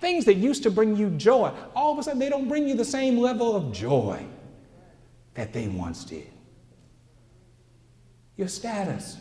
Things 0.00 0.24
that 0.26 0.34
used 0.34 0.62
to 0.62 0.70
bring 0.70 0.94
you 0.94 1.10
joy, 1.10 1.52
all 1.74 1.92
of 1.92 1.98
a 1.98 2.04
sudden 2.04 2.20
they 2.20 2.28
don't 2.28 2.48
bring 2.48 2.68
you 2.68 2.76
the 2.76 2.84
same 2.84 3.18
level 3.18 3.56
of 3.56 3.72
joy 3.72 4.24
that 5.40 5.54
they 5.54 5.68
once 5.68 6.04
did. 6.04 6.30
Your 8.36 8.46
status 8.46 9.16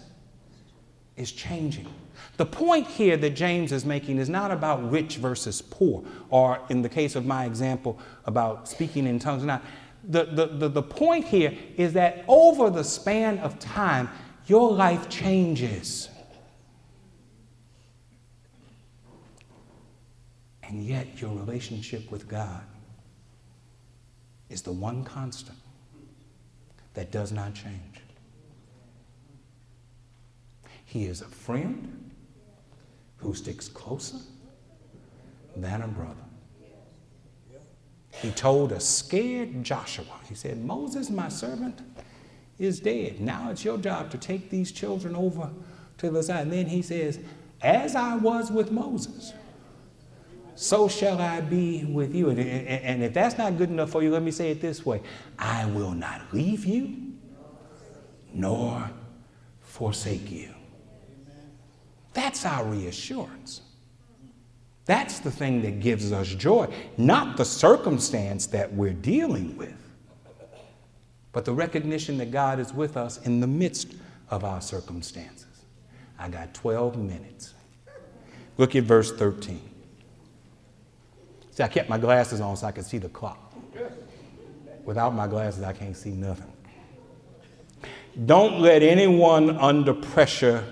is 1.15 1.31
changing. 1.31 1.87
The 2.35 2.45
point 2.45 2.87
here 2.87 3.15
that 3.15 3.29
James 3.37 3.71
is 3.71 3.85
making 3.85 4.17
is 4.17 4.27
not 4.27 4.51
about 4.51 4.91
rich 4.91 5.15
versus 5.15 5.61
poor, 5.61 6.03
or 6.29 6.59
in 6.67 6.81
the 6.81 6.89
case 6.89 7.15
of 7.15 7.25
my 7.25 7.45
example, 7.45 7.97
about 8.25 8.67
speaking 8.67 9.07
in 9.07 9.17
tongues. 9.17 9.45
Not. 9.45 9.63
The, 10.03 10.25
the, 10.25 10.47
the, 10.47 10.67
the 10.67 10.83
point 10.83 11.23
here 11.23 11.57
is 11.77 11.93
that 11.93 12.25
over 12.27 12.69
the 12.69 12.83
span 12.83 13.37
of 13.39 13.57
time, 13.57 14.09
your 14.45 14.73
life 14.73 15.07
changes. 15.07 16.09
And 20.63 20.83
yet, 20.83 21.21
your 21.21 21.33
relationship 21.33 22.11
with 22.11 22.27
God 22.27 22.63
is 24.49 24.61
the 24.61 24.73
one 24.73 25.05
constant 25.05 25.57
that 26.93 27.11
does 27.11 27.31
not 27.31 27.53
change. 27.53 28.01
He 30.85 31.05
is 31.05 31.21
a 31.21 31.25
friend 31.25 32.11
who 33.17 33.33
sticks 33.35 33.67
closer 33.67 34.17
than 35.55 35.81
a 35.81 35.87
brother. 35.87 36.15
He 38.11 38.31
told 38.31 38.71
a 38.71 38.79
scared 38.79 39.63
Joshua, 39.63 40.19
he 40.27 40.35
said, 40.35 40.63
Moses, 40.63 41.09
my 41.09 41.29
servant, 41.29 41.79
is 42.57 42.79
dead. 42.79 43.21
Now 43.21 43.51
it's 43.51 43.63
your 43.63 43.77
job 43.77 44.09
to 44.11 44.17
take 44.17 44.49
these 44.49 44.71
children 44.71 45.15
over 45.15 45.49
to 45.99 46.09
the 46.09 46.23
side. 46.23 46.43
And 46.43 46.51
then 46.51 46.65
he 46.65 46.81
says, 46.81 47.19
As 47.61 47.95
I 47.95 48.15
was 48.15 48.51
with 48.51 48.71
Moses, 48.71 49.33
so 50.59 50.89
shall 50.89 51.21
I 51.21 51.39
be 51.39 51.85
with 51.85 52.13
you. 52.13 52.31
And, 52.31 52.37
and, 52.37 52.83
and, 52.83 53.01
if 53.01 53.13
that's 53.13 53.37
not 53.37 53.57
good 53.57 53.69
enough 53.69 53.91
for 53.91 54.03
you, 54.03 54.11
let 54.11 54.21
me 54.21 54.29
say 54.29 54.51
it 54.51 54.59
this 54.59 54.85
way 54.85 55.01
I 55.37 55.65
will 55.67 55.93
not 55.93 56.33
leave 56.33 56.65
you 56.65 57.13
nor 58.33 58.91
forsake 59.61 60.29
you. 60.29 60.53
That's 62.13 62.45
our 62.45 62.65
reassurance. 62.65 63.61
That's 64.83 65.19
the 65.19 65.31
thing 65.31 65.61
that 65.61 65.79
gives 65.79 66.11
us 66.11 66.27
joy, 66.27 66.67
not 66.97 67.37
the 67.37 67.45
circumstance 67.45 68.45
that 68.47 68.73
we're 68.73 68.91
dealing 68.91 69.55
with, 69.55 69.77
but 71.31 71.45
the 71.45 71.53
recognition 71.53 72.17
that 72.17 72.31
God 72.31 72.59
is 72.59 72.73
with 72.73 72.97
us 72.97 73.17
in 73.25 73.39
the 73.39 73.47
midst 73.47 73.93
of 74.29 74.43
our 74.43 74.59
circumstances. 74.59 75.45
I 76.19 76.27
got 76.27 76.53
12 76.53 76.97
minutes. 76.97 77.53
Look 78.57 78.75
at 78.75 78.83
verse 78.83 79.13
13. 79.13 79.68
See, 81.59 81.63
I 81.63 81.67
kept 81.67 81.89
my 81.89 81.97
glasses 81.97 82.39
on 82.39 82.55
so 82.55 82.67
I 82.67 82.71
could 82.71 82.85
see 82.85 82.99
the 82.99 83.09
clock. 83.09 83.53
Without 84.85 85.13
my 85.13 85.27
glasses, 85.27 85.61
I 85.61 85.73
can't 85.73 85.97
see 85.97 86.11
nothing. 86.11 86.53
Don't 88.25 88.61
let 88.61 88.81
anyone 88.81 89.57
under 89.57 89.93
pressure 89.93 90.63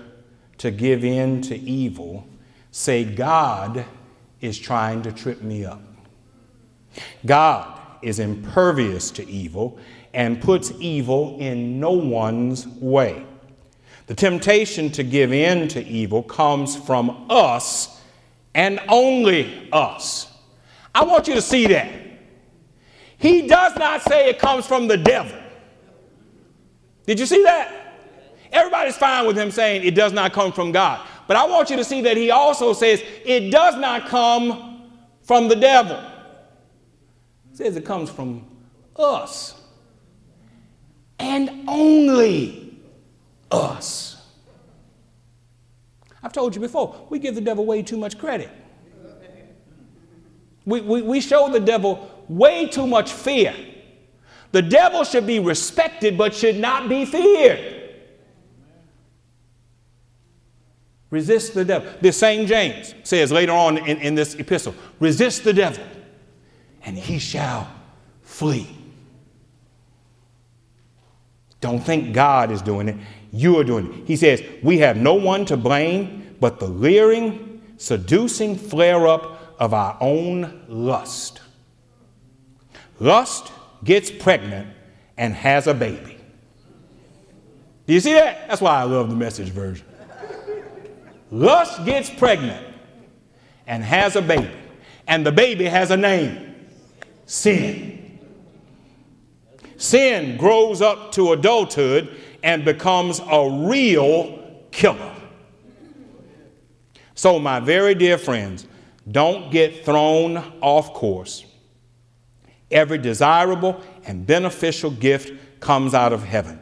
to 0.56 0.70
give 0.70 1.04
in 1.04 1.42
to 1.42 1.54
evil 1.54 2.26
say, 2.70 3.04
God 3.04 3.84
is 4.40 4.58
trying 4.58 5.02
to 5.02 5.12
trip 5.12 5.42
me 5.42 5.66
up. 5.66 5.82
God 7.26 7.78
is 8.00 8.18
impervious 8.18 9.10
to 9.10 9.28
evil 9.28 9.78
and 10.14 10.40
puts 10.40 10.72
evil 10.80 11.36
in 11.38 11.78
no 11.78 11.90
one's 11.90 12.66
way. 12.66 13.26
The 14.06 14.14
temptation 14.14 14.90
to 14.92 15.02
give 15.02 15.34
in 15.34 15.68
to 15.68 15.84
evil 15.84 16.22
comes 16.22 16.76
from 16.76 17.26
us 17.28 18.00
and 18.54 18.80
only 18.88 19.68
us. 19.70 20.34
I 20.94 21.04
want 21.04 21.28
you 21.28 21.34
to 21.34 21.42
see 21.42 21.66
that. 21.66 21.88
He 23.18 23.46
does 23.46 23.76
not 23.76 24.02
say 24.02 24.28
it 24.28 24.38
comes 24.38 24.66
from 24.66 24.86
the 24.86 24.96
devil. 24.96 25.36
Did 27.06 27.18
you 27.18 27.26
see 27.26 27.42
that? 27.44 27.96
Everybody's 28.52 28.96
fine 28.96 29.26
with 29.26 29.36
him 29.36 29.50
saying 29.50 29.84
it 29.84 29.94
does 29.94 30.12
not 30.12 30.32
come 30.32 30.52
from 30.52 30.72
God. 30.72 31.06
But 31.26 31.36
I 31.36 31.46
want 31.46 31.68
you 31.68 31.76
to 31.76 31.84
see 31.84 32.00
that 32.02 32.16
he 32.16 32.30
also 32.30 32.72
says 32.72 33.02
it 33.24 33.50
does 33.50 33.76
not 33.76 34.08
come 34.08 34.90
from 35.22 35.48
the 35.48 35.56
devil. 35.56 36.02
He 37.50 37.56
says 37.56 37.76
it 37.76 37.84
comes 37.84 38.08
from 38.10 38.46
us. 38.96 39.60
And 41.18 41.68
only 41.68 42.80
us. 43.50 44.26
I've 46.22 46.32
told 46.32 46.54
you 46.54 46.60
before, 46.60 47.06
we 47.10 47.18
give 47.18 47.34
the 47.34 47.40
devil 47.40 47.66
way 47.66 47.82
too 47.82 47.96
much 47.96 48.18
credit. 48.18 48.50
We, 50.68 50.82
we, 50.82 51.00
we 51.00 51.20
show 51.22 51.50
the 51.50 51.60
devil 51.60 52.10
way 52.28 52.68
too 52.68 52.86
much 52.86 53.10
fear. 53.10 53.54
The 54.52 54.60
devil 54.60 55.02
should 55.02 55.26
be 55.26 55.40
respected 55.40 56.18
but 56.18 56.34
should 56.34 56.56
not 56.56 56.90
be 56.90 57.06
feared. 57.06 57.74
Resist 61.08 61.54
the 61.54 61.64
devil. 61.64 61.90
The 62.02 62.12
same 62.12 62.46
James 62.46 62.94
says 63.02 63.32
later 63.32 63.52
on 63.52 63.78
in, 63.78 63.96
in 63.96 64.14
this 64.14 64.34
epistle 64.34 64.74
resist 65.00 65.42
the 65.42 65.54
devil, 65.54 65.82
and 66.84 66.98
he 66.98 67.18
shall 67.18 67.66
flee. 68.20 68.68
Don't 71.62 71.80
think 71.80 72.12
God 72.12 72.50
is 72.50 72.60
doing 72.60 72.90
it, 72.90 72.96
you 73.32 73.58
are 73.58 73.64
doing 73.64 73.90
it. 73.90 74.06
He 74.06 74.16
says, 74.16 74.42
We 74.62 74.78
have 74.78 74.98
no 74.98 75.14
one 75.14 75.46
to 75.46 75.56
blame 75.56 76.36
but 76.40 76.60
the 76.60 76.68
leering, 76.68 77.62
seducing 77.78 78.54
flare 78.54 79.06
up 79.06 79.37
of 79.58 79.74
our 79.74 79.96
own 80.00 80.62
lust. 80.68 81.40
Lust 83.00 83.52
gets 83.84 84.10
pregnant 84.10 84.68
and 85.16 85.34
has 85.34 85.66
a 85.66 85.74
baby. 85.74 86.18
Do 87.86 87.94
you 87.94 88.00
see 88.00 88.12
that? 88.12 88.48
That's 88.48 88.60
why 88.60 88.80
I 88.80 88.82
love 88.84 89.08
the 89.08 89.16
message 89.16 89.48
version. 89.48 89.86
Lust 91.30 91.84
gets 91.84 92.10
pregnant 92.10 92.66
and 93.66 93.82
has 93.84 94.16
a 94.16 94.22
baby, 94.22 94.50
and 95.06 95.24
the 95.24 95.32
baby 95.32 95.64
has 95.64 95.90
a 95.90 95.96
name 95.96 96.48
sin. 97.26 98.18
Sin 99.76 100.36
grows 100.36 100.82
up 100.82 101.12
to 101.12 101.32
adulthood 101.32 102.16
and 102.42 102.64
becomes 102.64 103.20
a 103.20 103.66
real 103.68 104.62
killer. 104.72 105.14
So, 107.14 107.38
my 107.38 107.60
very 107.60 107.94
dear 107.94 108.18
friends, 108.18 108.66
don't 109.10 109.50
get 109.50 109.84
thrown 109.84 110.36
off 110.60 110.92
course. 110.94 111.44
Every 112.70 112.98
desirable 112.98 113.80
and 114.04 114.26
beneficial 114.26 114.90
gift 114.90 115.32
comes 115.60 115.94
out 115.94 116.12
of 116.12 116.22
heaven. 116.22 116.60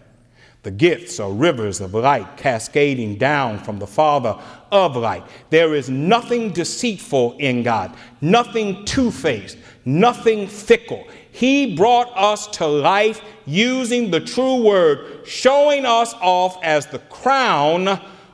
The 0.63 0.71
gifts 0.73 1.21
are 1.21 1.31
rivers 1.31 1.81
of 1.81 1.95
light 1.95 2.37
cascading 2.37 3.19
down 3.19 3.61
from 3.61 3.79
the 3.79 3.87
Father 3.87 4.37
of 4.73 4.97
light. 4.97 5.25
There 5.51 5.77
is 5.77 5.89
nothing 5.89 6.51
deceitful 6.51 7.37
in 7.39 7.63
God, 7.63 7.97
nothing 8.21 8.85
two 8.85 9.13
faced, 9.13 9.59
nothing 9.85 10.49
fickle. 10.49 11.07
He 11.31 11.77
brought 11.77 12.11
us 12.17 12.49
to 12.59 12.67
life 12.67 13.21
using 13.45 14.11
the 14.11 14.19
true 14.19 14.61
word, 14.65 15.25
showing 15.25 15.87
us 15.87 16.15
off 16.15 16.59
as 16.65 16.87
the 16.87 16.99
crown 16.99 17.87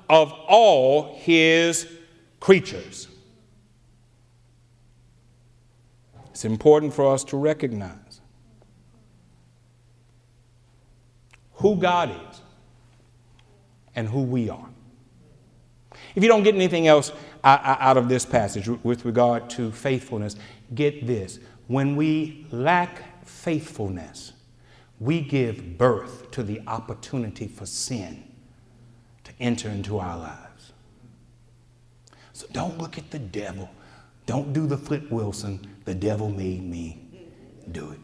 of 0.09 0.33
all 0.49 1.19
his 1.19 1.87
creatures. 2.41 3.09
It's 6.33 6.45
important 6.47 6.95
for 6.95 7.13
us 7.13 7.25
to 7.25 7.37
recognize 7.37 8.21
who 11.57 11.77
God 11.77 12.11
is 12.11 12.41
and 13.95 14.09
who 14.09 14.23
we 14.23 14.49
are. 14.49 14.69
If 16.15 16.23
you 16.23 16.29
don't 16.29 16.43
get 16.43 16.55
anything 16.55 16.87
else 16.89 17.13
out 17.45 17.99
of 17.99 18.09
this 18.09 18.25
passage 18.25 18.67
with 18.83 19.05
regard 19.05 19.51
to 19.51 19.71
faithfulness, 19.71 20.37
get 20.75 21.07
this. 21.07 21.39
When 21.67 21.97
we 21.97 22.47
lack 22.51 23.25
faithfulness, 23.27 24.33
we 24.99 25.21
give 25.21 25.77
birth 25.77 26.31
to 26.31 26.43
the 26.43 26.63
opportunity 26.67 27.47
for 27.47 27.67
sin 27.67 28.25
to 29.25 29.33
enter 29.39 29.69
into 29.69 29.99
our 29.99 30.17
lives. 30.17 30.73
So 32.33 32.47
don't 32.53 32.79
look 32.79 32.97
at 32.97 33.11
the 33.11 33.19
devil. 33.19 33.69
Don't 34.25 34.53
do 34.53 34.67
the 34.67 34.79
Flip 34.79 35.11
Wilson, 35.11 35.67
the 35.85 35.95
devil 35.95 36.31
made 36.31 36.63
me 36.63 37.29
do 37.71 37.91
it. 37.91 38.01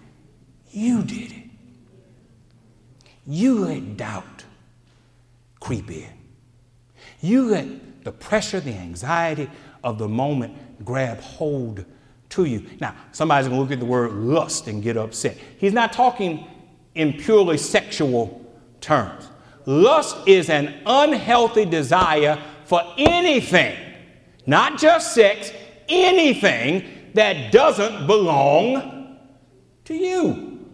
You 0.71 1.03
did 1.03 1.33
it. 1.33 1.45
You 3.27 3.61
let 3.67 3.97
doubt 3.97 4.45
creep 5.61 5.91
in. 5.91 6.09
You 7.21 7.47
let 7.47 8.05
the 8.05 8.13
pressure, 8.13 8.61
the 8.61 8.75
anxiety 8.75 9.51
of 9.85 9.99
the 9.99 10.09
moment 10.09 10.85
grab 10.85 11.21
hold 11.21 11.85
to 12.31 12.45
you. 12.45 12.67
Now, 12.81 12.95
somebody's 13.13 13.49
going 13.49 13.59
to 13.59 13.63
look 13.63 13.73
at 13.73 13.81
the 13.81 13.87
word 13.87 14.13
lust 14.13 14.69
and 14.69 14.83
get 14.83 14.97
upset. 14.97 15.37
He's 15.59 15.73
not 15.73 15.93
talking 15.93 16.47
in 16.95 17.15
purely 17.15 17.59
sexual 17.59 18.45
terms. 18.81 19.29
Lust 19.67 20.17
is 20.27 20.49
an 20.49 20.75
unhealthy 20.87 21.65
desire 21.65 22.43
for 22.65 22.83
anything, 22.97 23.77
not 24.47 24.79
just 24.79 25.15
sex, 25.15 25.53
anything 25.89 26.85
that 27.15 27.53
doesn't 27.53 28.07
belong 28.07 29.19
to 29.85 29.95
you. 29.95 30.67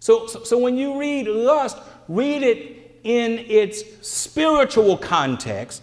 So, 0.00 0.26
so, 0.26 0.44
so 0.44 0.58
when 0.58 0.76
you 0.76 0.98
read 0.98 1.26
lust, 1.26 1.76
read 2.08 2.42
it 2.42 3.00
in 3.04 3.38
its 3.38 3.82
spiritual 4.06 4.96
context 4.96 5.82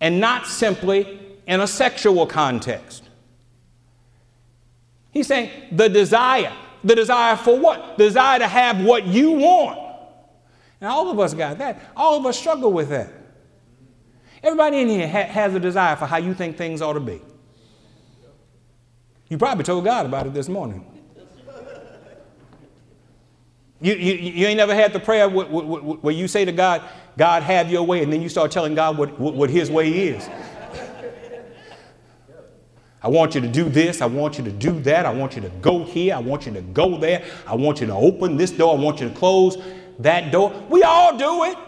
and 0.00 0.20
not 0.20 0.46
simply 0.46 1.20
in 1.46 1.60
a 1.60 1.66
sexual 1.66 2.26
context. 2.26 3.02
He's 5.10 5.26
saying 5.26 5.50
the 5.72 5.88
desire. 5.88 6.52
The 6.82 6.94
desire 6.94 7.36
for 7.36 7.58
what? 7.58 7.96
The 7.96 8.04
desire 8.04 8.38
to 8.40 8.48
have 8.48 8.84
what 8.84 9.06
you 9.06 9.32
want. 9.32 9.78
And 10.80 10.90
all 10.90 11.10
of 11.10 11.18
us 11.18 11.32
got 11.32 11.58
that. 11.58 11.80
All 11.96 12.18
of 12.18 12.26
us 12.26 12.38
struggle 12.38 12.72
with 12.72 12.90
that. 12.90 13.10
Everybody 14.44 14.80
in 14.80 14.88
here 14.88 15.08
ha- 15.08 15.24
has 15.24 15.54
a 15.54 15.60
desire 15.60 15.96
for 15.96 16.04
how 16.04 16.18
you 16.18 16.34
think 16.34 16.58
things 16.58 16.82
ought 16.82 16.92
to 16.92 17.00
be. 17.00 17.20
You 19.28 19.38
probably 19.38 19.64
told 19.64 19.84
God 19.84 20.04
about 20.04 20.26
it 20.26 20.34
this 20.34 20.50
morning. 20.50 20.84
You, 23.80 23.94
you, 23.94 24.14
you 24.14 24.46
ain't 24.46 24.58
never 24.58 24.74
had 24.74 24.92
the 24.92 25.00
prayer 25.00 25.28
where, 25.28 26.14
you 26.14 26.28
say 26.28 26.44
to 26.44 26.52
God, 26.52 26.82
God, 27.16 27.42
have 27.42 27.70
your 27.70 27.82
way, 27.84 28.02
and 28.02 28.12
then 28.12 28.20
you 28.20 28.28
start 28.28 28.50
telling 28.50 28.74
God 28.74 28.98
what, 28.98 29.18
what 29.18 29.48
his 29.48 29.70
way 29.70 29.90
is. 29.90 30.28
I 33.02 33.08
want 33.08 33.34
you 33.34 33.40
to 33.40 33.48
do 33.48 33.68
this. 33.68 34.00
I 34.00 34.06
want 34.06 34.38
you 34.38 34.44
to 34.44 34.52
do 34.52 34.78
that. 34.80 35.04
I 35.04 35.12
want 35.12 35.36
you 35.36 35.42
to 35.42 35.50
go 35.60 35.84
here. 35.84 36.14
I 36.14 36.20
want 36.20 36.46
you 36.46 36.52
to 36.52 36.62
go 36.62 36.98
there. 36.98 37.24
I 37.46 37.54
want 37.54 37.80
you 37.80 37.86
to 37.86 37.94
open 37.94 38.36
this 38.36 38.50
door. 38.50 38.76
I 38.76 38.80
want 38.80 39.00
you 39.00 39.08
to 39.08 39.14
close 39.14 39.58
that 39.98 40.32
door. 40.32 40.50
We 40.68 40.82
all 40.82 41.16
do 41.16 41.44
it. 41.44 41.58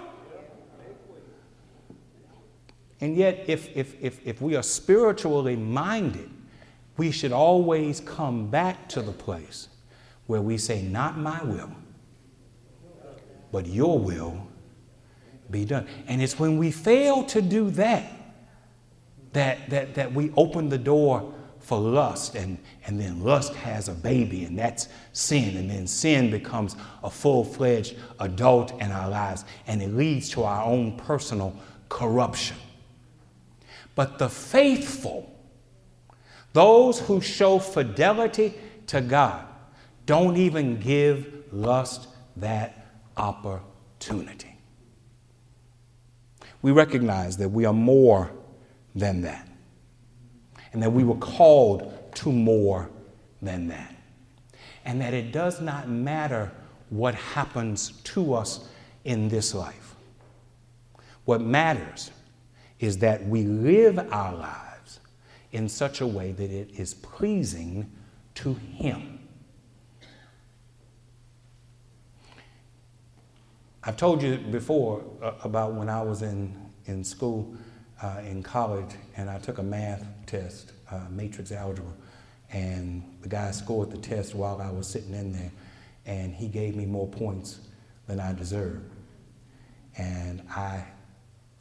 And 3.00 3.16
yet, 3.16 3.44
if, 3.46 3.74
if, 3.76 3.94
if, 4.02 4.26
if 4.26 4.40
we 4.40 4.56
are 4.56 4.62
spiritually 4.62 5.56
minded, 5.56 6.30
we 6.96 7.10
should 7.10 7.32
always 7.32 8.00
come 8.00 8.48
back 8.48 8.88
to 8.90 9.02
the 9.02 9.12
place 9.12 9.68
where 10.26 10.40
we 10.40 10.56
say, 10.56 10.82
Not 10.82 11.18
my 11.18 11.42
will, 11.42 11.70
but 13.52 13.66
your 13.66 13.98
will 13.98 14.46
be 15.50 15.64
done. 15.64 15.86
And 16.06 16.22
it's 16.22 16.38
when 16.38 16.58
we 16.58 16.70
fail 16.70 17.22
to 17.24 17.42
do 17.42 17.70
that 17.72 18.16
that, 19.36 19.68
that, 19.68 19.94
that 19.94 20.12
we 20.14 20.32
open 20.34 20.70
the 20.70 20.78
door 20.78 21.34
for 21.58 21.78
lust, 21.78 22.36
and, 22.36 22.56
and 22.86 22.98
then 22.98 23.22
lust 23.22 23.52
has 23.54 23.88
a 23.88 23.92
baby, 23.92 24.44
and 24.44 24.58
that's 24.58 24.88
sin, 25.12 25.58
and 25.58 25.68
then 25.68 25.86
sin 25.86 26.30
becomes 26.30 26.74
a 27.02 27.10
full 27.10 27.44
fledged 27.44 27.96
adult 28.20 28.72
in 28.80 28.90
our 28.90 29.10
lives, 29.10 29.44
and 29.66 29.82
it 29.82 29.92
leads 29.92 30.30
to 30.30 30.44
our 30.44 30.64
own 30.64 30.96
personal 30.96 31.54
corruption. 31.90 32.56
But 33.96 34.18
the 34.18 34.28
faithful, 34.28 35.34
those 36.52 37.00
who 37.00 37.20
show 37.20 37.58
fidelity 37.58 38.54
to 38.86 39.00
God, 39.00 39.44
don't 40.04 40.36
even 40.36 40.78
give 40.78 41.42
lust 41.50 42.06
that 42.36 42.86
opportunity. 43.16 44.54
We 46.62 46.70
recognize 46.72 47.38
that 47.38 47.48
we 47.48 47.64
are 47.64 47.72
more 47.72 48.30
than 48.94 49.22
that. 49.22 49.48
And 50.72 50.82
that 50.82 50.92
we 50.92 51.02
were 51.02 51.16
called 51.16 51.92
to 52.16 52.30
more 52.30 52.90
than 53.40 53.68
that. 53.68 53.94
And 54.84 55.00
that 55.00 55.14
it 55.14 55.32
does 55.32 55.60
not 55.60 55.88
matter 55.88 56.52
what 56.90 57.14
happens 57.14 57.92
to 58.04 58.34
us 58.34 58.68
in 59.04 59.28
this 59.28 59.54
life. 59.54 59.94
What 61.24 61.40
matters 61.40 62.10
is 62.80 62.98
that 62.98 63.26
we 63.26 63.42
live 63.44 63.98
our 64.12 64.34
lives 64.34 65.00
in 65.52 65.68
such 65.68 66.00
a 66.00 66.06
way 66.06 66.32
that 66.32 66.50
it 66.50 66.70
is 66.78 66.94
pleasing 66.94 67.90
to 68.34 68.54
Him. 68.54 69.20
I've 73.82 73.96
told 73.96 74.22
you 74.22 74.38
before 74.38 75.04
uh, 75.22 75.32
about 75.44 75.74
when 75.74 75.88
I 75.88 76.02
was 76.02 76.22
in, 76.22 76.54
in 76.86 77.04
school 77.04 77.56
uh, 78.02 78.20
in 78.24 78.42
college 78.42 78.90
and 79.16 79.30
I 79.30 79.38
took 79.38 79.58
a 79.58 79.62
math 79.62 80.04
test, 80.26 80.72
uh, 80.90 81.02
matrix 81.08 81.52
algebra, 81.52 81.92
and 82.50 83.02
the 83.22 83.28
guy 83.28 83.50
scored 83.52 83.90
the 83.90 83.98
test 83.98 84.34
while 84.34 84.60
I 84.60 84.70
was 84.70 84.88
sitting 84.88 85.14
in 85.14 85.32
there, 85.32 85.52
and 86.04 86.34
he 86.34 86.48
gave 86.48 86.74
me 86.76 86.84
more 86.84 87.06
points 87.06 87.60
than 88.06 88.20
I 88.20 88.32
deserved. 88.32 88.90
And 89.96 90.42
I 90.50 90.84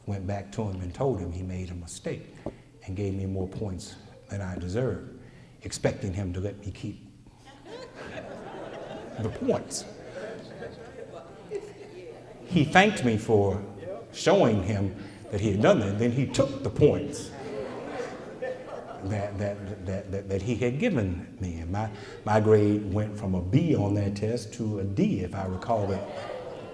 went 0.06 0.26
back 0.26 0.50
to 0.52 0.62
him 0.62 0.80
and 0.80 0.94
told 0.94 1.18
him 1.18 1.32
he 1.32 1.42
made 1.42 1.70
a 1.70 1.74
mistake 1.74 2.34
and 2.86 2.96
gave 2.96 3.14
me 3.14 3.26
more 3.26 3.48
points 3.48 3.96
than 4.28 4.40
I 4.40 4.56
deserved, 4.56 5.18
expecting 5.62 6.12
him 6.12 6.32
to 6.32 6.40
let 6.40 6.64
me 6.64 6.72
keep 6.72 7.06
the 9.20 9.28
points. 9.28 9.84
He 12.46 12.64
thanked 12.64 13.04
me 13.04 13.18
for 13.18 13.60
showing 14.12 14.62
him 14.62 14.94
that 15.30 15.40
he 15.40 15.52
had 15.52 15.62
done 15.62 15.80
that. 15.80 15.98
Then 15.98 16.12
he 16.12 16.26
took 16.26 16.62
the 16.62 16.70
points 16.70 17.30
that, 19.04 19.38
that, 19.38 19.86
that, 19.86 20.10
that, 20.10 20.28
that 20.28 20.42
he 20.42 20.54
had 20.54 20.78
given 20.78 21.36
me. 21.40 21.56
And 21.56 21.70
my, 21.70 21.90
my 22.24 22.40
grade 22.40 22.92
went 22.92 23.18
from 23.18 23.34
a 23.34 23.42
B 23.42 23.74
on 23.74 23.94
that 23.94 24.16
test 24.16 24.52
to 24.54 24.80
a 24.80 24.84
D, 24.84 25.20
if 25.20 25.34
I 25.34 25.46
recall 25.46 25.90
it 25.90 26.02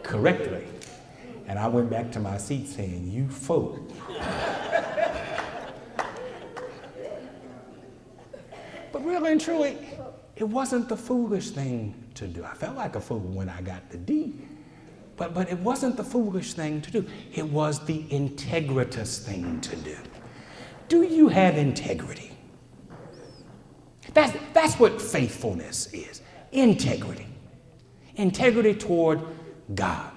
correctly. 0.03 0.67
And 1.47 1.59
I 1.59 1.67
went 1.69 1.91
back 1.91 2.13
to 2.13 2.21
my 2.21 2.39
seat 2.39 2.69
saying, 2.69 3.11
You 3.11 3.29
fool. 3.29 3.79
but 8.93 9.05
really 9.05 9.33
and 9.33 9.41
truly, 9.41 9.79
it 10.37 10.45
wasn't 10.45 10.89
the 10.89 10.97
foolish 10.97 11.51
thing 11.51 11.95
to 12.15 12.27
do. 12.27 12.45
I 12.45 12.55
felt 12.55 12.77
like 12.77 12.97
a 12.97 13.01
fool 13.01 13.21
when 13.21 13.49
I 13.49 13.61
got 13.63 13.91
the 13.91 13.99
D. 13.99 14.35
But, 15.17 15.35
but 15.35 15.51
it 15.51 15.59
wasn't 15.59 15.97
the 15.97 16.05
foolish 16.05 16.55
thing 16.55 16.81
to 16.83 16.91
do, 16.91 17.07
it 17.35 17.45
was 17.45 17.85
the 17.85 18.03
integritous 18.05 19.23
thing 19.25 19.61
to 19.61 19.77
do. 19.77 19.97
Do 20.89 21.03
you 21.03 21.29
have 21.29 21.57
integrity? 21.57 22.33
That's, 24.15 24.37
that's 24.53 24.79
what 24.79 25.01
faithfulness 25.01 25.93
is 25.93 26.23
integrity. 26.53 27.27
Integrity 28.17 28.75
toward 28.75 29.23
God. 29.75 30.12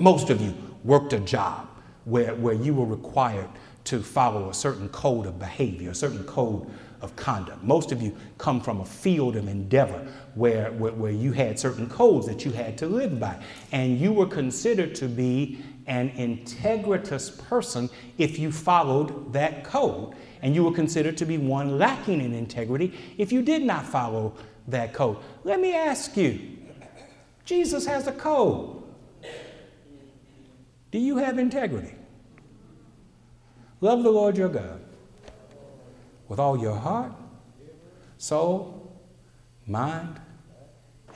Most 0.00 0.30
of 0.30 0.40
you 0.40 0.54
worked 0.82 1.12
a 1.12 1.20
job 1.20 1.68
where, 2.06 2.34
where 2.34 2.54
you 2.54 2.72
were 2.72 2.86
required 2.86 3.50
to 3.84 4.02
follow 4.02 4.48
a 4.48 4.54
certain 4.54 4.88
code 4.88 5.26
of 5.26 5.38
behavior, 5.38 5.90
a 5.90 5.94
certain 5.94 6.24
code 6.24 6.66
of 7.02 7.14
conduct. 7.16 7.62
Most 7.62 7.92
of 7.92 8.00
you 8.00 8.16
come 8.38 8.62
from 8.62 8.80
a 8.80 8.84
field 8.84 9.36
of 9.36 9.46
endeavor 9.46 10.06
where, 10.34 10.72
where, 10.72 10.92
where, 10.92 11.12
you 11.12 11.32
had 11.32 11.58
certain 11.58 11.86
codes 11.88 12.26
that 12.26 12.46
you 12.46 12.50
had 12.50 12.78
to 12.78 12.86
live 12.86 13.20
by. 13.20 13.42
And 13.72 14.00
you 14.00 14.12
were 14.12 14.26
considered 14.26 14.94
to 14.96 15.06
be 15.06 15.62
an 15.86 16.10
integritous 16.12 17.38
person 17.48 17.90
if 18.16 18.38
you 18.38 18.50
followed 18.50 19.34
that 19.34 19.64
code. 19.64 20.14
And 20.40 20.54
you 20.54 20.64
were 20.64 20.72
considered 20.72 21.18
to 21.18 21.26
be 21.26 21.36
one 21.36 21.78
lacking 21.78 22.22
in 22.22 22.32
integrity 22.32 22.98
if 23.18 23.32
you 23.32 23.42
did 23.42 23.62
not 23.62 23.84
follow 23.84 24.34
that 24.68 24.94
code. 24.94 25.18
Let 25.44 25.60
me 25.60 25.74
ask 25.74 26.16
you 26.16 26.56
Jesus 27.44 27.84
has 27.84 28.06
a 28.06 28.12
code. 28.12 28.79
Do 30.90 30.98
you 30.98 31.18
have 31.18 31.38
integrity? 31.38 31.94
Love 33.80 34.02
the 34.02 34.10
Lord 34.10 34.36
your 34.36 34.48
God 34.48 34.80
with 36.28 36.38
all 36.38 36.58
your 36.58 36.76
heart, 36.76 37.12
soul, 38.18 38.92
mind, 39.66 40.20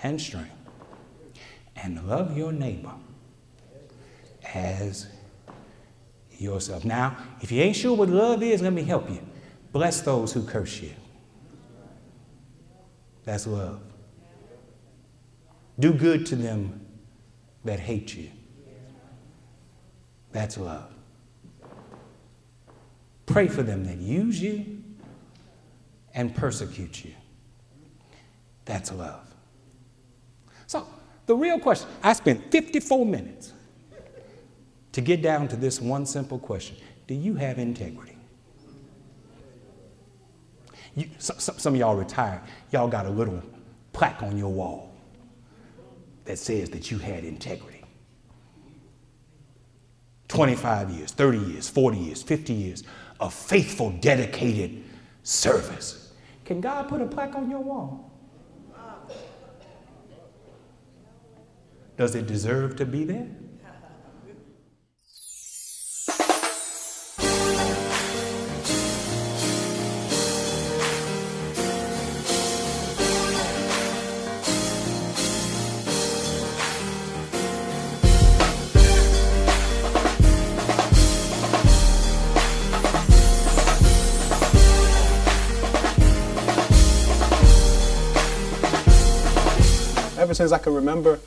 and 0.02 0.20
strength. 0.20 0.50
And 1.76 2.06
love 2.08 2.36
your 2.36 2.52
neighbor 2.52 2.94
as 4.54 5.08
yourself. 6.38 6.84
Now, 6.84 7.16
if 7.40 7.52
you 7.52 7.60
ain't 7.60 7.76
sure 7.76 7.96
what 7.96 8.08
love 8.08 8.42
is, 8.42 8.62
let 8.62 8.72
me 8.72 8.82
help 8.82 9.10
you. 9.10 9.20
Bless 9.72 10.00
those 10.00 10.32
who 10.32 10.44
curse 10.44 10.80
you. 10.80 10.92
That's 13.24 13.46
love. 13.46 13.80
Do 15.78 15.92
good 15.92 16.26
to 16.26 16.36
them 16.36 16.86
that 17.64 17.80
hate 17.80 18.14
you. 18.14 18.30
That's 20.34 20.58
love. 20.58 20.90
Pray 23.24 23.46
for 23.46 23.62
them 23.62 23.84
that 23.84 23.98
use 23.98 24.42
you 24.42 24.82
and 26.12 26.34
persecute 26.34 27.04
you. 27.04 27.12
That's 28.64 28.92
love. 28.92 29.32
So, 30.66 30.88
the 31.26 31.36
real 31.36 31.60
question 31.60 31.88
I 32.02 32.14
spent 32.14 32.50
54 32.50 33.06
minutes 33.06 33.52
to 34.90 35.00
get 35.00 35.22
down 35.22 35.46
to 35.48 35.56
this 35.56 35.80
one 35.80 36.04
simple 36.04 36.40
question 36.40 36.76
Do 37.06 37.14
you 37.14 37.36
have 37.36 37.60
integrity? 37.60 38.18
You, 40.96 41.10
some, 41.18 41.38
some 41.38 41.74
of 41.74 41.80
y'all 41.80 41.94
retired, 41.94 42.40
y'all 42.72 42.88
got 42.88 43.06
a 43.06 43.10
little 43.10 43.40
plaque 43.92 44.20
on 44.24 44.36
your 44.36 44.52
wall 44.52 44.96
that 46.24 46.38
says 46.40 46.70
that 46.70 46.90
you 46.90 46.98
had 46.98 47.22
integrity. 47.22 47.73
25 50.28 50.90
years, 50.90 51.12
30 51.12 51.38
years, 51.38 51.68
40 51.68 51.98
years, 51.98 52.22
50 52.22 52.52
years 52.52 52.84
of 53.20 53.32
faithful, 53.32 53.90
dedicated 53.90 54.82
service. 55.22 56.12
Can 56.44 56.60
God 56.60 56.88
put 56.88 57.00
a 57.00 57.06
plaque 57.06 57.34
on 57.34 57.50
your 57.50 57.60
wall? 57.60 58.10
Does 61.96 62.14
it 62.14 62.26
deserve 62.26 62.76
to 62.76 62.86
be 62.86 63.04
there? 63.04 63.28
Ever 90.34 90.48
since 90.48 90.50
I 90.50 90.58
can 90.58 90.74
remember, 90.74 91.20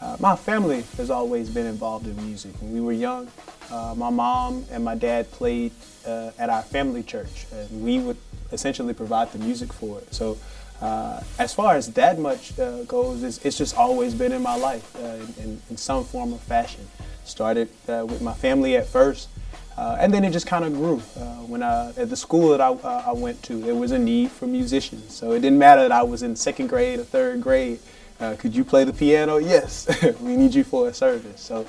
uh, 0.00 0.16
my 0.18 0.34
family 0.34 0.82
has 0.96 1.10
always 1.10 1.48
been 1.48 1.64
involved 1.64 2.08
in 2.08 2.16
music. 2.26 2.50
When 2.60 2.72
we 2.72 2.80
were 2.80 2.90
young, 2.90 3.28
uh, 3.70 3.94
my 3.96 4.10
mom 4.10 4.64
and 4.72 4.82
my 4.82 4.96
dad 4.96 5.30
played 5.30 5.70
uh, 6.04 6.32
at 6.40 6.50
our 6.50 6.62
family 6.62 7.04
church, 7.04 7.46
and 7.52 7.84
we 7.84 8.00
would 8.00 8.16
essentially 8.50 8.94
provide 8.94 9.30
the 9.30 9.38
music 9.38 9.72
for 9.72 10.00
it. 10.00 10.12
So, 10.12 10.38
uh, 10.80 11.20
as 11.38 11.54
far 11.54 11.76
as 11.76 11.92
that 11.92 12.18
much 12.18 12.58
uh, 12.58 12.82
goes, 12.82 13.22
it's, 13.22 13.38
it's, 13.44 13.56
just 13.56 13.76
always 13.76 14.12
been 14.12 14.32
in 14.32 14.42
my 14.42 14.56
life 14.56 14.92
uh, 14.96 15.24
in, 15.40 15.62
in, 15.70 15.76
some 15.76 16.02
form 16.02 16.32
or 16.32 16.40
fashion. 16.40 16.84
Started 17.24 17.68
with 17.86 18.20
my 18.20 18.34
family 18.34 18.74
at 18.76 18.88
first, 18.88 19.28
and 19.76 20.12
then 20.12 20.24
it 20.24 20.32
just 20.32 20.48
kind 20.48 20.64
of 20.64 20.72
grew. 20.74 20.98
when 21.46 21.62
I, 21.62 21.90
at 21.90 22.10
the 22.10 22.16
school 22.16 22.48
that 22.48 22.60
I, 22.60 22.72
I 22.72 23.12
went 23.12 23.40
to, 23.44 23.54
there 23.60 23.76
was 23.76 23.92
a 23.92 23.98
need 24.00 24.32
for 24.32 24.48
musicians. 24.48 25.14
So 25.14 25.30
it 25.30 25.42
didn't 25.42 25.60
matter 25.60 25.82
that 25.82 25.92
I 25.92 26.02
was 26.02 26.24
in 26.24 26.34
second 26.34 26.66
grade 26.66 26.98
or 26.98 27.04
third 27.04 27.40
grade 27.40 27.78
uh, 28.20 28.36
could 28.36 28.54
you 28.54 28.64
play 28.64 28.84
the 28.84 28.92
piano? 28.92 29.38
Yes, 29.38 29.86
we 30.20 30.36
need 30.36 30.54
you 30.54 30.64
for 30.64 30.88
a 30.88 30.94
service. 30.94 31.40
So 31.40 31.66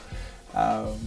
um, 0.53 0.99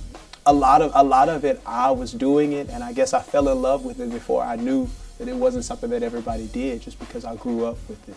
a 0.47 0.53
lot 0.53 0.83
of 0.83 0.93
a 0.95 1.03
lot 1.03 1.29
of 1.29 1.45
it, 1.45 1.61
I 1.67 1.91
was 1.91 2.13
doing 2.13 2.53
it, 2.53 2.69
and 2.69 2.83
I 2.83 2.93
guess 2.93 3.13
I 3.13 3.21
fell 3.21 3.49
in 3.49 3.61
love 3.61 3.85
with 3.85 4.01
it 4.01 4.11
before 4.11 4.43
I 4.43 4.57
knew 4.57 4.89
that 5.19 5.29
it 5.29 5.37
wasn't 5.37 5.65
something 5.65 5.91
that 5.91 6.03
everybody 6.03 6.47
did, 6.49 6.83
just 6.83 6.99
because 6.99 7.25
I 7.25 7.37
grew 7.37 7.65
up 7.65 7.79
with 7.89 8.09
it. 8.09 8.17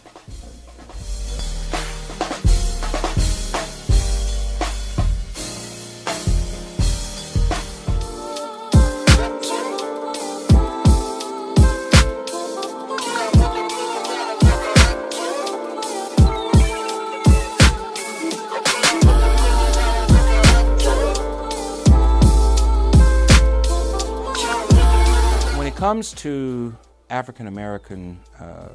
Comes 25.85 26.13
to 26.13 26.75
African 27.11 27.45
American 27.45 28.19
uh, 28.39 28.69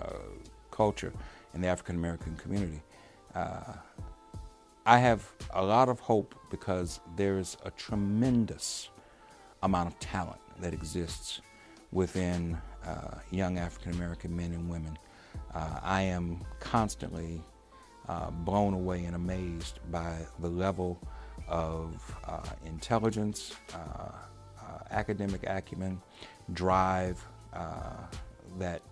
uh, 0.00 0.12
culture 0.70 1.12
and 1.54 1.64
the 1.64 1.66
African 1.66 1.96
American 1.96 2.36
community, 2.36 2.80
uh, 3.34 3.72
I 4.86 4.98
have 4.98 5.28
a 5.54 5.64
lot 5.64 5.88
of 5.88 5.98
hope 5.98 6.36
because 6.52 7.00
there 7.16 7.40
is 7.40 7.56
a 7.64 7.72
tremendous 7.72 8.90
amount 9.64 9.88
of 9.88 9.98
talent 9.98 10.38
that 10.60 10.72
exists 10.72 11.40
within 11.90 12.56
uh, 12.86 13.16
young 13.32 13.58
African 13.58 13.94
American 13.94 14.36
men 14.36 14.52
and 14.52 14.70
women. 14.70 14.96
Uh, 15.52 15.80
I 15.82 16.02
am 16.02 16.44
constantly 16.60 17.42
uh, 18.08 18.30
blown 18.30 18.72
away 18.72 19.04
and 19.06 19.16
amazed 19.16 19.80
by 19.90 20.16
the 20.38 20.48
level 20.48 21.00
of 21.48 22.00
intelligence, 22.64 23.56
academic 24.92 25.42
acumen, 25.48 26.00
drive 26.52 27.24
uh, 27.52 27.96
that 28.58 28.82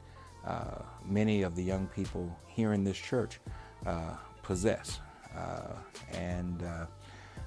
uh, 0.47 0.83
many 1.05 1.43
of 1.43 1.55
the 1.55 1.63
young 1.63 1.87
people 1.89 2.35
here 2.47 2.73
in 2.73 2.85
this 2.85 2.97
church 2.97 3.41
uh, 3.87 4.15
possess. 4.43 5.01
Uh, 5.37 5.75
and 6.13 6.63
uh, 6.63 6.87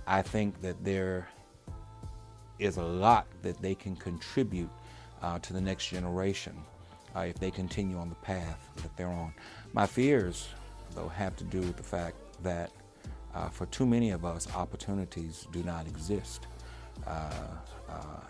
I 0.07 0.21
think 0.21 0.61
that 0.61 0.83
there 0.83 1.27
is 2.59 2.77
a 2.77 2.83
lot 2.83 3.27
that 3.41 3.61
they 3.61 3.75
can 3.75 3.95
contribute 3.95 4.69
uh, 5.21 5.39
to 5.39 5.53
the 5.53 5.61
next 5.61 5.87
generation 5.87 6.55
if 7.15 7.35
they 7.35 7.51
continue 7.51 7.95
on 7.97 8.09
the 8.09 8.15
path 8.15 8.71
that 8.77 8.95
they're 8.97 9.07
on. 9.07 9.31
My 9.71 9.85
fears, 9.85 10.49
though, 10.95 11.09
have 11.09 11.35
to 11.35 11.43
do 11.43 11.59
with 11.59 11.77
the 11.77 11.83
fact 11.83 12.15
that 12.41 12.71
for 13.51 13.67
too 13.67 13.85
many 13.85 14.09
of 14.09 14.25
us, 14.25 14.47
opportunities 14.55 15.47
do 15.51 15.61
not 15.63 15.85
exist. 15.87 16.47
Uh, 17.05 17.09
uh, 17.09 17.72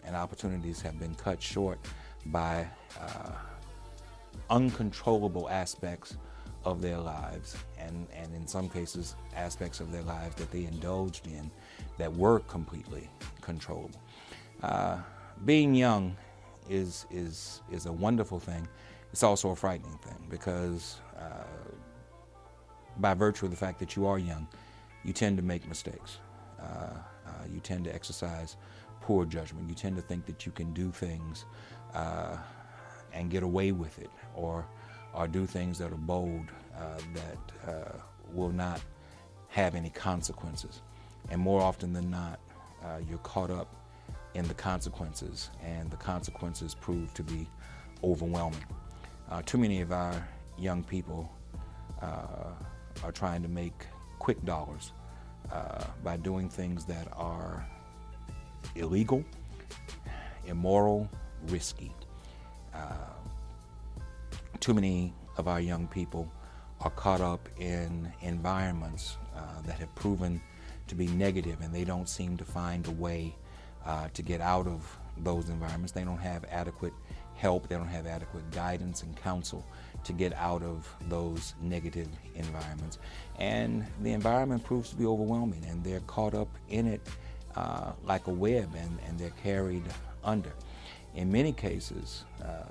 and 0.06 0.16
opportunities 0.16 0.82
have 0.82 1.00
been 1.00 1.16
cut 1.16 1.42
short 1.42 1.80
by 2.28 2.68
uh, 3.00 3.32
uncontrollable 4.50 5.50
aspects 5.50 6.18
of 6.66 6.82
their 6.82 6.98
lives, 6.98 7.58
and, 7.78 8.08
and 8.16 8.34
in 8.34 8.48
some 8.48 8.70
cases, 8.70 9.16
aspects 9.36 9.80
of 9.80 9.92
their 9.92 10.04
lives 10.04 10.36
that 10.36 10.50
they 10.52 10.66
indulged 10.66 11.28
in 11.28 11.52
that 11.98 12.14
were 12.16 12.40
completely 12.42 13.10
controllable. 13.42 14.00
Uh, 14.62 14.98
being 15.46 15.76
young 15.76 16.16
is, 16.70 17.06
is, 17.12 17.62
is 17.72 17.86
a 17.86 17.92
wonderful 17.92 18.40
thing. 18.40 18.66
It's 19.12 19.24
also 19.24 19.50
a 19.50 19.56
frightening 19.56 19.98
thing 19.98 20.26
because, 20.30 21.02
uh, 21.18 21.44
by 22.98 23.14
virtue 23.14 23.46
of 23.46 23.52
the 23.52 23.58
fact 23.58 23.80
that 23.80 23.96
you 23.96 24.06
are 24.06 24.18
young, 24.18 24.48
you 25.04 25.12
tend 25.12 25.38
to 25.38 25.44
make 25.44 25.68
mistakes. 25.68 26.20
Uh, 26.62 26.98
uh, 27.26 27.32
you 27.54 27.60
tend 27.60 27.84
to 27.86 27.94
exercise 27.94 28.56
poor 29.04 29.26
judgment. 29.26 29.68
You 29.68 29.76
tend 29.76 29.98
to 29.98 30.02
think 30.02 30.26
that 30.26 30.46
you 30.46 30.52
can 30.54 30.74
do 30.74 30.90
things 30.90 31.44
uh, 31.94 32.38
and 33.12 33.30
get 33.30 33.44
away 33.44 33.72
with 33.74 34.00
it, 34.00 34.10
or 34.34 34.66
or 35.14 35.28
do 35.28 35.46
things 35.46 35.78
that 35.78 35.92
are 35.92 36.04
bold 36.16 36.48
uh, 36.76 36.98
that 37.14 37.72
uh, 37.72 37.98
will 38.32 38.52
not 38.52 38.82
have 39.50 39.76
any 39.76 39.90
consequences. 39.90 40.82
And 41.30 41.40
more 41.40 41.62
often 41.62 41.94
than 41.94 42.10
not, 42.10 42.40
uh, 42.84 43.00
you're 43.08 43.20
caught 43.20 43.52
up 43.52 43.68
in 44.34 44.48
the 44.48 44.54
consequences, 44.56 45.50
and 45.62 45.92
the 45.92 45.98
consequences 45.98 46.74
prove 46.74 47.14
to 47.14 47.24
be 47.24 47.48
overwhelming. 48.04 48.66
Uh, 49.30 49.42
too 49.46 49.58
many 49.58 49.82
of 49.82 49.92
our 49.92 50.28
young 50.58 50.84
people 50.84 51.30
uh, 52.02 52.54
are 53.04 53.12
trying 53.12 53.44
to 53.44 53.50
make 53.50 53.86
quick 54.20 54.44
dollars 54.46 54.94
by 56.04 56.18
doing 56.18 56.50
things 56.50 56.86
that 56.86 57.08
are 57.14 57.68
illegal, 58.76 59.24
immoral, 60.46 61.10
risky. 61.48 61.92
Uh, 62.74 63.14
too 64.60 64.74
many 64.74 65.14
of 65.38 65.48
our 65.48 65.60
young 65.60 65.88
people 65.88 66.32
are 66.82 66.92
caught 66.92 67.22
up 67.22 67.48
in 67.60 68.12
environments 68.22 69.18
uh, 69.36 69.62
that 69.66 69.80
have 69.80 69.94
proven 69.96 70.42
to 70.88 70.96
be 70.96 71.08
negative 71.08 71.62
and 71.62 71.74
they 71.74 71.84
don't 71.84 72.10
seem 72.10 72.38
to 72.38 72.46
find 72.46 72.86
a 72.88 72.92
way 72.92 73.36
uh, 73.86 74.08
to 74.14 74.22
get 74.22 74.42
out 74.42 74.68
of 74.68 74.98
those 75.18 75.50
environments. 75.50 75.92
They 75.92 76.04
don't 76.04 76.18
have 76.18 76.46
adequate 76.50 76.94
help, 77.36 77.68
they 77.68 77.76
don't 77.76 77.88
have 77.88 78.06
adequate 78.06 78.50
guidance 78.52 79.04
and 79.04 79.16
counsel 79.16 79.66
to 80.04 80.14
get 80.14 80.34
out 80.34 80.62
of 80.62 80.94
those 81.08 81.56
negative 81.62 82.08
environments. 82.36 83.00
And 83.40 83.86
the 84.02 84.12
environment 84.12 84.64
proves 84.64 84.90
to 84.92 84.96
be 84.96 85.06
overwhelming 85.06 85.66
and 85.66 85.84
they're 85.84 86.02
caught 86.02 86.34
up 86.34 86.50
in 86.70 86.88
it 86.88 87.02
uh, 87.56 87.92
like 88.04 88.28
a 88.28 88.32
web 88.32 88.70
and, 88.76 88.98
and 89.08 89.20
they're 89.20 89.32
carried 89.44 89.84
under. 90.24 90.52
In 91.16 91.32
many 91.32 91.52
cases, 91.52 92.26
uh, 92.44 92.64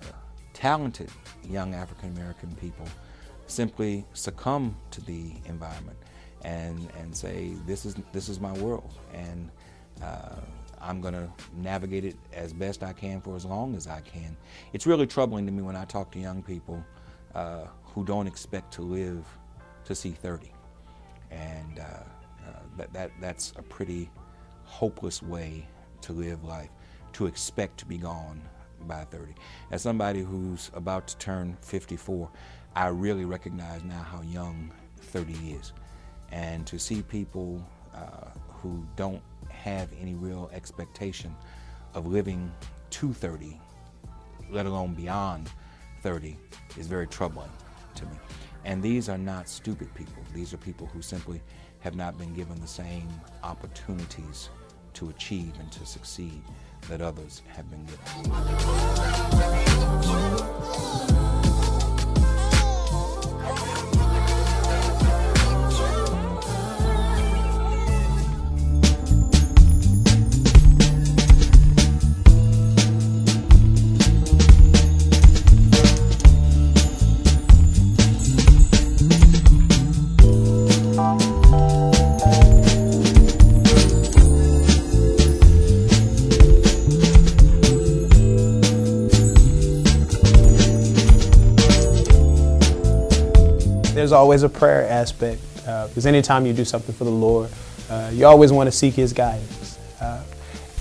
talented 0.52 1.10
young 1.48 1.74
African 1.74 2.10
American 2.16 2.54
people 2.56 2.86
simply 3.46 4.04
succumb 4.12 4.74
to 4.90 5.00
the 5.02 5.32
environment 5.46 5.98
and, 6.42 6.88
and 6.98 7.14
say, 7.14 7.52
this 7.66 7.84
is, 7.84 7.96
this 8.12 8.28
is 8.28 8.40
my 8.40 8.52
world. 8.54 8.92
And 9.12 9.50
uh, 10.02 10.36
I'm 10.80 11.00
going 11.00 11.14
to 11.14 11.28
navigate 11.56 12.04
it 12.04 12.16
as 12.32 12.52
best 12.52 12.82
I 12.82 12.92
can 12.92 13.20
for 13.20 13.36
as 13.36 13.44
long 13.44 13.76
as 13.76 13.86
I 13.86 14.00
can. 14.00 14.36
It's 14.72 14.86
really 14.86 15.06
troubling 15.06 15.46
to 15.46 15.52
me 15.52 15.62
when 15.62 15.76
I 15.76 15.84
talk 15.84 16.10
to 16.12 16.18
young 16.18 16.42
people 16.42 16.84
uh, 17.34 17.66
who 17.84 18.04
don't 18.04 18.26
expect 18.26 18.72
to 18.74 18.82
live 18.82 19.24
to 19.84 19.94
see 19.94 20.10
30. 20.10 20.52
And 21.30 21.78
uh, 21.78 21.84
that, 22.76 22.92
that, 22.92 23.10
that's 23.20 23.52
a 23.56 23.62
pretty 23.62 24.10
hopeless 24.72 25.22
way 25.22 25.66
to 26.00 26.12
live 26.12 26.42
life, 26.44 26.70
to 27.12 27.26
expect 27.26 27.78
to 27.78 27.86
be 27.86 27.98
gone 27.98 28.40
by 28.86 29.04
30. 29.04 29.34
As 29.70 29.82
somebody 29.82 30.22
who's 30.22 30.70
about 30.74 31.06
to 31.08 31.16
turn 31.18 31.56
54, 31.62 32.28
I 32.74 32.88
really 32.88 33.24
recognize 33.24 33.84
now 33.84 34.02
how 34.02 34.22
young 34.22 34.72
30 34.96 35.32
is. 35.52 35.72
And 36.30 36.66
to 36.66 36.78
see 36.78 37.02
people 37.02 37.64
uh, 37.94 38.30
who 38.48 38.84
don't 38.96 39.22
have 39.50 39.90
any 40.00 40.14
real 40.14 40.50
expectation 40.52 41.36
of 41.94 42.06
living 42.06 42.50
to 42.90 43.12
30 43.12 43.60
let 44.52 44.66
alone 44.66 44.94
beyond 44.94 45.50
30, 46.02 46.36
is 46.78 46.86
very 46.86 47.06
troubling 47.06 47.50
to 47.94 48.04
me. 48.06 48.16
And 48.64 48.82
these 48.82 49.08
are 49.08 49.18
not 49.18 49.48
stupid 49.48 49.92
people. 49.94 50.22
These 50.34 50.52
are 50.52 50.58
people 50.58 50.86
who 50.86 51.02
simply 51.02 51.40
have 51.80 51.96
not 51.96 52.16
been 52.18 52.32
given 52.34 52.60
the 52.60 52.66
same 52.66 53.08
opportunities 53.42 54.50
to 54.94 55.08
achieve 55.10 55.52
and 55.58 55.70
to 55.72 55.84
succeed 55.86 56.42
that 56.88 57.00
others 57.00 57.42
have 57.48 57.70
been 57.70 57.84
given. 57.86 58.32
Always 94.32 94.44
a 94.44 94.48
prayer 94.48 94.88
aspect 94.88 95.42
uh, 95.66 95.86
because 95.88 96.06
anytime 96.06 96.46
you 96.46 96.54
do 96.54 96.64
something 96.64 96.94
for 96.94 97.04
the 97.04 97.10
Lord, 97.10 97.50
uh, 97.90 98.10
you 98.14 98.24
always 98.24 98.50
want 98.50 98.66
to 98.66 98.72
seek 98.72 98.94
His 98.94 99.12
guidance. 99.12 99.78
Uh, 100.00 100.24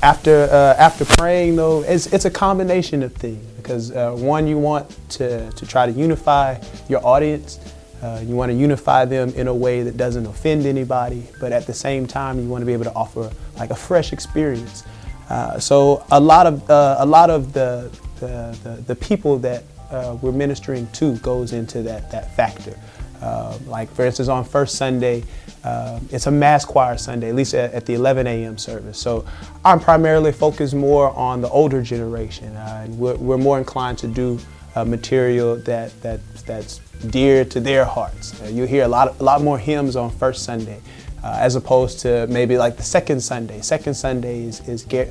after 0.02 0.48
uh, 0.50 0.76
after 0.78 1.04
praying, 1.04 1.58
though, 1.58 1.84
it's, 1.84 2.06
it's 2.14 2.24
a 2.24 2.32
combination 2.32 3.04
of 3.04 3.14
things 3.14 3.46
because 3.58 3.92
uh, 3.92 4.14
one, 4.14 4.48
you 4.48 4.58
want 4.58 4.90
to, 5.10 5.52
to 5.52 5.66
try 5.66 5.86
to 5.86 5.92
unify 5.92 6.58
your 6.88 7.06
audience. 7.06 7.60
Uh, 8.02 8.24
you 8.26 8.38
want 8.38 8.50
to 8.54 8.58
unify 8.58 9.04
them 9.04 9.28
in 9.32 9.50
a 9.50 9.54
way 9.54 9.84
that 9.84 9.98
doesn't 9.98 10.26
offend 10.28 10.66
anybody, 10.66 11.28
but 11.42 11.52
at 11.52 11.68
the 11.68 11.74
same 11.74 12.08
time, 12.08 12.40
you 12.40 12.48
want 12.48 12.62
to 12.62 12.66
be 12.66 12.72
able 12.72 12.86
to 12.86 12.94
offer 12.94 13.30
like 13.58 13.72
a 13.72 13.76
fresh 13.76 14.14
experience. 14.14 14.86
so 15.60 16.06
a 16.12 16.20
lot 16.20 16.48
of 16.48 16.64
a 16.70 17.06
lot 17.06 17.30
of 17.30 17.52
the 17.52 17.92
the, 18.22 18.58
the, 18.64 18.82
the 18.88 18.96
people 18.96 19.38
that 19.40 19.66
we're 20.22 20.32
ministering 20.32 20.88
to 20.94 21.18
goes 21.18 21.52
into 21.52 21.82
that 21.84 22.10
that 22.12 22.34
factor. 22.34 22.80
Uh, 23.22 23.58
like 23.68 23.90
for 23.92 24.06
instance, 24.06 24.28
on 24.28 24.44
first 24.44 24.76
Sunday, 24.76 25.24
uh, 25.64 26.00
it's 26.10 26.26
a 26.26 26.32
mass 26.32 26.66
choir 26.66 26.98
Sunday, 26.98 27.30
at 27.30 27.36
least 27.36 27.54
at, 27.54 27.72
at, 27.74 27.86
the 27.86 27.94
11 27.94 28.26
a.m. 28.26 28.58
service. 28.58 28.98
So 28.98 29.26
I'm 29.64 29.80
primarily 29.80 30.32
focused 30.32 30.74
more 30.74 31.16
on 31.16 31.42
the 31.42 31.50
older 31.50 31.84
generation. 31.84 32.56
Uh, 32.56 32.82
and 32.86 32.98
we're, 32.98 33.16
we're, 33.16 33.38
more 33.38 33.60
inclined 33.60 34.00
to 34.00 34.08
do 34.08 34.40
uh, 34.76 34.84
material 34.86 35.56
that, 35.58 36.00
that, 36.02 36.20
that's 36.48 36.80
dear 37.10 37.46
to 37.46 37.60
their 37.60 37.86
hearts. 37.86 38.42
Uh, 38.42 38.46
you 38.48 38.66
hear 38.66 38.86
a 38.86 38.88
lot, 38.88 39.20
a 39.20 39.24
lot 39.24 39.44
more 39.44 39.60
hymns 39.60 39.96
on 39.96 40.10
first 40.10 40.44
Sunday. 40.44 40.80
As 41.24 41.56
opposed 41.56 42.00
to 42.00 42.26
maybe 42.26 42.58
like 42.58 42.78
the 42.78 42.84
second 42.84 43.22
Sunday. 43.22 43.62
Second 43.62 43.94
Sunday 43.94 44.42
is, 44.42 44.68
is 44.68 44.86
ge- 44.86 45.06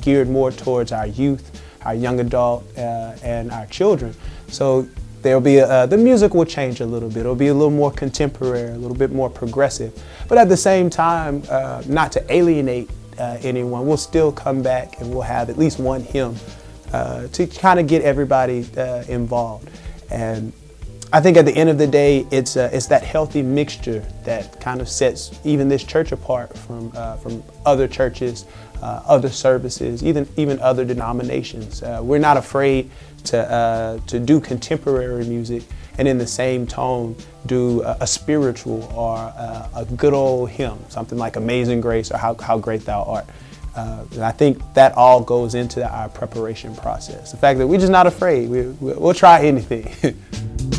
geared 0.00 0.28
more 0.28 0.50
towards 0.50 0.90
our 0.90 1.06
youth, 1.06 1.62
our 1.84 1.94
young 1.94 2.18
adult, 2.18 2.64
and 2.76 3.52
our 3.52 3.66
children. 3.66 4.12
So 4.48 4.88
There'll 5.26 5.40
be 5.40 5.56
a, 5.56 5.66
uh, 5.66 5.86
the 5.86 5.96
music 5.96 6.34
will 6.34 6.44
change 6.44 6.78
a 6.78 6.86
little 6.86 7.08
bit. 7.08 7.18
It'll 7.18 7.34
be 7.34 7.48
a 7.48 7.52
little 7.52 7.72
more 7.72 7.90
contemporary, 7.90 8.70
a 8.70 8.78
little 8.78 8.96
bit 8.96 9.10
more 9.10 9.28
progressive. 9.28 9.92
But 10.28 10.38
at 10.38 10.48
the 10.48 10.56
same 10.56 10.88
time, 10.88 11.42
uh, 11.50 11.82
not 11.88 12.12
to 12.12 12.32
alienate 12.32 12.88
uh, 13.18 13.36
anyone, 13.42 13.88
we'll 13.88 13.96
still 13.96 14.30
come 14.30 14.62
back 14.62 15.00
and 15.00 15.10
we'll 15.10 15.22
have 15.22 15.50
at 15.50 15.58
least 15.58 15.80
one 15.80 16.02
hymn 16.02 16.36
uh, 16.92 17.26
to 17.26 17.48
kind 17.48 17.80
of 17.80 17.88
get 17.88 18.02
everybody 18.02 18.68
uh, 18.76 19.02
involved. 19.08 19.68
And 20.12 20.52
I 21.12 21.20
think 21.20 21.36
at 21.36 21.44
the 21.44 21.56
end 21.56 21.70
of 21.70 21.78
the 21.78 21.88
day, 21.88 22.24
it's 22.30 22.56
uh, 22.56 22.70
it's 22.72 22.86
that 22.86 23.02
healthy 23.02 23.42
mixture 23.42 24.06
that 24.22 24.60
kind 24.60 24.80
of 24.80 24.88
sets 24.88 25.40
even 25.42 25.68
this 25.68 25.82
church 25.82 26.12
apart 26.12 26.56
from 26.56 26.92
from 27.18 27.42
other 27.64 27.88
churches, 27.88 28.44
other 28.80 29.30
services, 29.30 30.04
even 30.04 30.28
even 30.36 30.60
other 30.60 30.84
denominations. 30.84 31.82
we're 31.82 32.18
not 32.18 32.36
afraid 32.36 32.92
to, 33.26 33.50
uh, 33.50 33.98
to 34.06 34.18
do 34.18 34.40
contemporary 34.40 35.24
music 35.24 35.62
and 35.98 36.06
in 36.06 36.18
the 36.18 36.26
same 36.26 36.66
tone 36.66 37.16
do 37.46 37.82
a, 37.82 37.98
a 38.00 38.06
spiritual 38.06 38.84
or 38.94 39.16
a, 39.16 39.70
a, 39.76 39.84
good 39.96 40.12
old 40.12 40.50
hymn, 40.50 40.78
something 40.88 41.18
like 41.18 41.36
Amazing 41.36 41.80
Grace 41.80 42.10
or 42.10 42.18
How, 42.18 42.34
How 42.34 42.58
Great 42.58 42.84
Thou 42.84 43.02
Art. 43.04 43.26
Uh, 43.74 44.04
and 44.12 44.24
I 44.24 44.32
think 44.32 44.60
that 44.74 44.94
all 44.94 45.20
goes 45.20 45.54
into 45.54 45.86
our 45.86 46.08
preparation 46.08 46.74
process. 46.76 47.30
The 47.30 47.36
fact 47.36 47.58
that 47.58 47.66
we're 47.66 47.80
just 47.80 47.92
not 47.92 48.06
afraid, 48.06 48.48
we, 48.48 48.62
we'll 48.80 49.14
try 49.14 49.44
anything. 49.44 49.92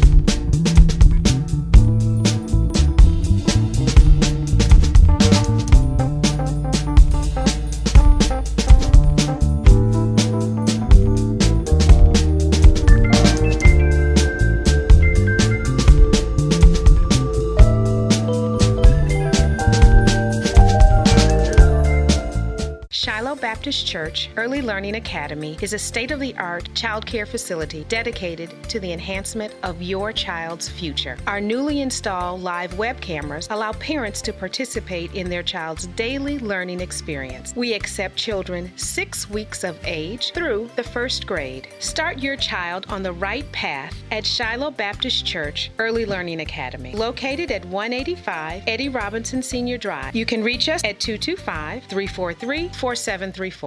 Baptist 23.78 23.92
Church 23.92 24.30
Early 24.38 24.62
Learning 24.62 24.96
Academy 24.96 25.56
is 25.62 25.74
a 25.74 25.78
state 25.78 26.10
of 26.10 26.20
the 26.20 26.36
art 26.38 26.68
child 26.74 27.06
care 27.06 27.28
facility 27.28 27.86
dedicated 27.90 28.50
to 28.70 28.80
the 28.80 28.92
enhancement 28.92 29.54
of 29.62 29.84
your 29.84 30.12
child's 30.12 30.68
future. 30.68 31.16
Our 31.28 31.40
newly 31.40 31.82
installed 31.82 32.42
live 32.42 32.76
web 32.80 33.00
cameras 33.02 33.48
allow 33.52 33.74
parents 33.74 34.20
to 34.24 34.34
participate 34.34 35.14
in 35.14 35.30
their 35.30 35.44
child's 35.44 35.86
daily 35.88 36.40
learning 36.40 36.82
experience. 36.82 37.54
We 37.56 37.74
accept 37.74 38.16
children 38.16 38.72
six 38.78 39.30
weeks 39.30 39.64
of 39.64 39.78
age 39.84 40.32
through 40.32 40.72
the 40.76 40.84
first 40.84 41.28
grade. 41.28 41.68
Start 41.78 42.18
your 42.18 42.36
child 42.36 42.88
on 42.90 43.04
the 43.04 43.14
right 43.14 43.50
path 43.52 43.96
at 44.12 44.26
Shiloh 44.26 44.72
Baptist 44.72 45.24
Church 45.24 45.70
Early 45.78 46.06
Learning 46.06 46.40
Academy, 46.40 46.94
located 46.94 47.52
at 47.52 47.64
185 47.66 48.64
Eddie 48.66 48.90
Robinson 48.90 49.44
Senior 49.44 49.78
Drive. 49.78 50.16
You 50.16 50.26
can 50.26 50.44
reach 50.44 50.68
us 50.68 50.84
at 50.84 51.00
225 51.00 51.84
343 51.84 52.70
4734 52.70 53.67